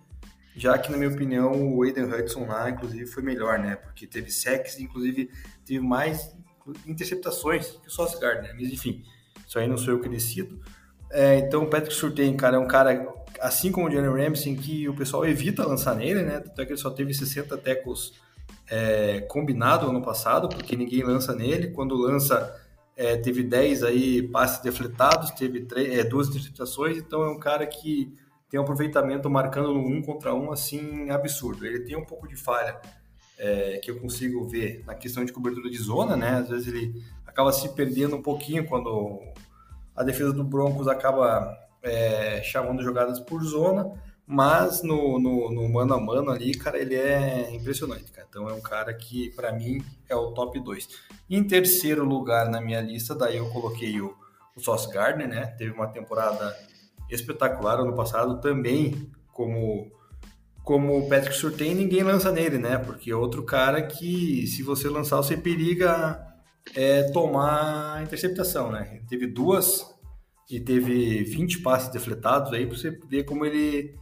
já 0.57 0.77
que, 0.77 0.91
na 0.91 0.99
minha 0.99 1.11
opinião, 1.11 1.73
o 1.73 1.83
Aiden 1.85 2.05
Hudson 2.05 2.47
lá, 2.47 2.69
inclusive, 2.69 3.07
foi 3.07 3.23
melhor, 3.23 3.61
né? 3.61 3.77
Porque 3.77 4.07
teve 4.07 4.31
sacks, 4.31 4.81
inclusive 4.81 5.31
teve 5.65 5.79
mais 5.81 6.37
interceptações 6.85 7.79
que 7.81 7.89
o 7.89 7.91
Sauce 7.91 8.21
Gardner, 8.21 8.55
mas 8.55 8.71
enfim, 8.71 9.05
isso 9.47 9.59
aí 9.59 9.69
não 9.69 9.79
sou 9.79 9.95
eu 9.95 10.01
que 10.01 10.09
decido. 10.09 10.61
É, 11.11 11.39
então, 11.39 11.63
o 11.63 11.71
Patrick 11.71 11.95
Surtain, 11.95 12.37
cara, 12.37 12.57
é 12.57 12.59
um 12.59 12.67
cara, 12.67 13.09
assim 13.41 13.71
como 13.71 13.87
o 13.87 13.91
Johnny 13.91 14.09
Ramsey, 14.09 14.57
que 14.57 14.89
o 14.89 14.95
pessoal 14.95 15.25
evita 15.25 15.65
lançar 15.65 15.95
nele, 15.95 16.23
né? 16.23 16.37
Até 16.37 16.67
que 16.67 16.73
ele 16.73 16.81
só 16.81 16.91
teve 16.91 17.15
60 17.15 17.57
tackles 17.59 18.13
é, 18.71 19.21
combinado 19.23 19.89
ano 19.89 20.03
passado, 20.03 20.49
porque 20.49 20.77
ninguém 20.77 21.03
lança 21.03 21.35
nele. 21.35 21.69
Quando 21.69 21.97
lança, 21.97 22.55
é, 22.97 23.17
teve 23.17 23.43
10 23.43 23.83
aí 23.85 24.23
passes 24.23 24.61
defletados, 24.61 25.31
teve 25.31 25.67
é, 25.77 26.05
duas 26.05 26.29
interceptações, 26.29 26.97
então 26.97 27.23
é 27.23 27.31
um 27.31 27.39
cara 27.39 27.67
que 27.67 28.13
tem 28.51 28.59
um 28.59 28.63
aproveitamento 28.63 29.29
marcando 29.29 29.75
no 29.75 29.81
um 29.81 30.03
contra 30.03 30.35
um 30.35 30.51
assim 30.51 31.11
absurdo. 31.11 31.67
Ele 31.67 31.81
tem 31.81 31.97
um 31.97 32.05
pouco 32.05 32.27
de 32.27 32.37
falha 32.37 32.81
é, 33.39 33.79
que 33.79 33.91
eu 33.91 34.01
consigo 34.01 34.47
ver 34.47 34.83
na 34.87 34.95
questão 34.95 35.25
de 35.25 35.33
cobertura 35.33 35.71
de 35.71 35.79
zona, 35.79 36.17
né? 36.17 36.31
Às 36.31 36.49
vezes 36.49 36.67
ele 36.69 37.03
acaba 37.27 37.53
se 37.53 37.69
perdendo 37.71 38.17
um 38.17 38.23
pouquinho 38.23 38.67
quando 38.67 39.21
a 39.95 40.03
defesa 40.03 40.33
do 40.33 40.43
Broncos 40.43 40.89
acaba 40.89 41.57
é, 41.83 42.43
chamando 42.43 42.83
jogadas 42.83 43.21
por 43.21 43.43
zona, 43.45 43.93
mas 44.31 44.83
no, 44.83 45.19
no, 45.19 45.51
no, 45.51 45.67
mano 45.71 45.95
a 45.95 45.99
mano 45.99 46.31
ali, 46.31 46.53
cara, 46.53 46.79
ele 46.79 46.95
é 46.95 47.51
impressionante, 47.51 48.13
cara. 48.13 48.27
Então 48.29 48.47
é 48.47 48.53
um 48.53 48.61
cara 48.61 48.93
que, 48.93 49.31
para 49.31 49.51
mim, 49.53 49.83
é 50.07 50.15
o 50.15 50.33
top 50.33 50.61
2. 50.61 50.87
Em 51.31 51.43
terceiro 51.43 52.05
lugar 52.05 52.51
na 52.51 52.61
minha 52.61 52.83
lista, 52.83 53.15
daí 53.15 53.39
eu 53.39 53.49
coloquei 53.49 53.99
o, 54.03 54.15
o 54.55 54.61
Sauce 54.61 54.93
Gardner, 54.93 55.27
né? 55.27 55.47
Teve 55.57 55.73
uma 55.73 55.87
temporada 55.87 56.55
espetacular 57.11 57.81
ano 57.81 57.95
passado, 57.95 58.39
também 58.39 59.11
como 59.33 59.91
como 60.63 60.99
o 60.99 61.09
Patrick 61.09 61.35
Surtain, 61.35 61.75
ninguém 61.75 62.03
lança 62.03 62.31
nele, 62.31 62.59
né? 62.59 62.77
Porque 62.77 63.11
é 63.11 63.17
outro 63.17 63.43
cara 63.43 63.81
que, 63.81 64.47
se 64.47 64.63
você 64.63 64.87
lançar, 64.91 65.17
você 65.17 65.35
periga 65.35 66.23
é 66.77 67.05
tomar 67.05 68.03
interceptação, 68.03 68.71
né? 68.71 68.91
Ele 68.93 69.07
teve 69.09 69.27
duas 69.27 69.87
e 70.51 70.61
teve 70.61 71.25
20 71.25 71.61
passes 71.61 71.89
defletados 71.89 72.53
aí 72.53 72.67
para 72.67 72.77
você 72.77 72.91
ver 72.91 73.25
como 73.25 73.47
ele 73.47 73.97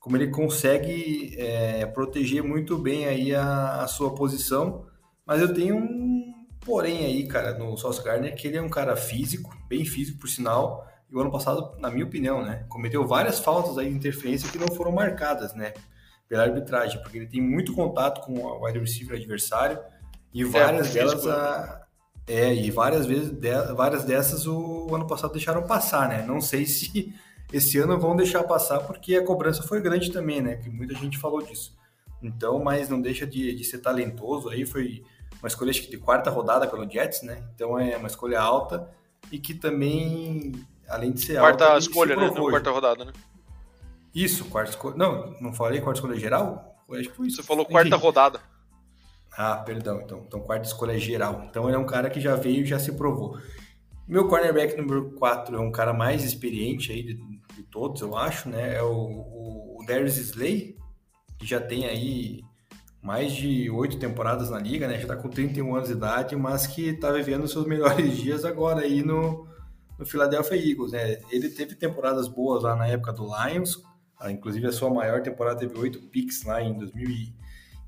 como 0.00 0.16
ele 0.16 0.28
consegue 0.28 1.36
é, 1.38 1.86
proteger 1.86 2.42
muito 2.42 2.78
bem 2.78 3.04
aí 3.04 3.34
a, 3.34 3.82
a, 3.82 3.86
sua 3.86 4.14
posição. 4.14 4.86
Mas 5.26 5.40
eu 5.40 5.52
tenho 5.52 5.76
um 5.76 6.34
porém 6.60 7.04
aí, 7.04 7.26
cara, 7.26 7.56
no 7.56 7.76
Sauce 7.76 8.02
Gardner, 8.02 8.34
que 8.34 8.48
ele 8.48 8.56
é 8.56 8.62
um 8.62 8.68
cara 8.68 8.96
físico, 8.96 9.54
bem 9.68 9.84
físico 9.84 10.18
por 10.18 10.28
sinal. 10.28 10.86
E 11.10 11.14
o 11.14 11.20
ano 11.20 11.30
passado, 11.30 11.76
na 11.78 11.90
minha 11.90 12.04
opinião, 12.04 12.42
né, 12.42 12.64
cometeu 12.68 13.06
várias 13.06 13.38
faltas 13.38 13.76
aí 13.76 13.88
de 13.88 13.94
interferência 13.94 14.50
que 14.50 14.58
não 14.58 14.68
foram 14.68 14.92
marcadas, 14.92 15.54
né, 15.54 15.74
pela 16.28 16.44
arbitragem, 16.44 17.00
porque 17.02 17.18
ele 17.18 17.26
tem 17.26 17.40
muito 17.40 17.74
contato 17.74 18.20
com 18.20 18.34
o 18.34 18.64
wide 18.64 18.78
receiver 18.78 19.18
adversário 19.18 19.78
e 20.32 20.42
é, 20.42 20.44
várias 20.46 20.90
é, 20.90 20.92
delas 20.92 21.26
a, 21.26 21.86
é, 22.26 22.54
e 22.54 22.70
várias 22.70 23.06
vezes, 23.06 23.30
de, 23.30 23.50
várias 23.74 24.04
dessas 24.04 24.46
o, 24.46 24.86
o, 24.88 24.94
ano 24.94 25.06
passado 25.06 25.32
deixaram 25.32 25.64
passar, 25.64 26.08
né? 26.08 26.24
Não 26.24 26.40
sei 26.40 26.64
se 26.66 27.12
esse 27.52 27.78
ano 27.78 27.98
vão 27.98 28.16
deixar 28.16 28.44
passar 28.44 28.80
porque 28.80 29.16
a 29.16 29.24
cobrança 29.24 29.62
foi 29.62 29.80
grande 29.80 30.12
também, 30.12 30.40
né? 30.40 30.56
Que 30.56 30.68
muita 30.68 30.94
gente 30.94 31.18
falou 31.18 31.42
disso. 31.42 31.76
Então, 32.22 32.62
mas 32.62 32.88
não 32.88 33.00
deixa 33.00 33.26
de, 33.26 33.54
de 33.54 33.64
ser 33.64 33.78
talentoso 33.78 34.48
aí, 34.48 34.66
foi 34.66 35.02
uma 35.40 35.48
escolha 35.48 35.70
acho 35.70 35.82
que 35.82 35.90
de 35.90 35.98
quarta 35.98 36.30
rodada 36.30 36.66
pelo 36.66 36.88
Jets, 36.88 37.22
né? 37.22 37.42
Então 37.54 37.78
é 37.78 37.96
uma 37.96 38.08
escolha 38.08 38.40
alta 38.40 38.90
e 39.32 39.38
que 39.38 39.54
também, 39.54 40.52
além 40.88 41.12
de 41.12 41.20
ser 41.20 41.38
quarta 41.38 41.64
alta, 41.64 41.78
escolha, 41.78 42.16
né? 42.16 42.30
Não 42.34 42.50
quarta 42.50 42.70
rodada, 42.70 43.04
né? 43.04 43.12
Isso, 44.14 44.44
quarta 44.46 44.70
escolha. 44.70 44.96
Não, 44.96 45.34
não 45.40 45.52
falei 45.52 45.80
quarta 45.80 46.00
escolha 46.00 46.18
geral? 46.18 46.76
Acho 46.90 47.08
que 47.08 47.16
foi 47.16 47.26
isso. 47.28 47.36
Você 47.36 47.42
falou 47.42 47.64
quarta 47.64 47.88
Enfim. 47.88 48.04
rodada. 48.04 48.40
Ah, 49.32 49.56
perdão, 49.56 50.00
então. 50.00 50.24
Então, 50.26 50.40
quarta 50.40 50.66
escolha 50.66 50.98
geral. 50.98 51.44
Então, 51.48 51.66
ele 51.66 51.76
é 51.76 51.78
um 51.78 51.86
cara 51.86 52.10
que 52.10 52.20
já 52.20 52.34
veio 52.34 52.62
e 52.62 52.66
já 52.66 52.78
se 52.78 52.92
provou. 52.92 53.38
Meu 54.08 54.26
cornerback 54.26 54.76
número 54.76 55.12
4 55.12 55.56
é 55.56 55.60
um 55.60 55.70
cara 55.70 55.92
mais 55.92 56.24
experiente 56.24 56.90
aí 56.90 57.16
todos, 57.70 58.00
eu 58.00 58.16
acho, 58.16 58.48
né? 58.48 58.76
É 58.76 58.82
o, 58.82 58.92
o, 58.92 59.78
o 59.80 59.86
Darius 59.86 60.16
Slay, 60.16 60.76
que 61.38 61.46
já 61.46 61.60
tem 61.60 61.86
aí 61.86 62.42
mais 63.02 63.32
de 63.32 63.70
oito 63.70 63.98
temporadas 63.98 64.50
na 64.50 64.58
liga, 64.58 64.86
né? 64.86 64.98
Já 64.98 65.08
tá 65.08 65.16
com 65.16 65.28
31 65.28 65.74
anos 65.74 65.88
de 65.88 65.94
idade, 65.94 66.36
mas 66.36 66.66
que 66.66 66.92
tá 66.94 67.10
vivendo 67.12 67.48
seus 67.48 67.66
melhores 67.66 68.16
dias 68.18 68.44
agora 68.44 68.82
aí 68.82 69.02
no, 69.02 69.46
no 69.98 70.04
Philadelphia 70.04 70.56
Eagles, 70.56 70.92
né? 70.92 71.18
Ele 71.30 71.48
teve 71.48 71.74
temporadas 71.74 72.28
boas 72.28 72.62
lá 72.62 72.76
na 72.76 72.86
época 72.86 73.12
do 73.12 73.24
Lions, 73.24 73.82
ah, 74.18 74.30
inclusive 74.30 74.66
a 74.66 74.72
sua 74.72 74.90
maior 74.90 75.22
temporada 75.22 75.60
teve 75.60 75.78
oito 75.78 75.98
picks 76.08 76.44
lá 76.44 76.62
em 76.62 76.76
2000 76.78 77.08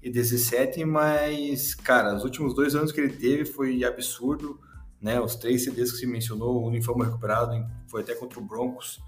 e 0.03 0.11
17, 0.11 0.85
mas, 0.85 1.75
cara, 1.75 2.15
os 2.15 2.25
últimos 2.25 2.55
dois 2.55 2.75
anos 2.75 2.91
que 2.91 3.01
ele 3.01 3.13
teve 3.13 3.45
foi 3.45 3.85
absurdo, 3.85 4.59
né? 5.01 5.21
Os 5.21 5.37
três 5.37 5.63
CDs 5.63 5.93
que 5.93 5.99
você 5.99 6.07
mencionou, 6.07 6.57
o 6.57 6.67
uniforme 6.67 7.05
recuperado, 7.05 7.53
foi 7.87 8.01
até 8.01 8.15
contra 8.15 8.41
o 8.41 8.43
Broncos, 8.43 9.01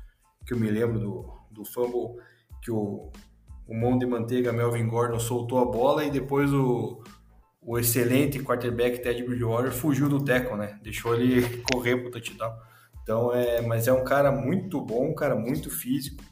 que 0.44 0.52
eu 0.52 0.58
me 0.58 0.70
lembro 0.70 0.98
do, 0.98 1.32
do 1.50 1.64
fumble 1.64 2.22
que 2.62 2.70
o, 2.70 3.10
o 3.66 3.74
mão 3.74 3.98
de 3.98 4.06
manteiga 4.06 4.52
Melvin 4.52 4.86
Gordon 4.86 5.18
soltou 5.18 5.58
a 5.58 5.64
bola 5.64 6.04
e 6.04 6.10
depois 6.10 6.52
o, 6.52 7.02
o 7.60 7.78
excelente 7.78 8.38
quarterback 8.40 9.02
Ted 9.02 9.22
Bridgewater 9.22 9.72
fugiu 9.72 10.08
do 10.08 10.22
teco, 10.22 10.56
né? 10.56 10.78
Deixou 10.82 11.14
ele 11.14 11.42
correr 11.70 11.96
pro 11.96 12.10
touchdown. 12.10 12.52
Então, 13.02 13.34
é, 13.34 13.60
mas 13.60 13.86
é 13.86 13.92
um 13.92 14.04
cara 14.04 14.32
muito 14.32 14.80
bom, 14.80 15.10
um 15.10 15.14
cara 15.14 15.34
muito 15.36 15.70
físico, 15.70 16.22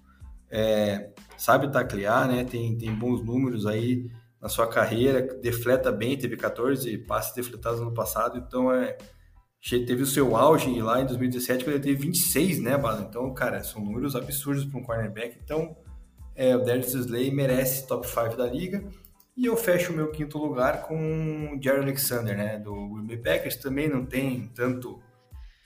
é, 0.50 1.10
sabe 1.36 1.70
taclear, 1.70 2.26
né? 2.28 2.44
Tem, 2.44 2.76
tem 2.76 2.94
bons 2.94 3.22
números 3.22 3.66
aí 3.66 4.10
na 4.40 4.48
sua 4.48 4.66
carreira, 4.66 5.22
defleta 5.40 5.92
bem, 5.92 6.18
teve 6.18 6.36
14 6.36 6.98
passes 6.98 7.34
defletados 7.34 7.80
no 7.80 7.94
passado, 7.94 8.38
então 8.38 8.72
é 8.72 8.98
teve 9.70 10.02
o 10.02 10.06
seu 10.06 10.36
auge 10.36 10.80
lá 10.80 11.00
em 11.00 11.06
2017 11.06 11.64
quando 11.64 11.76
ele 11.76 11.84
teve 11.84 12.02
26, 12.06 12.60
né, 12.60 12.76
Bala? 12.76 13.06
Então, 13.08 13.32
cara, 13.32 13.62
são 13.62 13.82
números 13.82 14.16
absurdos 14.16 14.64
para 14.64 14.78
um 14.78 14.82
cornerback. 14.82 15.38
Então, 15.42 15.76
é, 16.34 16.56
o 16.56 16.64
Darius 16.64 16.94
Slay 16.94 17.30
merece 17.30 17.86
top 17.86 18.06
5 18.06 18.36
da 18.36 18.46
liga. 18.46 18.84
E 19.36 19.46
eu 19.46 19.56
fecho 19.56 19.92
o 19.92 19.96
meu 19.96 20.10
quinto 20.10 20.36
lugar 20.36 20.82
com 20.82 21.54
o 21.54 21.62
Jerry 21.62 21.80
Alexander, 21.80 22.36
né, 22.36 22.58
do 22.58 22.74
Green 22.88 23.06
Bay 23.06 23.16
Packers. 23.16 23.56
Também 23.56 23.88
não 23.88 24.04
tem 24.04 24.50
tanto 24.54 25.00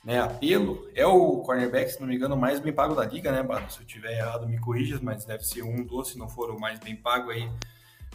né, 0.05 0.21
apelo. 0.21 0.89
É 0.95 1.07
o 1.07 1.39
cornerback, 1.39 1.91
se 1.91 2.01
não 2.01 2.07
me 2.07 2.15
engano, 2.15 2.37
mais 2.37 2.61
bem 2.61 2.73
pago 2.73 2.95
da 2.95 3.05
liga, 3.05 3.33
né, 3.33 3.43
Bala? 3.43 3.69
Se 3.69 3.81
eu 3.81 3.87
tiver 3.87 4.19
errado, 4.19 4.49
me 4.49 4.61
corrija, 4.61 5.01
mas 5.03 5.25
deve 5.25 5.45
ser 5.45 5.63
um 5.63 5.85
dos, 5.85 6.11
se 6.11 6.19
não 6.19 6.29
for 6.29 6.51
o 6.51 6.61
mais 6.61 6.79
bem 6.79 6.95
pago 6.95 7.31
aí 7.31 7.51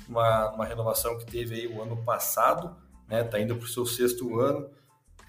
uma, 0.08 0.52
uma 0.52 0.66
renovação 0.66 1.18
que 1.18 1.26
teve 1.26 1.56
aí 1.56 1.68
o 1.68 1.82
ano 1.82 1.98
passado, 1.98 2.76
né? 3.08 3.24
Tá 3.24 3.40
indo 3.40 3.56
para 3.56 3.66
o 3.66 3.68
seu 3.68 3.86
sexto 3.86 4.40
ano. 4.40 4.70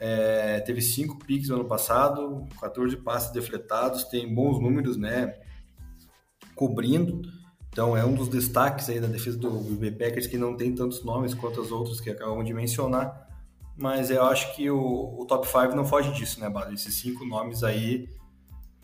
É, 0.01 0.61
teve 0.61 0.82
cinco 0.82 1.18
picks 1.18 1.49
no 1.49 1.57
ano 1.57 1.64
passado, 1.64 2.47
14 2.61 2.97
passes 2.97 3.32
defletados, 3.32 4.05
tem 4.05 4.32
bons 4.32 4.61
números, 4.61 4.97
né? 4.97 5.38
Cobrindo. 6.55 7.22
Então 7.68 7.97
é 7.97 8.05
um 8.05 8.12
dos 8.12 8.28
destaques 8.28 8.88
aí 8.90 9.01
da 9.01 9.07
defesa 9.07 9.38
do 9.38 9.51
BB 9.51 9.93
Packers 9.93 10.26
que 10.26 10.36
não 10.36 10.57
tem 10.57 10.74
tantos 10.74 11.03
nomes 11.05 11.32
quanto 11.32 11.61
as 11.61 11.70
outras 11.70 12.01
que 12.01 12.11
acabamos 12.11 12.45
de 12.45 12.53
mencionar. 12.53 13.28
Mas 13.76 14.11
eu 14.11 14.22
acho 14.24 14.55
que 14.55 14.70
o, 14.70 15.18
o 15.18 15.24
top 15.24 15.47
5 15.47 15.74
não 15.74 15.84
foge 15.84 16.12
disso, 16.12 16.38
né, 16.40 16.51
Bado? 16.51 16.74
Esses 16.74 16.95
cinco 16.95 17.24
nomes 17.24 17.64
aí, 17.64 18.09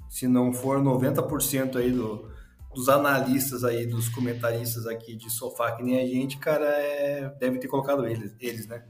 se 0.08 0.26
não 0.26 0.52
for 0.52 0.80
90% 0.80 1.76
aí 1.76 1.92
do, 1.92 2.30
dos 2.74 2.88
analistas 2.88 3.64
aí, 3.64 3.86
dos 3.86 4.08
comentaristas 4.08 4.86
aqui 4.86 5.14
de 5.14 5.28
sofá, 5.30 5.72
que 5.72 5.82
nem 5.82 6.00
a 6.00 6.06
gente, 6.06 6.38
cara, 6.38 6.64
é... 6.64 7.28
deve 7.38 7.58
ter 7.58 7.68
colocado 7.68 8.06
eles, 8.06 8.34
eles, 8.40 8.66
né? 8.66 8.84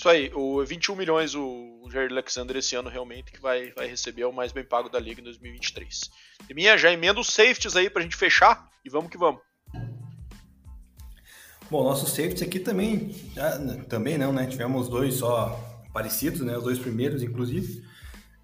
Isso 0.00 0.08
aí, 0.08 0.32
o 0.34 0.64
21 0.64 0.96
milhões 0.96 1.34
o 1.34 1.86
Jair 1.92 2.10
Alexander 2.10 2.56
esse 2.56 2.74
ano 2.74 2.88
realmente 2.88 3.30
que 3.30 3.38
vai, 3.38 3.70
vai 3.72 3.86
receber 3.86 4.24
o 4.24 4.32
mais 4.32 4.50
bem 4.50 4.64
pago 4.64 4.88
da 4.88 4.98
liga 4.98 5.20
em 5.20 5.24
2023. 5.24 6.10
E 6.48 6.54
minha, 6.54 6.78
já 6.78 6.90
emenda 6.90 7.20
os 7.20 7.26
safeties 7.26 7.76
aí 7.76 7.90
pra 7.90 8.00
gente 8.00 8.16
fechar 8.16 8.66
e 8.82 8.88
vamos 8.88 9.10
que 9.10 9.18
vamos. 9.18 9.42
Bom, 11.70 11.84
nossos 11.84 12.08
safeties 12.12 12.40
aqui 12.40 12.60
também, 12.60 13.14
já, 13.34 13.58
também 13.90 14.16
não, 14.16 14.32
né? 14.32 14.46
Tivemos 14.46 14.88
dois 14.88 15.16
só 15.16 15.60
parecidos, 15.92 16.40
né? 16.40 16.56
Os 16.56 16.64
dois 16.64 16.78
primeiros, 16.78 17.22
inclusive. 17.22 17.84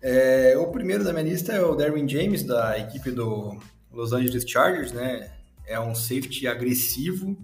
É, 0.03 0.59
o 0.59 0.67
primeiro 0.67 1.05
da 1.05 1.13
minha 1.15 1.25
lista 1.25 1.55
é 1.55 1.63
o 1.63 1.75
Darwin 1.75 2.07
James, 2.07 2.43
da 2.43 2.79
equipe 2.79 3.11
do 3.11 3.59
Los 3.91 4.13
Angeles 4.13 4.45
Chargers, 4.47 4.93
né? 4.93 5.33
É 5.65 5.81
um 5.81 5.95
safety 5.95 6.47
agressivo, 6.47 7.35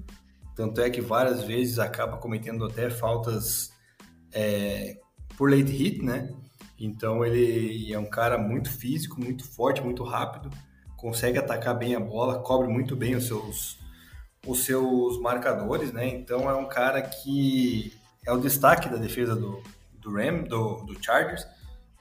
tanto 0.54 0.82
é 0.82 0.90
que 0.90 1.00
várias 1.00 1.42
vezes 1.44 1.78
acaba 1.78 2.18
cometendo 2.18 2.66
até 2.66 2.90
faltas 2.90 3.71
é, 4.32 4.98
por 5.36 5.50
late 5.50 5.72
hit, 5.72 6.02
né? 6.02 6.32
Então 6.78 7.24
ele 7.24 7.92
é 7.92 7.98
um 7.98 8.08
cara 8.08 8.36
muito 8.36 8.70
físico, 8.70 9.20
muito 9.20 9.44
forte, 9.44 9.82
muito 9.82 10.02
rápido, 10.02 10.50
consegue 10.96 11.38
atacar 11.38 11.76
bem 11.76 11.94
a 11.94 12.00
bola, 12.00 12.40
cobre 12.40 12.68
muito 12.68 12.96
bem 12.96 13.14
os 13.14 13.26
seus 13.26 13.80
os 14.44 14.64
seus 14.64 15.20
marcadores, 15.20 15.92
né? 15.92 16.08
Então 16.08 16.50
é 16.50 16.54
um 16.54 16.66
cara 16.66 17.00
que 17.00 17.92
é 18.26 18.32
o 18.32 18.38
destaque 18.38 18.88
da 18.88 18.96
defesa 18.96 19.36
do, 19.36 19.62
do 19.94 20.12
Ram, 20.12 20.42
do, 20.42 20.84
do 20.84 21.02
Chargers, 21.02 21.46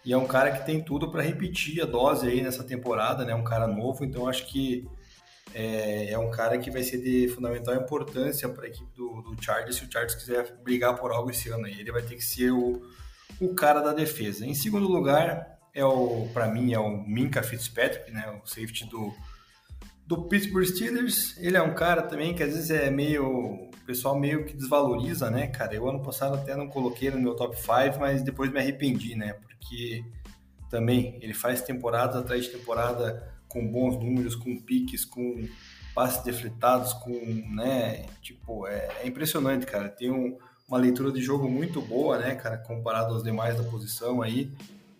e 0.03 0.11
é 0.11 0.17
um 0.17 0.25
cara 0.25 0.51
que 0.51 0.65
tem 0.65 0.84
tudo 0.84 1.11
para 1.11 1.21
repetir 1.21 1.82
a 1.82 1.86
dose 1.86 2.27
aí 2.27 2.41
nessa 2.41 2.63
temporada, 2.63 3.23
né? 3.23 3.36
Um 3.36 3.43
cara 3.43 3.67
novo, 3.67 4.03
então 4.03 4.27
acho 4.27 4.47
que 4.47 4.88
é, 5.54 6.12
é 6.12 6.18
um 6.18 6.32
cara 6.32 6.58
que 6.58 6.72
vai 6.72 6.84
ser 6.84 6.97
de 6.99 7.28
fundamental 7.30 7.76
importância 7.76 8.47
para 8.49 8.66
a 8.66 8.68
equipe 8.68 8.89
do, 8.95 9.22
do 9.22 9.43
Chargers 9.43 9.76
se 9.76 9.86
o 9.86 9.91
Chargers 9.91 10.16
quiser 10.16 10.58
brigar 10.64 10.95
por 10.95 11.12
algo 11.12 11.30
esse 11.30 11.49
ano 11.49 11.66
aí. 11.66 11.80
Ele 11.80 11.91
vai 11.91 12.02
ter 12.02 12.16
que 12.16 12.24
ser 12.24 12.52
o, 12.52 12.82
o 13.39 13.54
cara 13.54 13.82
da 13.82 13.93
defesa. 13.93 14.45
Em 14.45 14.54
segundo 14.54 14.88
lugar, 14.88 15.60
é 15.74 15.84
o 15.86 16.28
para 16.34 16.47
mim 16.47 16.74
é 16.74 16.80
o 16.80 17.04
Minka 17.06 17.43
Fitzpatrick, 17.43 18.12
né? 18.12 18.39
O 18.43 18.47
safety 18.47 18.86
do 18.89 19.14
do 20.06 20.24
Pittsburgh 20.24 20.66
Steelers, 20.66 21.38
ele 21.38 21.56
é 21.56 21.62
um 21.62 21.74
cara 21.74 22.02
também 22.02 22.34
que 22.34 22.43
às 22.43 22.54
vezes 22.54 22.70
é 22.70 22.89
meio. 22.91 23.26
O 23.26 23.72
pessoal 23.86 24.18
meio 24.18 24.45
que 24.45 24.56
desvaloriza, 24.56 25.30
né, 25.30 25.47
cara? 25.47 25.74
Eu 25.74 25.89
ano 25.89 26.02
passado 26.02 26.36
até 26.36 26.56
não 26.56 26.68
coloquei 26.68 27.10
no 27.10 27.20
meu 27.20 27.34
top 27.34 27.56
5, 27.58 27.99
mas 27.99 28.22
depois 28.22 28.52
me 28.52 28.60
arrependi, 28.60 29.16
né? 29.16 29.34
Porque 29.34 30.04
também 30.70 31.18
ele 31.22 31.34
faz 31.34 31.62
temporada 31.62 32.20
atrás 32.20 32.43
de 32.43 32.52
temporada 32.52 33.26
com 33.52 33.68
bons 33.68 33.97
números, 33.97 34.36
com 34.36 34.56
piques, 34.56 35.04
com 35.04 35.47
passes 35.93 36.24
defletados, 36.24 36.93
com, 36.93 37.12
né? 37.54 38.06
Tipo, 38.22 38.68
é, 38.68 38.89
é 39.04 39.08
impressionante, 39.08 39.66
cara. 39.66 39.89
Tem 39.89 40.10
um, 40.10 40.38
uma 40.68 40.78
leitura 40.78 41.12
de 41.12 41.22
jogo 41.22 41.49
muito 41.49 41.82
boa, 41.82 42.18
né, 42.18 42.36
cara, 42.36 42.58
comparado 42.58 43.14
aos 43.14 43.24
demais 43.24 43.58
da 43.58 43.64
posição 43.64 44.22
aí. 44.22 44.52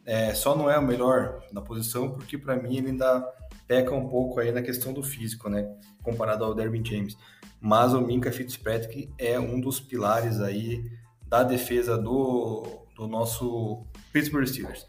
É, 0.06 0.34
só 0.34 0.56
não 0.56 0.70
é 0.70 0.78
o 0.78 0.82
melhor 0.82 1.44
da 1.52 1.62
posição, 1.62 2.12
porque 2.12 2.38
para 2.38 2.56
mim 2.56 2.78
ele 2.78 2.90
ainda 2.90 3.22
peca 3.68 3.94
um 3.96 4.10
pouco 4.10 4.40
aí 4.40 4.52
na 4.52 4.62
questão 4.62 4.92
do 4.92 5.02
físico, 5.02 5.50
né? 5.50 5.66
Comparado 6.04 6.44
ao 6.44 6.54
Derwin 6.54 6.84
James. 6.84 7.18
Mas 7.60 7.94
o 7.94 8.02
Minka 8.02 8.32
Fitzpatrick 8.32 9.14
é 9.18 9.40
um 9.40 9.62
dos 9.62 9.80
pilares 9.80 10.42
aí 10.42 10.84
da 11.28 11.44
defesa 11.44 11.98
do, 11.98 12.66
do 12.96 13.08
nosso 13.08 13.86
Pittsburgh 14.12 14.46
Steelers. 14.46 14.86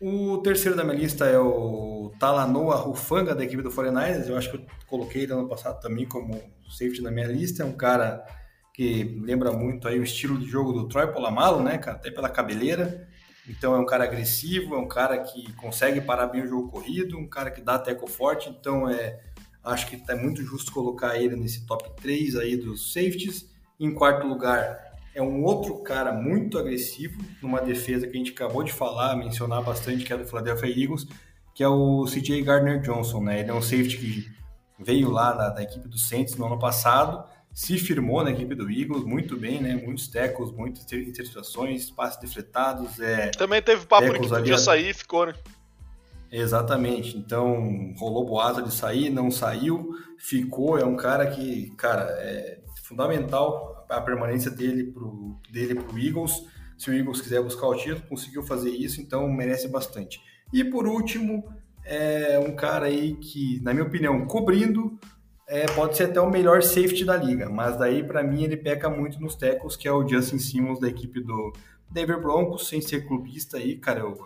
O 0.00 0.38
terceiro 0.38 0.76
da 0.76 0.84
minha 0.84 0.96
lista 0.96 1.26
é 1.26 1.38
o 1.38 2.12
Talanoa 2.18 2.76
Rufanga, 2.76 3.34
da 3.34 3.44
equipe 3.44 3.62
do 3.62 3.70
49ers. 3.70 4.28
Eu 4.28 4.36
acho 4.36 4.50
que 4.50 4.56
eu 4.56 4.66
coloquei 4.86 5.22
ele 5.22 5.32
ano 5.32 5.48
passado 5.48 5.80
também 5.80 6.06
como 6.06 6.34
safety 6.68 7.00
na 7.00 7.10
minha 7.10 7.26
lista. 7.26 7.62
É 7.62 7.66
um 7.66 7.72
cara 7.72 8.24
que 8.74 9.04
lembra 9.22 9.52
muito 9.52 9.88
aí 9.88 9.98
o 9.98 10.04
estilo 10.04 10.38
de 10.38 10.46
jogo 10.46 10.72
do 10.72 10.86
Troy 10.86 11.06
Polamalu, 11.06 11.62
né, 11.62 11.78
cara? 11.78 11.96
Até 11.96 12.10
pela 12.10 12.28
cabeleira. 12.28 13.08
Então 13.48 13.74
é 13.74 13.78
um 13.78 13.86
cara 13.86 14.04
agressivo, 14.04 14.74
é 14.74 14.78
um 14.78 14.88
cara 14.88 15.18
que 15.18 15.52
consegue 15.54 16.00
parar 16.00 16.26
bem 16.26 16.42
o 16.42 16.48
jogo 16.48 16.68
corrido, 16.68 17.16
um 17.16 17.28
cara 17.28 17.50
que 17.50 17.60
dá 17.60 17.78
teco 17.78 18.06
forte, 18.06 18.50
então 18.50 18.88
é 18.90 19.20
acho 19.64 19.86
que 19.86 20.02
é 20.08 20.14
muito 20.14 20.42
justo 20.42 20.72
colocar 20.72 21.16
ele 21.16 21.36
nesse 21.36 21.66
top 21.66 21.90
3 22.00 22.36
aí 22.36 22.56
dos 22.56 22.92
safeties. 22.92 23.50
Em 23.78 23.92
quarto 23.92 24.26
lugar, 24.26 24.85
é 25.16 25.22
um 25.22 25.42
outro 25.42 25.78
cara 25.78 26.12
muito 26.12 26.58
agressivo, 26.58 27.18
numa 27.40 27.58
defesa 27.58 28.06
que 28.06 28.14
a 28.14 28.18
gente 28.18 28.32
acabou 28.32 28.62
de 28.62 28.70
falar, 28.70 29.16
mencionar 29.16 29.62
bastante, 29.62 30.04
que 30.04 30.12
é 30.12 30.16
do 30.18 30.26
Philadelphia 30.26 30.68
Eagles, 30.68 31.06
que 31.54 31.64
é 31.64 31.68
o 31.68 32.04
CJ 32.04 32.42
Gardner 32.42 32.82
Johnson, 32.82 33.22
né? 33.22 33.40
Ele 33.40 33.50
é 33.50 33.54
um 33.54 33.62
safety 33.62 33.96
que 33.96 34.28
veio 34.78 35.10
lá 35.10 35.32
da, 35.32 35.48
da 35.48 35.62
equipe 35.62 35.88
do 35.88 35.98
Saints 35.98 36.36
no 36.36 36.44
ano 36.44 36.58
passado, 36.58 37.24
se 37.50 37.78
firmou 37.78 38.22
na 38.22 38.30
equipe 38.30 38.54
do 38.54 38.70
Eagles 38.70 39.04
muito 39.04 39.38
bem, 39.38 39.58
né? 39.58 39.74
Muitos 39.74 40.06
tecos, 40.06 40.52
muitas 40.52 40.84
interceptações, 40.92 41.90
passes 41.90 42.20
defletados. 42.20 43.00
É, 43.00 43.30
Também 43.30 43.62
teve 43.62 43.86
papo 43.86 44.12
de 44.12 44.20
que 44.20 44.28
podia 44.28 44.54
ali... 44.54 44.62
sair 44.62 44.94
ficou, 44.94 45.24
né? 45.24 45.34
Exatamente. 46.30 47.16
Então, 47.16 47.94
rolou 47.96 48.26
boato 48.26 48.60
de 48.60 48.74
sair, 48.74 49.08
não 49.08 49.30
saiu, 49.30 49.94
ficou. 50.18 50.78
É 50.78 50.84
um 50.84 50.96
cara 50.96 51.26
que, 51.28 51.70
cara, 51.70 52.02
é 52.18 52.58
fundamental 52.82 53.75
a 53.88 54.00
permanência 54.00 54.50
dele 54.50 54.84
pro, 54.84 55.38
dele 55.50 55.74
pro 55.74 55.98
Eagles. 55.98 56.44
Se 56.76 56.90
o 56.90 56.94
Eagles 56.94 57.20
quiser 57.20 57.42
buscar 57.42 57.66
o 57.66 57.74
título, 57.74 58.06
conseguiu 58.08 58.42
fazer 58.42 58.70
isso, 58.70 59.00
então 59.00 59.28
merece 59.28 59.68
bastante. 59.68 60.20
E 60.52 60.62
por 60.62 60.86
último, 60.86 61.44
é 61.84 62.38
um 62.38 62.54
cara 62.54 62.86
aí 62.86 63.14
que, 63.14 63.60
na 63.62 63.72
minha 63.72 63.86
opinião, 63.86 64.26
cobrindo 64.26 64.98
é, 65.46 65.66
pode 65.66 65.96
ser 65.96 66.04
até 66.04 66.20
o 66.20 66.28
melhor 66.28 66.62
safety 66.62 67.04
da 67.04 67.16
liga, 67.16 67.48
mas 67.48 67.78
daí 67.78 68.02
para 68.02 68.22
mim 68.22 68.42
ele 68.42 68.56
peca 68.56 68.90
muito 68.90 69.20
nos 69.20 69.36
tackles, 69.36 69.76
que 69.76 69.86
é 69.86 69.92
o 69.92 70.06
Justin 70.06 70.38
Simmons 70.38 70.80
da 70.80 70.88
equipe 70.88 71.20
do 71.20 71.52
Denver 71.88 72.20
Broncos, 72.20 72.68
sem 72.68 72.80
ser 72.80 73.06
clubista 73.06 73.56
aí, 73.56 73.76
cara, 73.76 74.00
eu 74.00 74.16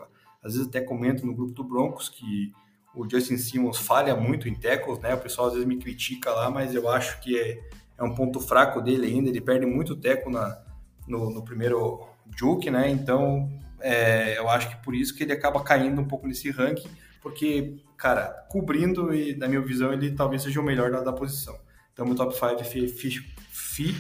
às 0.42 0.54
vezes 0.54 0.66
até 0.66 0.80
comento 0.80 1.26
no 1.26 1.34
grupo 1.34 1.52
do 1.52 1.62
Broncos 1.62 2.08
que 2.08 2.52
o 2.94 3.08
Justin 3.08 3.36
Simmons 3.36 3.76
falha 3.76 4.16
muito 4.16 4.48
em 4.48 4.54
tackles, 4.54 4.98
né? 4.98 5.14
O 5.14 5.20
pessoal 5.20 5.48
às 5.48 5.52
vezes 5.52 5.68
me 5.68 5.76
critica 5.76 6.30
lá, 6.30 6.50
mas 6.50 6.74
eu 6.74 6.88
acho 6.88 7.20
que 7.20 7.38
é, 7.38 7.60
é 8.00 8.04
um 8.04 8.14
ponto 8.14 8.40
fraco 8.40 8.80
dele 8.80 9.06
ainda, 9.06 9.28
ele 9.28 9.40
perde 9.40 9.66
muito 9.66 9.94
tackle 9.94 10.32
na, 10.32 10.58
no, 11.06 11.30
no 11.30 11.44
primeiro 11.44 12.08
juke, 12.36 12.70
né? 12.70 12.90
Então, 12.90 13.48
é, 13.80 14.38
eu 14.38 14.48
acho 14.48 14.70
que 14.70 14.82
por 14.82 14.94
isso 14.94 15.14
que 15.14 15.22
ele 15.22 15.32
acaba 15.32 15.62
caindo 15.62 16.00
um 16.00 16.08
pouco 16.08 16.26
nesse 16.26 16.50
ranking, 16.50 16.88
porque 17.20 17.78
cara, 18.00 18.46
cobrindo 18.48 19.14
e, 19.14 19.36
na 19.36 19.46
minha 19.46 19.60
visão, 19.60 19.92
ele 19.92 20.12
talvez 20.12 20.42
seja 20.42 20.58
o 20.58 20.64
melhor 20.64 20.90
da, 20.90 21.02
da 21.02 21.12
posição. 21.12 21.58
Então, 21.92 22.06
meu 22.06 22.14
top 22.14 22.34
5 22.34 22.64
fi, 22.64 22.88
fi, 22.88 23.10
fi, 23.50 23.92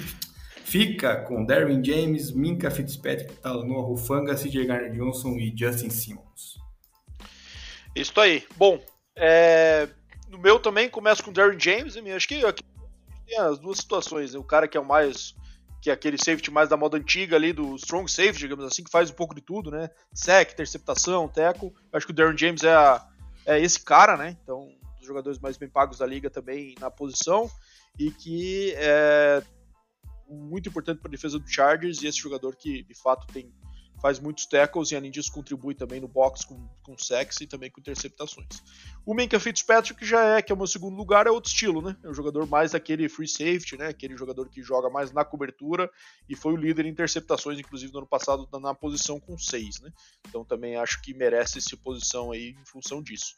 fica 0.64 1.16
com 1.16 1.44
Darwin 1.44 1.84
James, 1.84 2.32
Minka 2.32 2.70
Fitzpatrick, 2.70 3.34
Talanoa 3.34 3.82
Rufanga, 3.82 4.34
CJ 4.34 4.64
Garner 4.64 4.92
Johnson 4.92 5.36
e 5.36 5.52
Justin 5.54 5.90
Simmons. 5.90 6.58
Isso 7.94 8.18
aí. 8.18 8.44
Bom, 8.56 8.82
é, 9.14 9.86
no 10.30 10.38
meu 10.38 10.58
também 10.58 10.88
começa 10.88 11.22
com 11.22 11.30
Darwin 11.30 11.60
James. 11.60 11.96
Acho 11.96 12.28
que 12.28 12.42
aqui 12.46 12.64
tem 13.30 13.38
as 13.38 13.58
duas 13.58 13.78
situações. 13.78 14.34
Né? 14.34 14.40
O 14.40 14.44
cara 14.44 14.66
que 14.66 14.76
é 14.76 14.80
o 14.80 14.84
mais 14.84 15.34
que 15.80 15.88
é 15.88 15.94
aquele 15.94 16.18
safety 16.18 16.50
mais 16.50 16.68
da 16.68 16.76
moda 16.76 16.98
antiga 16.98 17.36
ali, 17.36 17.54
do 17.54 17.74
strong 17.76 18.10
safety, 18.10 18.40
digamos 18.40 18.66
assim, 18.66 18.84
que 18.84 18.90
faz 18.90 19.10
um 19.10 19.14
pouco 19.14 19.34
de 19.34 19.40
tudo, 19.40 19.70
né? 19.70 19.88
Sec, 20.12 20.52
interceptação, 20.52 21.26
teco. 21.26 21.72
Acho 21.90 22.04
que 22.04 22.12
o 22.12 22.14
Darren 22.14 22.36
James 22.36 22.62
é 22.62 22.74
a, 22.74 23.08
é 23.46 23.58
esse 23.58 23.80
cara, 23.80 24.14
né? 24.14 24.36
Então, 24.42 24.64
um 24.64 24.98
dos 24.98 25.06
jogadores 25.06 25.38
mais 25.38 25.56
bem 25.56 25.70
pagos 25.70 25.96
da 25.96 26.06
liga 26.06 26.28
também 26.28 26.74
na 26.78 26.90
posição 26.90 27.50
e 27.98 28.10
que 28.10 28.74
é 28.76 29.42
muito 30.28 30.68
importante 30.68 31.00
para 31.00 31.08
a 31.08 31.10
defesa 31.10 31.38
do 31.38 31.48
Chargers 31.48 32.02
e 32.02 32.06
esse 32.06 32.18
jogador 32.18 32.54
que 32.56 32.82
de 32.82 32.94
fato 32.94 33.26
tem 33.32 33.50
faz 34.00 34.18
muitos 34.18 34.46
tackles 34.46 34.90
e 34.90 34.96
além 34.96 35.10
disso 35.10 35.30
contribui 35.32 35.74
também 35.74 36.00
no 36.00 36.08
box 36.08 36.44
com, 36.44 36.68
com 36.82 36.96
sacks 36.96 37.40
e 37.40 37.46
também 37.46 37.70
com 37.70 37.80
interceptações. 37.80 38.62
O 39.04 39.14
Minka 39.14 39.38
Fitzpatrick 39.38 40.04
já 40.04 40.38
é, 40.38 40.42
que 40.42 40.50
é 40.50 40.54
o 40.54 40.58
meu 40.58 40.66
segundo 40.66 40.96
lugar, 40.96 41.26
é 41.26 41.30
outro 41.30 41.50
estilo, 41.50 41.82
né? 41.82 41.96
É 42.02 42.08
um 42.08 42.14
jogador 42.14 42.46
mais 42.46 42.72
daquele 42.72 43.08
free 43.08 43.28
safety, 43.28 43.76
né? 43.76 43.88
Aquele 43.88 44.16
jogador 44.16 44.48
que 44.48 44.62
joga 44.62 44.88
mais 44.88 45.12
na 45.12 45.24
cobertura 45.24 45.90
e 46.28 46.34
foi 46.34 46.52
o 46.52 46.56
líder 46.56 46.86
em 46.86 46.90
interceptações, 46.90 47.58
inclusive 47.58 47.92
no 47.92 47.98
ano 47.98 48.06
passado, 48.06 48.48
na 48.60 48.74
posição 48.74 49.20
com 49.20 49.36
seis, 49.38 49.80
né? 49.80 49.92
Então 50.28 50.44
também 50.44 50.76
acho 50.76 51.00
que 51.02 51.14
merece 51.14 51.58
essa 51.58 51.76
posição 51.76 52.32
aí 52.32 52.56
em 52.60 52.64
função 52.64 53.02
disso. 53.02 53.34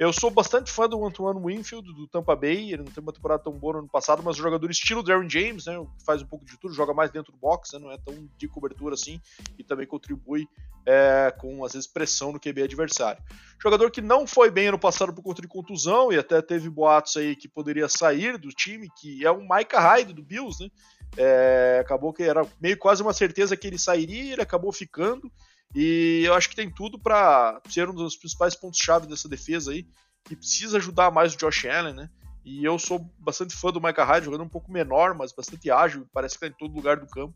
Eu 0.00 0.14
sou 0.14 0.30
bastante 0.30 0.72
fã 0.72 0.88
do 0.88 1.04
Antoine 1.04 1.38
Winfield, 1.38 1.92
do 1.92 2.06
Tampa 2.06 2.34
Bay. 2.34 2.72
Ele 2.72 2.84
não 2.84 2.90
tem 2.90 3.02
uma 3.02 3.12
temporada 3.12 3.42
tão 3.42 3.52
boa 3.52 3.74
no 3.74 3.78
ano 3.80 3.88
passado, 3.88 4.22
mas 4.22 4.38
o 4.38 4.42
jogador 4.42 4.70
estilo 4.70 5.02
Darren 5.02 5.28
James, 5.28 5.66
né? 5.66 5.74
Faz 6.06 6.22
um 6.22 6.26
pouco 6.26 6.46
de 6.46 6.58
tudo, 6.58 6.72
joga 6.72 6.94
mais 6.94 7.10
dentro 7.10 7.30
do 7.30 7.36
box, 7.36 7.74
né, 7.74 7.78
não 7.78 7.92
é 7.92 7.98
tão 7.98 8.26
de 8.38 8.48
cobertura 8.48 8.94
assim, 8.94 9.20
e 9.58 9.62
também 9.62 9.86
contribui 9.86 10.48
é, 10.86 11.30
com, 11.38 11.62
às 11.66 11.74
vezes, 11.74 11.86
pressão 11.86 12.32
no 12.32 12.40
QB 12.40 12.62
adversário. 12.62 13.22
Jogador 13.62 13.90
que 13.90 14.00
não 14.00 14.26
foi 14.26 14.50
bem 14.50 14.68
ano 14.68 14.78
passado 14.78 15.12
por 15.12 15.22
conta 15.22 15.42
de 15.42 15.48
contusão, 15.48 16.10
e 16.10 16.16
até 16.16 16.40
teve 16.40 16.70
boatos 16.70 17.18
aí 17.18 17.36
que 17.36 17.46
poderia 17.46 17.86
sair 17.86 18.38
do 18.38 18.48
time, 18.48 18.88
que 18.98 19.26
é 19.26 19.30
o 19.30 19.42
Micah 19.42 19.80
Hyde 19.80 20.14
do 20.14 20.22
Bills, 20.22 20.64
né? 20.64 20.70
É, 21.18 21.78
acabou 21.78 22.10
que 22.14 22.22
era 22.22 22.46
meio 22.58 22.78
quase 22.78 23.02
uma 23.02 23.12
certeza 23.12 23.54
que 23.54 23.66
ele 23.66 23.78
sairia, 23.78 24.32
ele 24.32 24.42
acabou 24.42 24.72
ficando. 24.72 25.30
E 25.74 26.22
eu 26.24 26.34
acho 26.34 26.48
que 26.48 26.56
tem 26.56 26.70
tudo 26.70 26.98
para 26.98 27.60
ser 27.68 27.88
um 27.88 27.94
dos 27.94 28.16
principais 28.16 28.56
pontos-chave 28.56 29.06
dessa 29.06 29.28
defesa 29.28 29.70
aí, 29.70 29.86
que 30.24 30.34
precisa 30.34 30.78
ajudar 30.78 31.10
mais 31.10 31.34
o 31.34 31.36
Josh 31.36 31.64
Allen, 31.66 31.94
né? 31.94 32.10
E 32.44 32.64
eu 32.64 32.78
sou 32.78 32.98
bastante 33.18 33.54
fã 33.54 33.70
do 33.70 33.80
Micah 33.80 34.04
Hyde, 34.04 34.24
jogando 34.24 34.44
um 34.44 34.48
pouco 34.48 34.72
menor, 34.72 35.14
mas 35.14 35.32
bastante 35.32 35.70
ágil, 35.70 36.08
parece 36.12 36.38
que 36.38 36.44
está 36.44 36.54
em 36.54 36.58
todo 36.58 36.74
lugar 36.74 36.98
do 36.98 37.06
campo. 37.06 37.34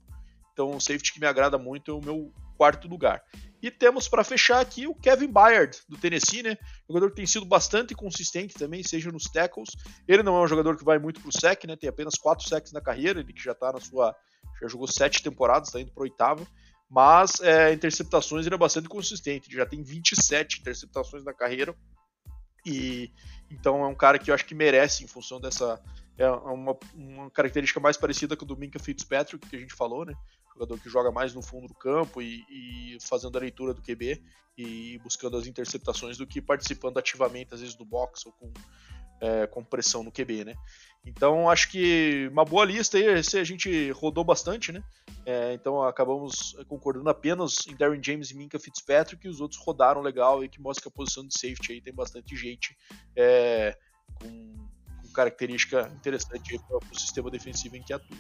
Então, 0.53 0.71
o 0.71 0.81
safety 0.81 1.13
que 1.13 1.21
me 1.21 1.27
agrada 1.27 1.59
muito 1.59 1.91
é 1.91 1.95
o 1.95 2.01
meu 2.01 2.33
quarto 2.57 2.89
lugar. 2.89 3.23
E 3.63 3.71
temos 3.71 4.09
para 4.09 4.23
fechar 4.23 4.61
aqui 4.61 4.87
o 4.87 4.95
Kevin 4.95 5.33
Byard, 5.33 5.79
do 5.89 5.97
Tennessee, 5.97 6.43
né? 6.43 6.57
Jogador 6.89 7.11
que 7.11 7.17
tem 7.17 7.27
sido 7.27 7.45
bastante 7.45 7.95
consistente 7.95 8.55
também, 8.55 8.83
seja 8.83 9.11
nos 9.11 9.25
tackles. 9.25 9.71
Ele 10.07 10.23
não 10.23 10.37
é 10.37 10.45
um 10.45 10.47
jogador 10.47 10.77
que 10.77 10.85
vai 10.85 10.99
muito 10.99 11.21
pro 11.21 11.33
sec, 11.33 11.65
né? 11.65 11.77
Tem 11.77 11.89
apenas 11.89 12.15
quatro 12.15 12.47
secs 12.47 12.73
na 12.73 12.81
carreira, 12.81 13.21
ele 13.21 13.33
que 13.33 13.43
já 13.43 13.55
tá 13.55 13.73
na 13.73 13.81
sua. 13.81 14.15
Já 14.61 14.69
jogou 14.69 14.87
sete 14.87 15.23
temporadas, 15.23 15.69
está 15.69 15.81
indo 15.81 15.93
pro 15.93 16.05
oitavo 16.05 16.47
mas 16.91 17.41
é, 17.41 17.73
interceptações 17.73 18.47
ele 18.47 18.55
é 18.55 18.59
bastante 18.59 18.89
consistente, 18.89 19.49
ele 19.49 19.57
já 19.57 19.67
tem 19.67 19.83
27 19.83 20.61
interceptações 20.61 21.25
na 21.25 21.33
carreira 21.33 21.75
e 22.67 23.11
Então 23.51 23.85
é 23.85 23.87
um 23.87 23.95
cara 23.95 24.19
que 24.19 24.31
eu 24.31 24.35
acho 24.35 24.47
que 24.47 24.55
merece 24.55 25.05
em 25.05 25.07
função 25.07 25.41
dessa 25.41 25.81
é 26.17 26.29
uma, 26.29 26.77
uma 26.95 27.31
característica 27.31 27.81
mais 27.81 27.97
parecida 27.97 28.37
com 28.37 28.45
a 28.45 28.49
do 28.49 28.57
Minka 28.57 28.79
Fitzpatrick 28.79 29.49
que 29.49 29.57
a 29.57 29.59
gente 29.59 29.75
falou, 29.75 30.05
né? 30.05 30.15
Jogador 30.53 30.79
que 30.79 30.89
joga 30.89 31.11
mais 31.11 31.35
no 31.35 31.43
fundo 31.43 31.67
do 31.67 31.75
campo 31.75 32.23
e, 32.23 32.45
e 32.49 32.99
fazendo 33.01 33.37
a 33.37 33.41
leitura 33.41 33.75
do 33.75 33.83
QB 33.83 34.23
e 34.57 34.99
buscando 34.99 35.37
as 35.37 35.49
interceptações 35.49 36.17
do 36.17 36.27
que 36.27 36.41
participando 36.41 36.99
ativamente 36.99 37.53
às 37.53 37.61
vezes 37.61 37.75
do 37.75 37.85
box 37.85 38.27
ou 38.27 38.33
com 38.33 38.53
é, 39.21 39.47
com 39.47 39.65
pressão 39.65 40.03
no 40.03 40.13
QB, 40.13 40.45
né? 40.45 40.55
Então 41.07 41.51
acho 41.51 41.71
que 41.71 42.29
uma 42.33 42.45
boa 42.45 42.65
lista 42.65 42.97
aí, 42.97 43.05
esse 43.05 43.39
a 43.39 43.45
gente 43.45 43.91
rodou 43.91 44.25
bastante, 44.25 44.73
né? 44.73 44.83
É, 45.27 45.53
então 45.53 45.83
acabamos 45.83 46.57
concordando 46.67 47.09
apenas 47.11 47.67
em 47.67 47.77
Darren 47.77 48.03
James 48.03 48.31
e 48.31 48.37
Minka 48.37 48.59
Fitzpatrick, 48.59 49.27
e 49.27 49.31
os 49.31 49.41
outros 49.41 49.61
rodaram 49.61 50.01
legal 50.01 50.43
e 50.43 50.49
que 50.49 50.61
mostra 50.61 50.83
que 50.83 50.89
a 50.89 50.91
posição 50.91 51.27
de 51.27 51.35
safety 51.35 51.73
aí 51.73 51.81
tem 51.81 51.95
bastante 51.95 52.35
gente 52.37 52.77
é, 53.15 53.77
com, 54.15 54.69
com, 55.03 55.13
característica 55.13 55.91
interessante 55.95 56.59
para 56.59 56.79
o 56.79 56.99
sistema 56.99 57.31
defensivo 57.31 57.77
em 57.77 57.83
que 57.83 57.93
atua. 57.93 58.17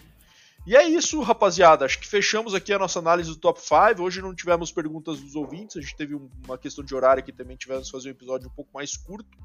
E 0.66 0.74
é 0.74 0.86
isso, 0.86 1.20
rapaziada. 1.20 1.84
Acho 1.84 1.98
que 2.00 2.06
fechamos 2.06 2.54
aqui 2.54 2.72
a 2.72 2.78
nossa 2.78 2.98
análise 2.98 3.28
do 3.28 3.36
top 3.36 3.60
5. 3.60 4.02
Hoje 4.02 4.22
não 4.22 4.34
tivemos 4.34 4.72
perguntas 4.72 5.20
dos 5.20 5.34
ouvintes, 5.34 5.76
a 5.76 5.80
gente 5.80 5.96
teve 5.96 6.14
uma 6.14 6.56
questão 6.56 6.82
de 6.82 6.94
horário 6.94 7.22
que 7.22 7.32
também 7.32 7.56
tivemos 7.56 7.86
que 7.86 7.92
fazer 7.92 8.08
um 8.08 8.12
episódio 8.12 8.48
um 8.48 8.54
pouco 8.54 8.70
mais 8.72 8.96
curto. 8.96 9.36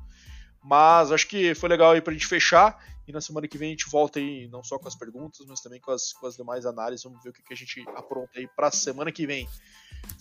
Mas 0.64 1.12
acho 1.12 1.28
que 1.28 1.56
foi 1.56 1.70
legal 1.70 1.92
aí 1.92 2.02
pra 2.02 2.14
gente 2.14 2.28
fechar. 2.28 2.84
E 3.08 3.12
na 3.12 3.22
semana 3.22 3.48
que 3.48 3.58
vem 3.58 3.70
a 3.70 3.72
gente 3.72 3.90
volta 3.90 4.20
aí, 4.20 4.48
não 4.50 4.64
só 4.64 4.78
com 4.78 4.88
as 4.88 4.96
perguntas, 4.96 5.44
mas 5.48 5.62
também 5.62 5.82
com 5.82 5.92
as, 5.92 6.14
com 6.14 6.28
as 6.28 6.36
demais 6.36 6.66
análises. 6.66 7.04
Vamos 7.04 7.24
ver 7.24 7.30
o 7.32 7.34
que, 7.34 7.42
que 7.42 7.54
a 7.54 7.58
gente 7.58 7.84
apronta 7.96 8.38
aí 8.38 8.48
pra 8.56 8.70
semana 8.70 9.12
que 9.12 9.26
vem. 9.26 9.50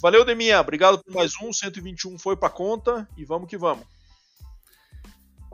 Valeu, 0.01 0.25
Deminha. 0.25 0.61
Obrigado 0.61 1.03
por 1.03 1.13
mais 1.13 1.33
um. 1.43 1.53
121 1.53 2.19
foi 2.19 2.37
pra 2.37 2.49
conta. 2.49 3.07
E 3.17 3.25
vamos 3.25 3.49
que 3.49 3.59
vamos. 3.59 3.85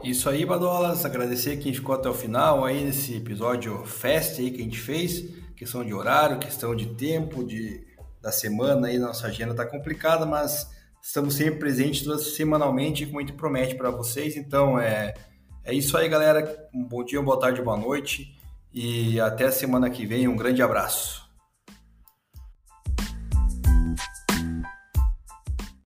Isso 0.02 0.28
aí, 0.28 0.44
Badolas. 0.44 1.04
Agradecer 1.04 1.56
quem 1.56 1.72
ficou 1.72 1.94
até 1.94 2.08
o 2.08 2.14
final 2.14 2.64
aí 2.64 2.84
nesse 2.84 3.16
episódio 3.16 3.84
fest 3.84 4.38
aí 4.38 4.50
que 4.50 4.60
a 4.60 4.64
gente 4.64 4.78
fez. 4.78 5.24
Questão 5.56 5.84
de 5.84 5.94
horário, 5.94 6.38
questão 6.38 6.74
de 6.74 6.86
tempo, 6.94 7.44
de, 7.44 7.86
da 8.20 8.30
semana 8.30 8.88
aí, 8.88 8.98
nossa 8.98 9.28
agenda 9.28 9.54
tá 9.54 9.64
complicada, 9.64 10.26
mas 10.26 10.73
Estamos 11.04 11.34
sempre 11.34 11.58
presentes 11.58 12.34
semanalmente, 12.34 13.04
como 13.04 13.18
a 13.18 13.20
gente 13.20 13.34
promete 13.34 13.74
para 13.74 13.90
vocês. 13.90 14.36
Então, 14.38 14.80
é, 14.80 15.12
é 15.62 15.74
isso 15.74 15.98
aí, 15.98 16.08
galera. 16.08 16.66
Um 16.74 16.82
bom 16.82 17.04
dia, 17.04 17.20
boa 17.20 17.38
tarde, 17.38 17.60
boa 17.60 17.76
noite. 17.76 18.34
E 18.72 19.20
até 19.20 19.44
a 19.44 19.52
semana 19.52 19.90
que 19.90 20.06
vem. 20.06 20.26
Um 20.26 20.34
grande 20.34 20.62
abraço. 20.62 21.23